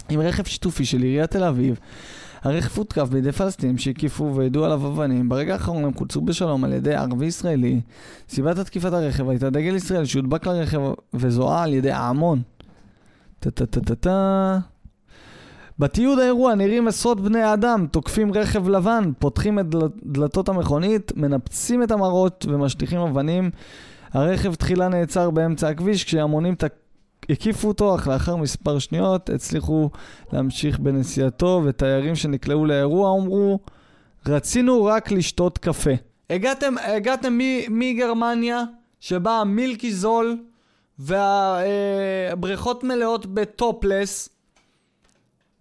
עם 0.09 0.19
רכב 0.19 0.43
שיתופי 0.43 0.85
של 0.85 1.01
עיריית 1.01 1.31
תל 1.31 1.43
אביב. 1.43 1.79
הרכב 2.41 2.77
הותקף 2.77 3.07
בידי 3.09 3.31
פלסטינים 3.31 3.77
שהקיפו 3.77 4.35
והעדו 4.35 4.65
עליו 4.65 4.87
אבנים. 4.87 5.29
ברגע 5.29 5.53
האחרון 5.53 5.85
הם 5.85 5.91
קולצו 5.91 6.21
בשלום 6.21 6.63
על 6.63 6.73
ידי 6.73 6.95
ערבי 6.95 7.25
ישראלי. 7.25 7.81
סיבת 8.29 8.57
התקיפת 8.57 8.93
הרכב 8.93 9.29
הייתה 9.29 9.49
דגל 9.49 9.75
ישראל 9.75 10.05
שהודבק 10.05 10.47
לרכב 10.47 10.81
וזוהה 11.13 11.63
על 11.63 11.73
ידי 11.73 11.91
ההמון. 11.91 12.41
טה-טה-טה-טה. 13.39 14.59
בתיעוד 15.79 16.19
האירוע 16.19 16.55
נראים 16.55 16.87
עשרות 16.87 17.21
בני 17.21 17.53
אדם 17.53 17.87
תוקפים 17.91 18.33
רכב 18.33 18.69
לבן, 18.69 19.11
פותחים 19.19 19.59
את 19.59 19.65
דלתות 20.03 20.49
המכונית, 20.49 21.11
מנפצים 21.15 21.83
את 21.83 21.91
המראות 21.91 22.45
ומשטיחים 22.49 22.99
אבנים 22.99 23.51
הרכב 24.14 24.55
תחילה 24.55 24.88
נעצר 24.88 25.30
באמצע 25.30 25.70
הכביש 25.70 26.03
כשהמונים 26.03 26.55
תק... 26.55 26.74
הקיפו 27.30 27.68
אותו, 27.68 27.95
אך 27.95 28.07
לאחר 28.07 28.36
מספר 28.36 28.80
שניות 28.80 29.30
הצליחו 29.30 29.89
להמשיך 30.34 30.80
בנסיעתו, 30.80 31.62
ותיירים 31.66 32.16
שנקלעו 32.16 32.66
לאירוע 32.66 33.20
אמרו, 33.20 33.59
רצינו 34.28 34.86
רק 34.86 35.12
לשתות 35.12 35.57
קפה. 35.57 35.91
הגעתם, 36.30 36.76
הגעתם 36.78 37.38
מגרמניה, 37.70 38.64
שבה 38.99 39.43
מילקי 39.45 39.93
זול 39.93 40.43
והבריכות 40.99 42.84
מלאות 42.84 43.26
בטופלס, 43.26 44.30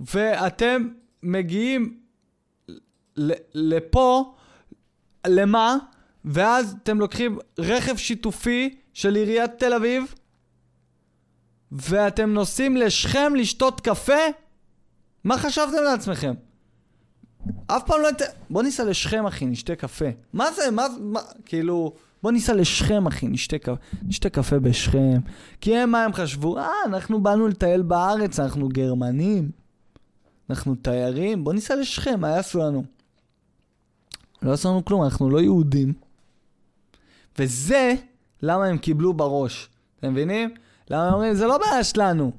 ואתם 0.01 0.89
מגיעים 1.23 1.95
לפה, 3.55 4.35
למה? 5.27 5.77
ואז 6.25 6.77
אתם 6.83 7.01
לוקחים 7.01 7.39
רכב 7.59 7.97
שיתופי 7.97 8.77
של 8.93 9.15
עיריית 9.15 9.51
תל 9.59 9.73
אביב, 9.73 10.15
ואתם 11.73 12.33
נוסעים 12.33 12.77
לשכם 12.77 13.35
לשתות 13.37 13.81
קפה? 13.81 14.23
מה 15.25 15.39
חשבתם 15.39 15.83
לעצמכם? 15.85 16.35
אף 17.67 17.83
פעם 17.87 18.01
לא... 18.03 18.09
בוא 18.51 18.63
ניסע 18.63 18.85
לשכם, 18.85 19.27
אחי, 19.27 19.47
נשתה 19.47 19.77
קפה. 19.77 20.05
מה 20.33 20.53
זה? 20.53 20.71
מה... 20.71 20.87
מה... 21.01 21.21
כאילו... 21.45 21.93
בוא 22.23 22.33
ניסע 22.33 22.55
לשכם, 22.55 23.07
אחי, 23.07 23.29
נשתה, 23.29 23.57
נשתה 24.03 24.31
קפה 24.31 24.59
בשכם. 24.59 25.21
כי 25.61 25.77
הם, 25.77 25.91
מה 25.91 26.05
הם 26.05 26.13
חשבו? 26.13 26.59
אה, 26.59 26.69
אנחנו 26.85 27.23
באנו 27.23 27.49
לטייל 27.49 27.83
בארץ, 27.83 28.41
אנחנו 28.41 28.69
גרמנים. 28.69 29.51
אנחנו 30.51 30.75
תיירים, 30.75 31.45
בוא 31.45 31.53
ניסע 31.53 31.77
לשכם, 31.77 32.21
מה 32.21 32.29
יעשו 32.29 32.59
לנו? 32.59 32.85
לא 34.43 34.53
עשו 34.53 34.69
לנו 34.69 34.85
כלום, 34.85 35.05
אנחנו 35.05 35.31
לא 35.31 35.41
יהודים. 35.41 35.93
וזה 37.39 37.95
למה 38.43 38.67
הם 38.67 38.79
קיבלו 38.79 39.13
בראש. 39.15 39.69
אתם 39.99 40.13
מבינים? 40.13 40.51
למה 40.91 41.07
הם 41.07 41.15
אומרים, 41.15 41.35
זה 41.35 41.47
לא 41.47 41.59
בעיה 41.59 41.85
שלנו. 41.85 42.33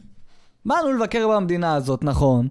באנו 0.65 0.93
לבקר 0.93 1.27
במדינה 1.27 1.75
הזאת, 1.75 2.03
נכון, 2.03 2.47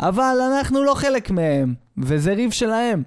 אבל 0.00 0.36
אנחנו 0.52 0.84
לא 0.84 0.94
חלק 0.94 1.30
מהם, 1.30 1.74
וזה 1.98 2.32
ריב 2.32 2.50
שלהם. 2.50 3.02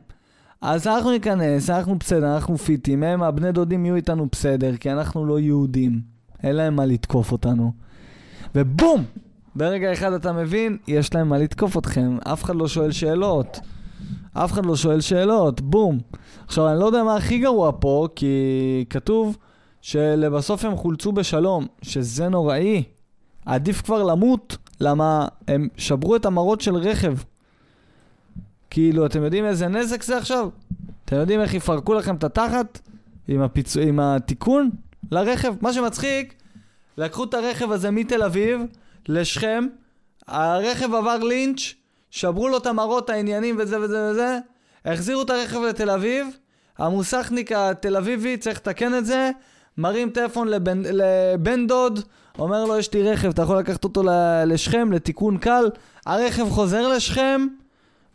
אז 0.61 0.87
אנחנו 0.87 1.11
ניכנס, 1.11 1.69
אנחנו 1.69 1.97
בסדר, 1.97 2.35
אנחנו 2.35 2.57
פיטים, 2.57 3.03
הם, 3.03 3.23
הבני 3.23 3.51
דודים 3.51 3.85
יהיו 3.85 3.95
איתנו 3.95 4.27
בסדר, 4.31 4.77
כי 4.77 4.91
אנחנו 4.91 5.25
לא 5.25 5.39
יהודים. 5.39 6.01
אין 6.43 6.55
להם 6.55 6.75
מה 6.75 6.85
לתקוף 6.85 7.31
אותנו. 7.31 7.71
ובום! 8.55 9.03
ברגע 9.55 9.93
אחד 9.93 10.13
אתה 10.13 10.33
מבין, 10.33 10.77
יש 10.87 11.15
להם 11.15 11.29
מה 11.29 11.37
לתקוף 11.37 11.77
אתכם. 11.77 12.17
אף 12.23 12.43
אחד 12.43 12.55
לא 12.55 12.67
שואל 12.67 12.91
שאלות. 12.91 13.59
אף 14.43 14.53
אחד 14.53 14.65
לא 14.65 14.75
שואל 14.75 15.01
שאלות, 15.01 15.61
בום. 15.61 15.99
עכשיו, 16.47 16.69
אני 16.69 16.79
לא 16.79 16.85
יודע 16.85 17.03
מה 17.03 17.15
הכי 17.15 17.39
גרוע 17.39 17.71
פה, 17.79 18.07
כי 18.15 18.85
כתוב 18.89 19.37
שלבסוף 19.81 20.65
הם 20.65 20.75
חולצו 20.75 21.11
בשלום, 21.11 21.67
שזה 21.81 22.29
נוראי. 22.29 22.83
עדיף 23.45 23.81
כבר 23.81 24.03
למות, 24.03 24.57
למה 24.81 25.27
הם 25.47 25.67
שברו 25.77 26.15
את 26.15 26.25
המראות 26.25 26.61
של 26.61 26.75
רכב. 26.75 27.13
כאילו, 28.69 29.05
אתם 29.05 29.23
יודעים 29.23 29.45
איזה 29.45 29.67
נזק 29.67 30.03
זה 30.03 30.17
עכשיו? 30.17 30.49
אתם 31.05 31.15
יודעים 31.15 31.41
איך 31.41 31.53
יפרקו 31.53 31.93
לכם 31.93 32.15
את 32.15 32.23
התחת? 32.23 32.79
עם, 33.27 33.41
הפיצ... 33.41 33.77
עם 33.77 33.99
התיקון 33.99 34.69
לרכב? 35.11 35.53
מה 35.61 35.73
שמצחיק, 35.73 36.33
לקחו 36.97 37.23
את 37.23 37.33
הרכב 37.33 37.71
הזה 37.71 37.91
מתל 37.91 38.23
אביב 38.23 38.61
לשכם, 39.07 39.65
הרכב 40.27 40.93
עבר 40.93 41.17
לינץ', 41.17 41.73
שברו 42.11 42.47
לו 42.47 42.57
את 42.57 42.65
המראות, 42.65 43.09
העניינים 43.09 43.55
וזה 43.59 43.81
וזה 43.81 44.11
וזה, 44.11 44.39
החזירו 44.85 45.21
את 45.21 45.29
הרכב 45.29 45.59
לתל 45.61 45.89
אביב, 45.89 46.27
המוסכניק 46.77 47.51
התל 47.51 47.97
אביבי 47.97 48.37
צריך 48.37 48.57
לתקן 48.57 48.97
את 48.97 49.05
זה, 49.05 49.31
מרים 49.77 50.09
טלפון 50.09 50.47
לבן, 50.47 50.81
לבן 50.85 51.67
דוד, 51.67 51.99
אומר 52.39 52.65
לו 52.65 52.77
יש 52.77 52.93
לי 52.93 53.11
רכב, 53.11 53.29
אתה 53.29 53.41
יכול 53.41 53.57
לקחת 53.57 53.83
אותו 53.83 54.03
לשכם 54.45 54.91
לתיקון 54.91 55.37
קל, 55.37 55.69
הרכב 56.05 56.49
חוזר 56.49 56.87
לשכם, 56.87 57.47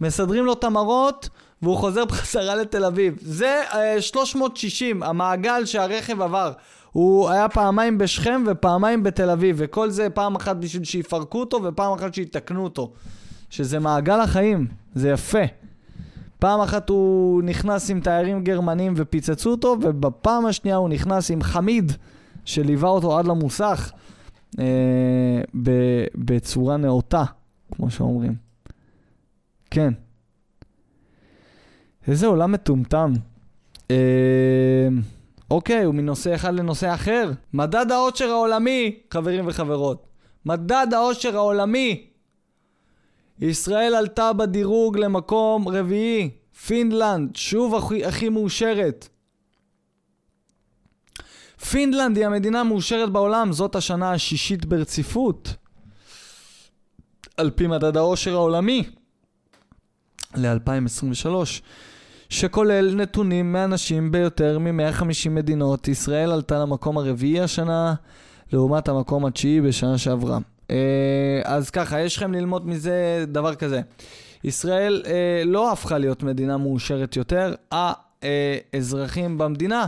מסדרים 0.01 0.45
לו 0.45 0.53
את 0.53 0.65
המראות, 0.65 1.29
והוא 1.63 1.77
חוזר 1.77 2.05
בחזרה 2.11 2.55
לתל 2.55 2.85
אביב. 2.85 3.19
זה 3.21 3.63
uh, 3.71 3.75
אה, 3.75 4.03
360, 4.03 5.03
המעגל 5.03 5.65
שהרכב 5.65 6.23
עבר. 6.23 6.53
הוא 6.93 7.31
היה 7.31 7.49
פעמיים 7.49 7.99
בשכם 7.99 8.45
ופעמיים 8.47 9.03
בתל 9.03 9.31
אביב, 9.31 9.57
וכל 9.59 9.91
זה 9.91 10.11
פעם 10.11 10.37
אחת 10.37 10.57
בשביל 10.57 10.85
שיפרקו 10.85 11.41
אותו 11.41 11.63
ופעם 11.63 11.93
אחת 11.93 12.15
שיתקנו 12.15 12.65
אותו. 12.65 12.93
שזה 13.53 13.79
מעגל 13.79 14.21
החיים, 14.21 14.67
זה 14.95 15.11
יפה. 15.11 15.43
פעם 16.39 16.61
אחת 16.61 16.89
הוא 16.89 17.43
נכנס 17.43 17.91
עם 17.91 18.01
תיירים 18.01 18.45
גרמנים 18.45 18.95
ופיצצו 18.97 19.51
אותו, 19.51 19.77
ובפעם 19.83 20.47
השנייה 20.47 20.77
הוא 20.77 20.89
נכנס 20.89 21.31
עם 21.31 21.43
חמיד, 21.43 21.93
שליווה 22.45 22.89
אותו 22.89 23.19
עד 23.19 23.27
למוסך, 23.27 23.93
אה, 24.59 25.41
בצורה 26.15 26.77
נאותה, 26.77 27.25
כמו 27.73 27.91
שאומרים. 27.91 28.35
כן. 29.71 29.93
איזה 32.09 32.27
עולם 32.27 32.53
מטומטם. 32.53 33.13
אה, 33.91 34.89
אוקיי, 35.51 35.85
הוא 35.85 35.95
מנושא 35.95 36.35
אחד 36.35 36.55
לנושא 36.55 36.95
אחר. 36.95 37.31
מדד 37.53 37.93
העושר 37.93 38.29
העולמי, 38.31 38.99
חברים 39.11 39.47
וחברות. 39.47 40.07
מדד 40.47 40.87
האושר 40.93 41.37
העולמי. 41.37 42.12
ישראל 43.41 43.95
עלתה 43.95 44.33
בדירוג 44.33 44.99
למקום 44.99 45.69
רביעי. 45.69 46.31
פינלנד, 46.67 47.37
שוב 47.37 47.75
הכי, 47.75 48.05
הכי 48.05 48.29
מאושרת. 48.29 49.09
פינלנד 51.71 52.17
היא 52.17 52.27
המדינה 52.27 52.61
המאושרת 52.61 53.11
בעולם, 53.11 53.53
זאת 53.53 53.77
השנה 53.77 54.13
השישית 54.13 54.65
ברציפות. 54.65 55.55
על 57.37 57.51
פי 57.51 57.67
מדד 57.67 57.97
האושר 57.97 58.35
העולמי 58.35 58.85
ל-2023. 60.35 61.29
שכולל 62.29 62.95
נתונים 62.95 63.53
מאנשים 63.53 64.13
ביותר 64.13 64.59
מ-150 64.59 65.31
מדינות. 65.31 65.89
ישראל 65.89 66.33
עלתה 66.33 66.59
למקום 66.59 66.99
הרביעי 66.99 67.41
השנה, 67.41 67.95
לעומת 68.53 68.89
המקום 68.89 69.27
התשיעי 69.27 69.61
בשנה 69.61 69.99
שעברה. 69.99 70.39
אה, 70.73 71.41
אז 71.45 71.71
ככה, 71.71 72.01
יש 72.01 72.17
לכם 72.17 72.33
ללמוד 72.33 72.69
מזה 72.69 73.25
דבר 73.29 73.55
כזה. 73.55 73.81
ישראל 74.45 75.03
אה, 75.07 75.43
לא 75.45 75.73
הפכה 75.73 75.99
להיות 75.99 76.23
מדינה 76.23 76.57
מאושרת 76.57 77.17
יותר, 77.17 77.55
האזרחים 77.73 79.39
במדינה 79.39 79.87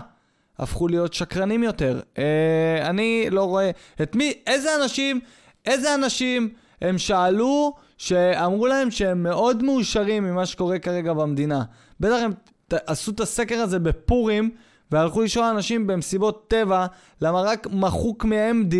הפכו 0.59 0.89
להיות 0.89 1.15
שקרנים 1.15 1.63
יותר. 1.63 2.01
אה, 2.19 2.91
אני 2.91 3.27
לא 3.31 3.45
רואה 3.45 3.71
את 4.03 4.17
מי, 4.17 4.33
איזה 4.47 4.69
אנשים, 4.83 5.21
איזה 5.67 5.95
אנשים 5.95 6.49
הם 6.81 6.99
שאלו 6.99 7.75
שאמרו 7.99 8.67
להם 8.67 8.91
שהם 8.91 9.23
מאוד 9.23 9.63
מאושרים 9.63 10.25
ממה 10.25 10.47
שקורה 10.47 10.79
כרגע 10.79 11.13
במדינה. 11.13 11.63
בטח 12.01 12.17
הם 12.23 12.33
עשו 12.71 13.11
את 13.11 13.21
הסקר 13.21 13.59
הזה 13.59 13.79
בפורים, 13.79 14.51
והלכו 14.95 15.23
לשאול 15.23 15.45
אנשים 15.45 15.87
במסיבות 15.87 16.45
טבע, 16.49 16.87
למה 17.21 17.41
רק 17.41 17.67
מחוק 17.73 18.25
מ-MD 18.25 18.75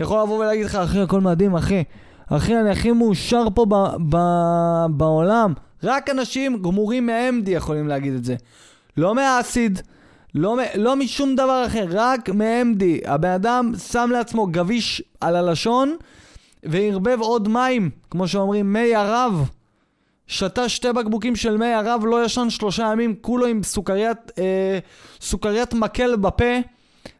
יכול 0.00 0.22
לבוא 0.22 0.38
ולהגיד 0.38 0.66
לך, 0.66 0.74
אחי, 0.74 1.00
הכל 1.00 1.20
מדהים, 1.20 1.56
אחי. 1.56 1.82
אחי, 2.28 2.56
אני 2.56 2.70
הכי 2.70 2.92
מאושר 2.92 3.44
פה 3.54 3.66
ב- 3.68 4.14
ב- 4.16 4.86
בעולם. 4.90 5.52
רק 5.82 6.10
אנשים 6.10 6.62
גמורים 6.62 7.06
מ-MD 7.06 7.50
יכולים 7.50 7.88
להגיד 7.88 8.14
את 8.14 8.24
זה. 8.24 8.36
לא 8.96 9.14
מהאסיד, 9.14 9.80
לא, 10.34 10.56
לא 10.74 10.96
משום 10.96 11.36
דבר 11.36 11.64
אחר, 11.66 11.86
רק 11.90 12.28
מ-MD. 12.30 12.82
הבן 13.04 13.30
אדם 13.30 13.72
שם 13.88 14.10
לעצמו 14.12 14.46
גביש 14.46 15.02
על 15.20 15.36
הלשון 15.36 15.96
וערבב 16.62 17.18
עוד 17.20 17.48
מים, 17.48 17.90
כמו 18.10 18.28
שאומרים, 18.28 18.72
מי 18.72 18.94
ערב. 18.94 19.50
שתה 20.28 20.68
שתי 20.68 20.92
בקבוקים 20.92 21.36
של 21.36 21.56
מי 21.56 21.74
ערב, 21.74 22.02
לא 22.06 22.24
ישן 22.24 22.50
שלושה 22.50 22.88
ימים, 22.92 23.14
כולו 23.20 23.46
עם 23.46 23.62
סוכריית, 23.62 24.18
אה, 24.38 24.78
סוכריית 25.20 25.74
מקל 25.74 26.16
בפה, 26.16 26.58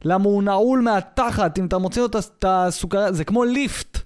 למה 0.05 0.25
הוא 0.25 0.43
נעול 0.43 0.81
מהתחת, 0.81 1.59
אם 1.59 1.67
אתה 1.67 1.79
מוציא 1.79 2.03
לו 2.03 2.07
את 2.07 2.45
הסוכרייה, 2.45 3.13
זה 3.13 3.25
כמו 3.25 3.45
ליפט. 3.45 3.99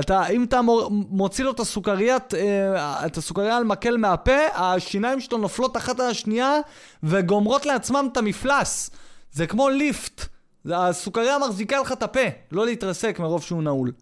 אתה, 0.00 0.26
אם 0.26 0.44
אתה 0.44 0.60
מוציא 0.90 1.44
לו 1.44 1.50
את 1.50 1.60
הסוכריית, 1.60 2.34
אה, 2.34 3.06
את 3.06 3.16
הסוכריה 3.16 3.56
על 3.56 3.64
מקל 3.64 3.96
מהפה, 3.96 4.46
השיניים 4.54 5.20
שלו 5.20 5.38
נופלות 5.38 5.76
אחת 5.76 6.00
על 6.00 6.10
השנייה 6.10 6.56
וגומרות 7.02 7.66
לעצמם 7.66 8.08
את 8.12 8.16
המפלס. 8.16 8.90
זה 9.32 9.46
כמו 9.46 9.68
ליפט. 9.68 10.26
הסוכריה 10.70 11.38
מחזיקה 11.38 11.80
לך 11.80 11.92
את 11.92 12.02
הפה, 12.02 12.20
לא 12.52 12.66
להתרסק 12.66 13.18
מרוב 13.18 13.42
שהוא 13.42 13.62
נעול. 13.62 13.92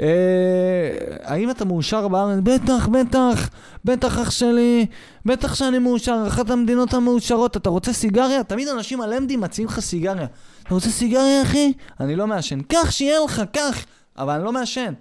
אה, 0.00 0.06
האם 1.22 1.50
אתה 1.50 1.64
מאושר 1.64 2.08
בארץ? 2.08 2.38
בטח, 2.42 2.88
בטח, 2.88 3.48
בטח 3.84 4.18
אח 4.18 4.30
שלי, 4.30 4.86
בטח 5.26 5.54
שאני 5.54 5.78
מאושר, 5.78 6.24
אחת 6.28 6.50
המדינות 6.50 6.94
המאושרות. 6.94 7.56
אתה 7.56 7.70
רוצה 7.70 7.92
סיגריה? 7.92 8.44
תמיד 8.44 8.68
אנשים 8.68 9.00
על 9.00 9.14
אמדי 9.14 9.36
מציעים 9.36 9.68
לך 9.68 9.80
סיגריה. 9.80 10.26
אתה 10.62 10.74
רוצה 10.74 10.90
סיגריה, 10.90 11.42
אחי? 11.42 11.72
אני 12.00 12.16
לא 12.16 12.26
מעשן. 12.26 12.60
קח, 12.60 12.90
שיהיה 12.90 13.20
לך, 13.24 13.42
קח. 13.52 13.84
אבל 14.18 14.34
אני 14.34 14.44
לא 14.44 14.52
מעשן. 14.52 14.92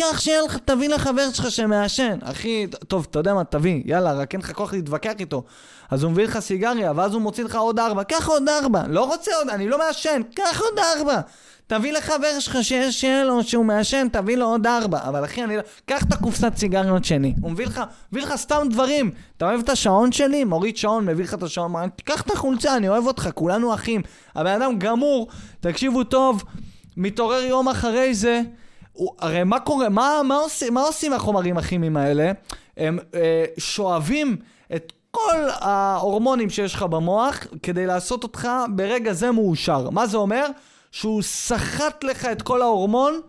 קח 0.00 0.20
שיהיה 0.20 0.42
לך, 0.42 0.58
תביא 0.64 0.88
לחבר 0.88 1.32
שלך 1.32 1.50
שמעשן. 1.50 2.18
אחי, 2.22 2.66
טוב, 2.88 3.06
אתה 3.10 3.18
יודע 3.18 3.34
מה, 3.34 3.44
תביא, 3.44 3.82
יאללה, 3.84 4.12
רק 4.12 4.32
אין 4.32 4.40
לך 4.40 4.52
כוח 4.52 4.72
להתווכח 4.72 5.12
איתו. 5.18 5.42
אז 5.90 6.02
הוא 6.02 6.12
מביא 6.12 6.24
לך 6.24 6.38
סיגריה, 6.38 6.92
ואז 6.96 7.14
הוא 7.14 7.22
מוציא 7.22 7.44
לך 7.44 7.54
עוד 7.54 7.78
ארבע. 7.78 8.04
קח 8.04 8.28
עוד 8.28 8.48
ארבע. 8.48 8.82
לא 8.88 9.04
רוצה 9.04 9.30
עוד, 9.38 9.48
אני 9.48 9.68
לא 9.68 9.78
מעשן. 9.78 10.20
קח 10.34 10.60
עוד 10.60 10.78
ארבע. 10.78 11.20
תביא 11.66 11.92
לחבר 11.92 12.40
שלך 12.40 12.58
שיש 12.60 13.04
לו 13.04 13.42
שהוא 13.42 13.64
מעשן, 13.64 14.06
תביא 14.12 14.36
לו 14.36 14.46
עוד 14.46 14.66
ארבע. 14.66 14.98
אבל 15.08 15.24
אחי, 15.24 15.44
אני 15.44 15.56
לא... 15.56 15.62
קח 15.86 16.02
את 16.02 16.12
הקופסת 16.12 16.52
סיגריות 16.56 17.04
שלי. 17.04 17.34
הוא 17.42 17.50
מביא 17.50 17.66
לך, 17.66 17.82
מביא 18.12 18.22
לך 18.22 18.36
סתם 18.36 18.66
דברים. 18.70 19.10
אתה 19.36 19.44
אוהב 19.44 19.60
את 19.60 19.68
השעון 19.68 20.12
שלי? 20.12 20.44
מוריד 20.44 20.76
שעון, 20.76 21.06
מביא 21.06 21.24
לך 21.24 21.34
את 21.34 21.42
השעון. 21.42 21.72
קח 22.04 22.20
את 22.20 22.30
החולצה, 22.30 22.76
אני 22.76 22.88
אוהב 22.88 23.06
אותך, 23.06 23.28
כולנו 23.34 23.74
אחים. 23.74 24.02
הבן 24.34 24.62
אדם 24.62 24.78
גמור, 24.78 25.28
תקשיבו 25.60 26.04
טוב, 26.04 26.44
מתעורר 26.96 27.42
יום 27.42 27.68
אחרי 27.68 28.14
זה. 28.14 28.42
הוא, 28.92 29.12
הרי 29.18 29.44
מה 29.44 29.60
קורה, 29.60 29.88
מה, 29.88 30.20
מה, 30.24 30.36
עושים, 30.36 30.74
מה 30.74 30.80
עושים 30.80 31.12
החומרים 31.12 31.58
הכימיים 31.58 31.96
האלה? 31.96 32.32
הם 32.76 32.98
אה, 33.14 33.44
שואבים 33.58 34.36
את 34.76 34.92
כל 35.10 35.48
ההורמונים 35.60 36.50
שיש 36.50 36.74
לך 36.74 36.82
במוח 36.82 37.46
כדי 37.62 37.86
לעשות 37.86 38.22
אותך 38.22 38.48
ברגע 38.74 39.12
זה 39.12 39.30
מאושר. 39.30 39.90
מה 39.90 40.06
זה 40.06 40.16
אומר? 40.16 40.46
שהוא 40.96 41.22
סחט 41.22 42.04
לך 42.04 42.24
את 42.24 42.42
כל 42.42 42.62
ההורמון, 42.62 43.20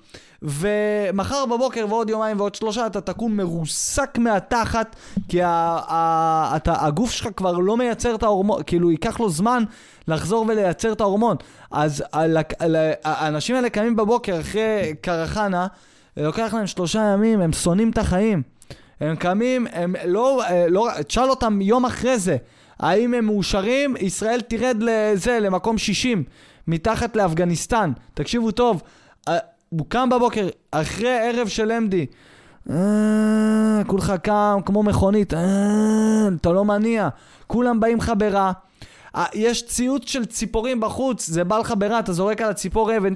ומחר 0.42 1.46
בבוקר 1.46 1.86
ועוד 1.90 2.10
יומיים 2.10 2.40
ועוד 2.40 2.56
שלושה 2.56 2.88
אתה 2.88 3.02
תקום 3.02 3.38
מרוסק 3.38 4.18
מהתחת, 4.18 4.96
כי 5.30 5.42
ה- 5.44 5.80
ה- 5.88 6.54
אתה, 6.56 6.86
הגוף 6.86 7.12
שלך 7.12 7.28
כבר 7.36 7.52
לא 7.52 7.78
מייצר 7.78 8.16
את 8.16 8.24
ההורמון, 8.24 8.62
כאילו 8.68 8.92
ייקח 8.92 9.20
לו 9.20 9.30
זמן 9.30 9.64
לחזור 10.08 10.46
ולייצר 10.48 10.92
את 10.92 11.02
ההורמון. 11.02 11.36
אז 11.72 12.04
על, 12.12 12.38
על, 12.60 12.76
האנשים 13.04 13.56
האלה 13.56 13.70
קמים 13.70 13.96
בבוקר 13.96 14.40
אחרי 14.42 14.94
קרחנה, 15.02 15.68
לוקח 16.18 16.54
להם 16.54 16.68
שלושה 16.68 17.00
ימים, 17.14 17.42
הם 17.42 17.54
שונאים 17.54 17.90
את 17.90 17.98
החיים. 17.98 18.42
הם 19.00 19.16
קמים, 19.16 19.68
הם 19.72 19.96
לא, 20.06 20.42
לא, 20.70 20.88
תשאל 21.08 21.30
אותם 21.30 21.62
יום 21.62 21.86
אחרי 21.86 22.20
זה, 22.20 22.38
האם 22.80 23.14
הם 23.14 23.26
מאושרים? 23.26 23.96
ישראל 24.00 24.42
תרד 24.42 24.78
לזה, 24.82 25.40
למקום 25.40 25.78
60. 25.78 26.24
מתחת 26.68 27.16
לאפגניסטן. 27.16 27.92
תקשיבו 28.14 28.52
טוב, 28.52 28.84
אה, 29.28 29.38
הוא 29.70 29.86
קם 29.90 30.10
בבוקר, 30.10 30.48
אחרי 30.72 31.20
ערב 31.20 31.48
של 31.48 31.72
אמדי. 31.72 32.06
אה, 32.70 33.82
כולך 33.88 34.14
קם 34.24 34.60
כמו 34.66 34.84
מכונית, 34.84 35.34
אה, 35.34 36.28
אתה 36.42 36.52
לא 36.52 36.66
מניע. 36.66 37.10
כולם 37.48 37.80
באים 37.80 37.98
לך 37.98 38.12
ברע. 38.18 38.52
יש 39.34 39.68
ציוץ 39.68 40.08
של 40.08 40.26
ציפורים 40.26 40.80
בחוץ, 40.80 41.28
זה 41.28 41.44
בא 41.44 41.58
לך 41.58 41.74
ברע, 41.78 42.00
אתה 42.00 42.14
זורק 42.14 42.42
על 42.42 42.50
הציפור 42.50 42.98
אבן, 42.98 43.14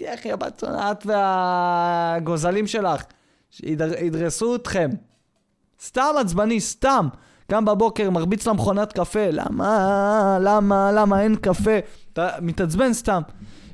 איך 0.00 0.26
הבת 0.26 0.60
זונה, 0.60 0.90
את 0.90 1.06
והגוזלים 1.06 2.66
שלך, 2.66 3.04
שידרסו 3.50 4.54
אתכם. 4.54 4.90
סתם 5.82 6.14
עצבני, 6.20 6.60
סתם. 6.60 7.08
קם 7.50 7.64
בבוקר, 7.64 8.10
מרביץ 8.10 8.46
למכונת 8.46 8.92
קפה, 8.92 9.30
למה, 9.30 10.38
למה, 10.40 10.92
למה 10.92 11.20
אין 11.20 11.36
קפה? 11.36 11.78
אתה 12.12 12.28
מתעצבן 12.42 12.92
סתם. 12.92 13.22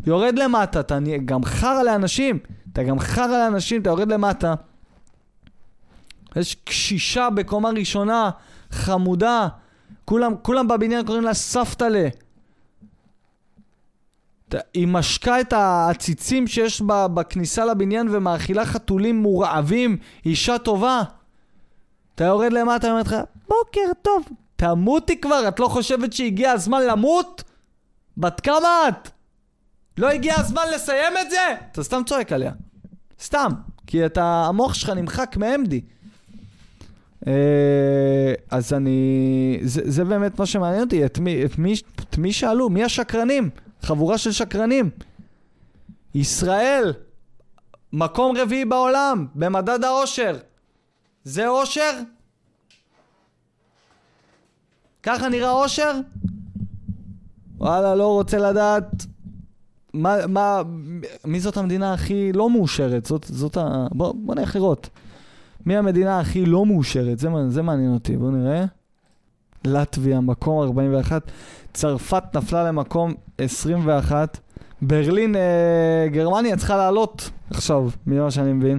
יורד 0.06 0.38
למטה, 0.38 0.80
אתה 0.80 0.98
גם 1.24 1.44
חרא 1.44 1.82
לאנשים, 1.82 2.38
אתה 2.72 2.82
גם 2.82 2.98
חרא 2.98 3.26
לאנשים, 3.26 3.82
אתה 3.82 3.90
יורד 3.90 4.12
למטה. 4.12 4.54
יש 6.36 6.54
קשישה 6.64 7.30
בקומה 7.30 7.70
ראשונה, 7.70 8.30
חמודה, 8.70 9.48
כולם, 10.04 10.34
כולם 10.42 10.68
בבניין 10.68 11.06
קוראים 11.06 11.24
לה 11.24 11.34
סבתלה. 11.34 12.08
היא 14.74 14.88
משקה 14.88 15.40
את 15.40 15.52
העציצים 15.52 16.46
שיש 16.46 16.82
בכניסה 17.14 17.64
לבניין 17.64 18.08
ומאכילה 18.10 18.66
חתולים 18.66 19.16
מורעבים, 19.16 19.96
אישה 20.26 20.58
טובה. 20.58 21.02
אתה 22.16 22.24
יורד 22.24 22.52
למטה 22.52 22.86
ואומרת 22.86 23.06
לך, 23.06 23.16
בוקר 23.48 23.92
טוב, 24.02 24.28
תמותי 24.56 25.20
כבר, 25.20 25.48
את 25.48 25.60
לא 25.60 25.68
חושבת 25.68 26.12
שהגיע 26.12 26.50
הזמן 26.50 26.82
למות? 26.82 27.42
בת 28.16 28.40
כמה 28.40 28.88
את? 28.88 29.10
לא 29.98 30.10
הגיע 30.10 30.34
הזמן 30.38 30.62
לסיים 30.74 31.12
את 31.20 31.30
זה? 31.30 31.56
אתה 31.72 31.82
סתם 31.82 32.02
צועק 32.06 32.32
עליה. 32.32 32.52
סתם. 33.20 33.52
כי 33.86 34.06
אתה, 34.06 34.44
המוח 34.48 34.74
שלך 34.74 34.90
נמחק 34.90 35.36
מ-MD. 35.36 35.74
אה, 37.26 38.34
אז 38.50 38.72
אני... 38.72 39.58
זה, 39.62 39.80
זה 39.84 40.04
באמת 40.04 40.38
מה 40.38 40.46
שמעניין 40.46 40.82
אותי. 40.82 41.06
את 41.06 41.18
מי, 41.18 41.44
את, 41.44 41.58
מי, 41.58 41.74
את 42.00 42.18
מי 42.18 42.32
שאלו? 42.32 42.70
מי 42.70 42.84
השקרנים? 42.84 43.50
חבורה 43.82 44.18
של 44.18 44.32
שקרנים. 44.32 44.90
ישראל, 46.14 46.92
מקום 47.92 48.36
רביעי 48.36 48.64
בעולם, 48.64 49.26
במדד 49.34 49.84
האושר. 49.84 50.36
זה 51.26 51.48
אושר? 51.48 51.90
ככה 55.02 55.28
נראה 55.28 55.50
אושר? 55.50 55.92
וואלה, 57.58 57.94
לא 57.94 58.12
רוצה 58.12 58.38
לדעת 58.38 59.06
מה, 59.94 60.26
מה, 60.26 60.62
מי 61.24 61.40
זאת 61.40 61.56
המדינה 61.56 61.92
הכי 61.92 62.32
לא 62.32 62.50
מאושרת? 62.50 63.04
זאת, 63.04 63.26
זאת 63.28 63.56
ה... 63.56 63.86
בוא, 63.92 64.14
בוא 64.24 64.34
נלך 64.34 64.56
לראות. 64.56 64.88
מי 65.66 65.76
המדינה 65.76 66.20
הכי 66.20 66.46
לא 66.46 66.66
מאושרת? 66.66 67.18
זה, 67.18 67.28
זה 67.48 67.62
מעניין 67.62 67.94
אותי, 67.94 68.16
בואו 68.16 68.30
נראה. 68.30 68.64
לטביה, 69.64 70.20
מקום 70.20 70.62
41. 70.62 71.22
צרפת 71.72 72.22
נפלה 72.34 72.64
למקום 72.64 73.14
21. 73.38 74.38
ברלין, 74.82 75.36
אה, 75.36 76.06
גרמניה 76.12 76.56
צריכה 76.56 76.76
לעלות 76.76 77.30
עכשיו, 77.50 77.88
ממה 78.06 78.30
שאני 78.30 78.52
מבין. 78.52 78.78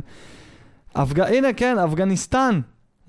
אפג... 1.03 1.19
הנה, 1.19 1.53
כן, 1.53 1.77
אפגניסטן, 1.77 2.59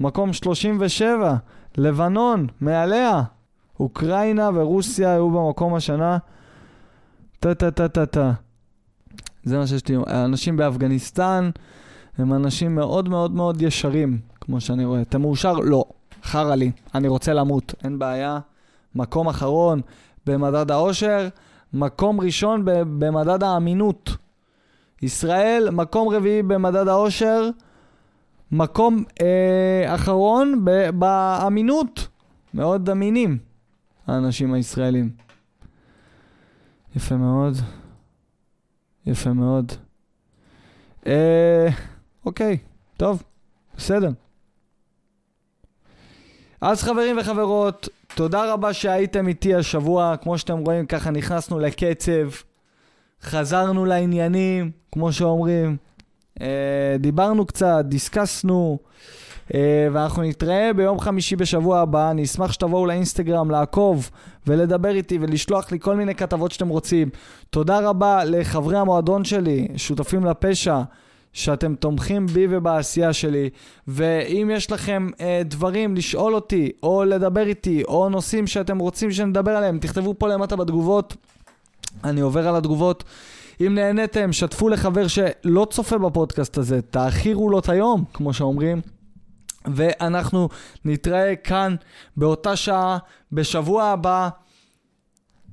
מקום 0.00 0.32
37. 0.32 1.36
לבנון, 1.78 2.46
מעליה. 2.60 3.22
אוקראינה 3.80 4.50
ורוסיה 4.54 5.12
היו 5.12 5.30
במקום 5.30 5.74
השנה. 5.74 6.18
טה-טה-טה-טה-טה. 7.40 8.32
זה 9.44 9.58
מה 9.58 9.66
שיש 9.66 9.88
לי. 9.88 9.96
האנשים 10.06 10.56
באפגניסטן 10.56 11.50
הם 12.18 12.34
אנשים 12.34 12.74
מאוד 12.74 13.08
מאוד 13.08 13.30
מאוד 13.30 13.62
ישרים, 13.62 14.20
כמו 14.40 14.60
שאני 14.60 14.84
רואה. 14.84 15.02
אתה 15.02 15.18
מאושר? 15.18 15.52
לא. 15.52 15.84
חרא 16.24 16.54
לי. 16.54 16.70
אני 16.94 17.08
רוצה 17.08 17.32
למות. 17.32 17.74
אין 17.84 17.98
בעיה. 17.98 18.38
מקום 18.94 19.28
אחרון 19.28 19.80
במדד 20.26 20.70
האושר, 20.70 21.28
מקום 21.72 22.20
ראשון 22.20 22.62
במדד 22.98 23.42
האמינות. 23.42 24.16
ישראל, 25.02 25.68
מקום 25.72 26.08
רביעי 26.08 26.42
במדד 26.42 26.88
האושר, 26.88 27.50
מקום 28.52 29.04
אה, 29.22 29.94
אחרון 29.94 30.64
באמינות. 30.94 32.08
מאוד 32.54 32.90
אמינים, 32.90 33.38
האנשים 34.06 34.54
הישראלים. 34.54 35.10
יפה 36.96 37.16
מאוד. 37.16 37.54
יפה 39.06 39.32
מאוד. 39.32 39.72
אה, 41.06 41.68
אוקיי, 42.26 42.58
טוב, 42.96 43.22
בסדר. 43.76 44.10
אז 46.60 46.82
חברים 46.82 47.18
וחברות, 47.20 47.88
תודה 48.14 48.52
רבה 48.52 48.72
שהייתם 48.72 49.28
איתי 49.28 49.54
השבוע. 49.54 50.16
כמו 50.16 50.38
שאתם 50.38 50.58
רואים, 50.58 50.86
ככה 50.86 51.10
נכנסנו 51.10 51.58
לקצב, 51.58 52.30
חזרנו 53.22 53.84
לעניינים, 53.84 54.70
כמו 54.92 55.12
שאומרים. 55.12 55.76
אה, 56.40 56.96
דיברנו 56.98 57.46
קצת, 57.46 57.84
דיסקסנו. 57.84 58.78
אה, 59.54 59.88
ואנחנו 59.92 60.22
נתראה 60.22 60.70
ביום 60.76 61.00
חמישי 61.00 61.36
בשבוע 61.36 61.80
הבא. 61.80 62.10
אני 62.10 62.24
אשמח 62.24 62.52
שתבואו 62.52 62.86
לאינסטגרם 62.86 63.50
לעקוב 63.50 64.10
ולדבר 64.46 64.90
איתי 64.90 65.18
ולשלוח 65.20 65.72
לי 65.72 65.80
כל 65.80 65.96
מיני 65.96 66.14
כתבות 66.14 66.52
שאתם 66.52 66.68
רוצים. 66.68 67.08
תודה 67.50 67.78
רבה 67.78 68.24
לחברי 68.24 68.78
המועדון 68.78 69.24
שלי, 69.24 69.68
שותפים 69.76 70.24
לפשע. 70.24 70.82
שאתם 71.32 71.74
תומכים 71.74 72.26
בי 72.26 72.46
ובעשייה 72.50 73.12
שלי, 73.12 73.50
ואם 73.88 74.50
יש 74.52 74.70
לכם 74.70 75.08
אה, 75.20 75.42
דברים 75.44 75.96
לשאול 75.96 76.34
אותי, 76.34 76.70
או 76.82 77.04
לדבר 77.04 77.46
איתי, 77.46 77.82
או 77.84 78.08
נושאים 78.08 78.46
שאתם 78.46 78.78
רוצים 78.78 79.10
שנדבר 79.10 79.50
עליהם, 79.50 79.78
תכתבו 79.78 80.14
פה 80.18 80.28
למטה 80.28 80.56
בתגובות, 80.56 81.16
אני 82.04 82.20
עובר 82.20 82.48
על 82.48 82.56
התגובות. 82.56 83.04
אם 83.66 83.74
נהניתם, 83.74 84.32
שתפו 84.32 84.68
לחבר 84.68 85.06
שלא 85.08 85.66
צופה 85.70 85.98
בפודקאסט 85.98 86.58
הזה, 86.58 86.82
תאכירו 86.82 87.50
לו 87.50 87.58
את 87.58 87.68
היום, 87.68 88.04
כמו 88.12 88.32
שאומרים. 88.32 88.80
ואנחנו 89.74 90.48
נתראה 90.84 91.36
כאן 91.36 91.74
באותה 92.16 92.56
שעה 92.56 92.98
בשבוע 93.32 93.84
הבא. 93.84 94.28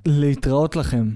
להתראות 0.06 0.76
לכם. 0.76 1.10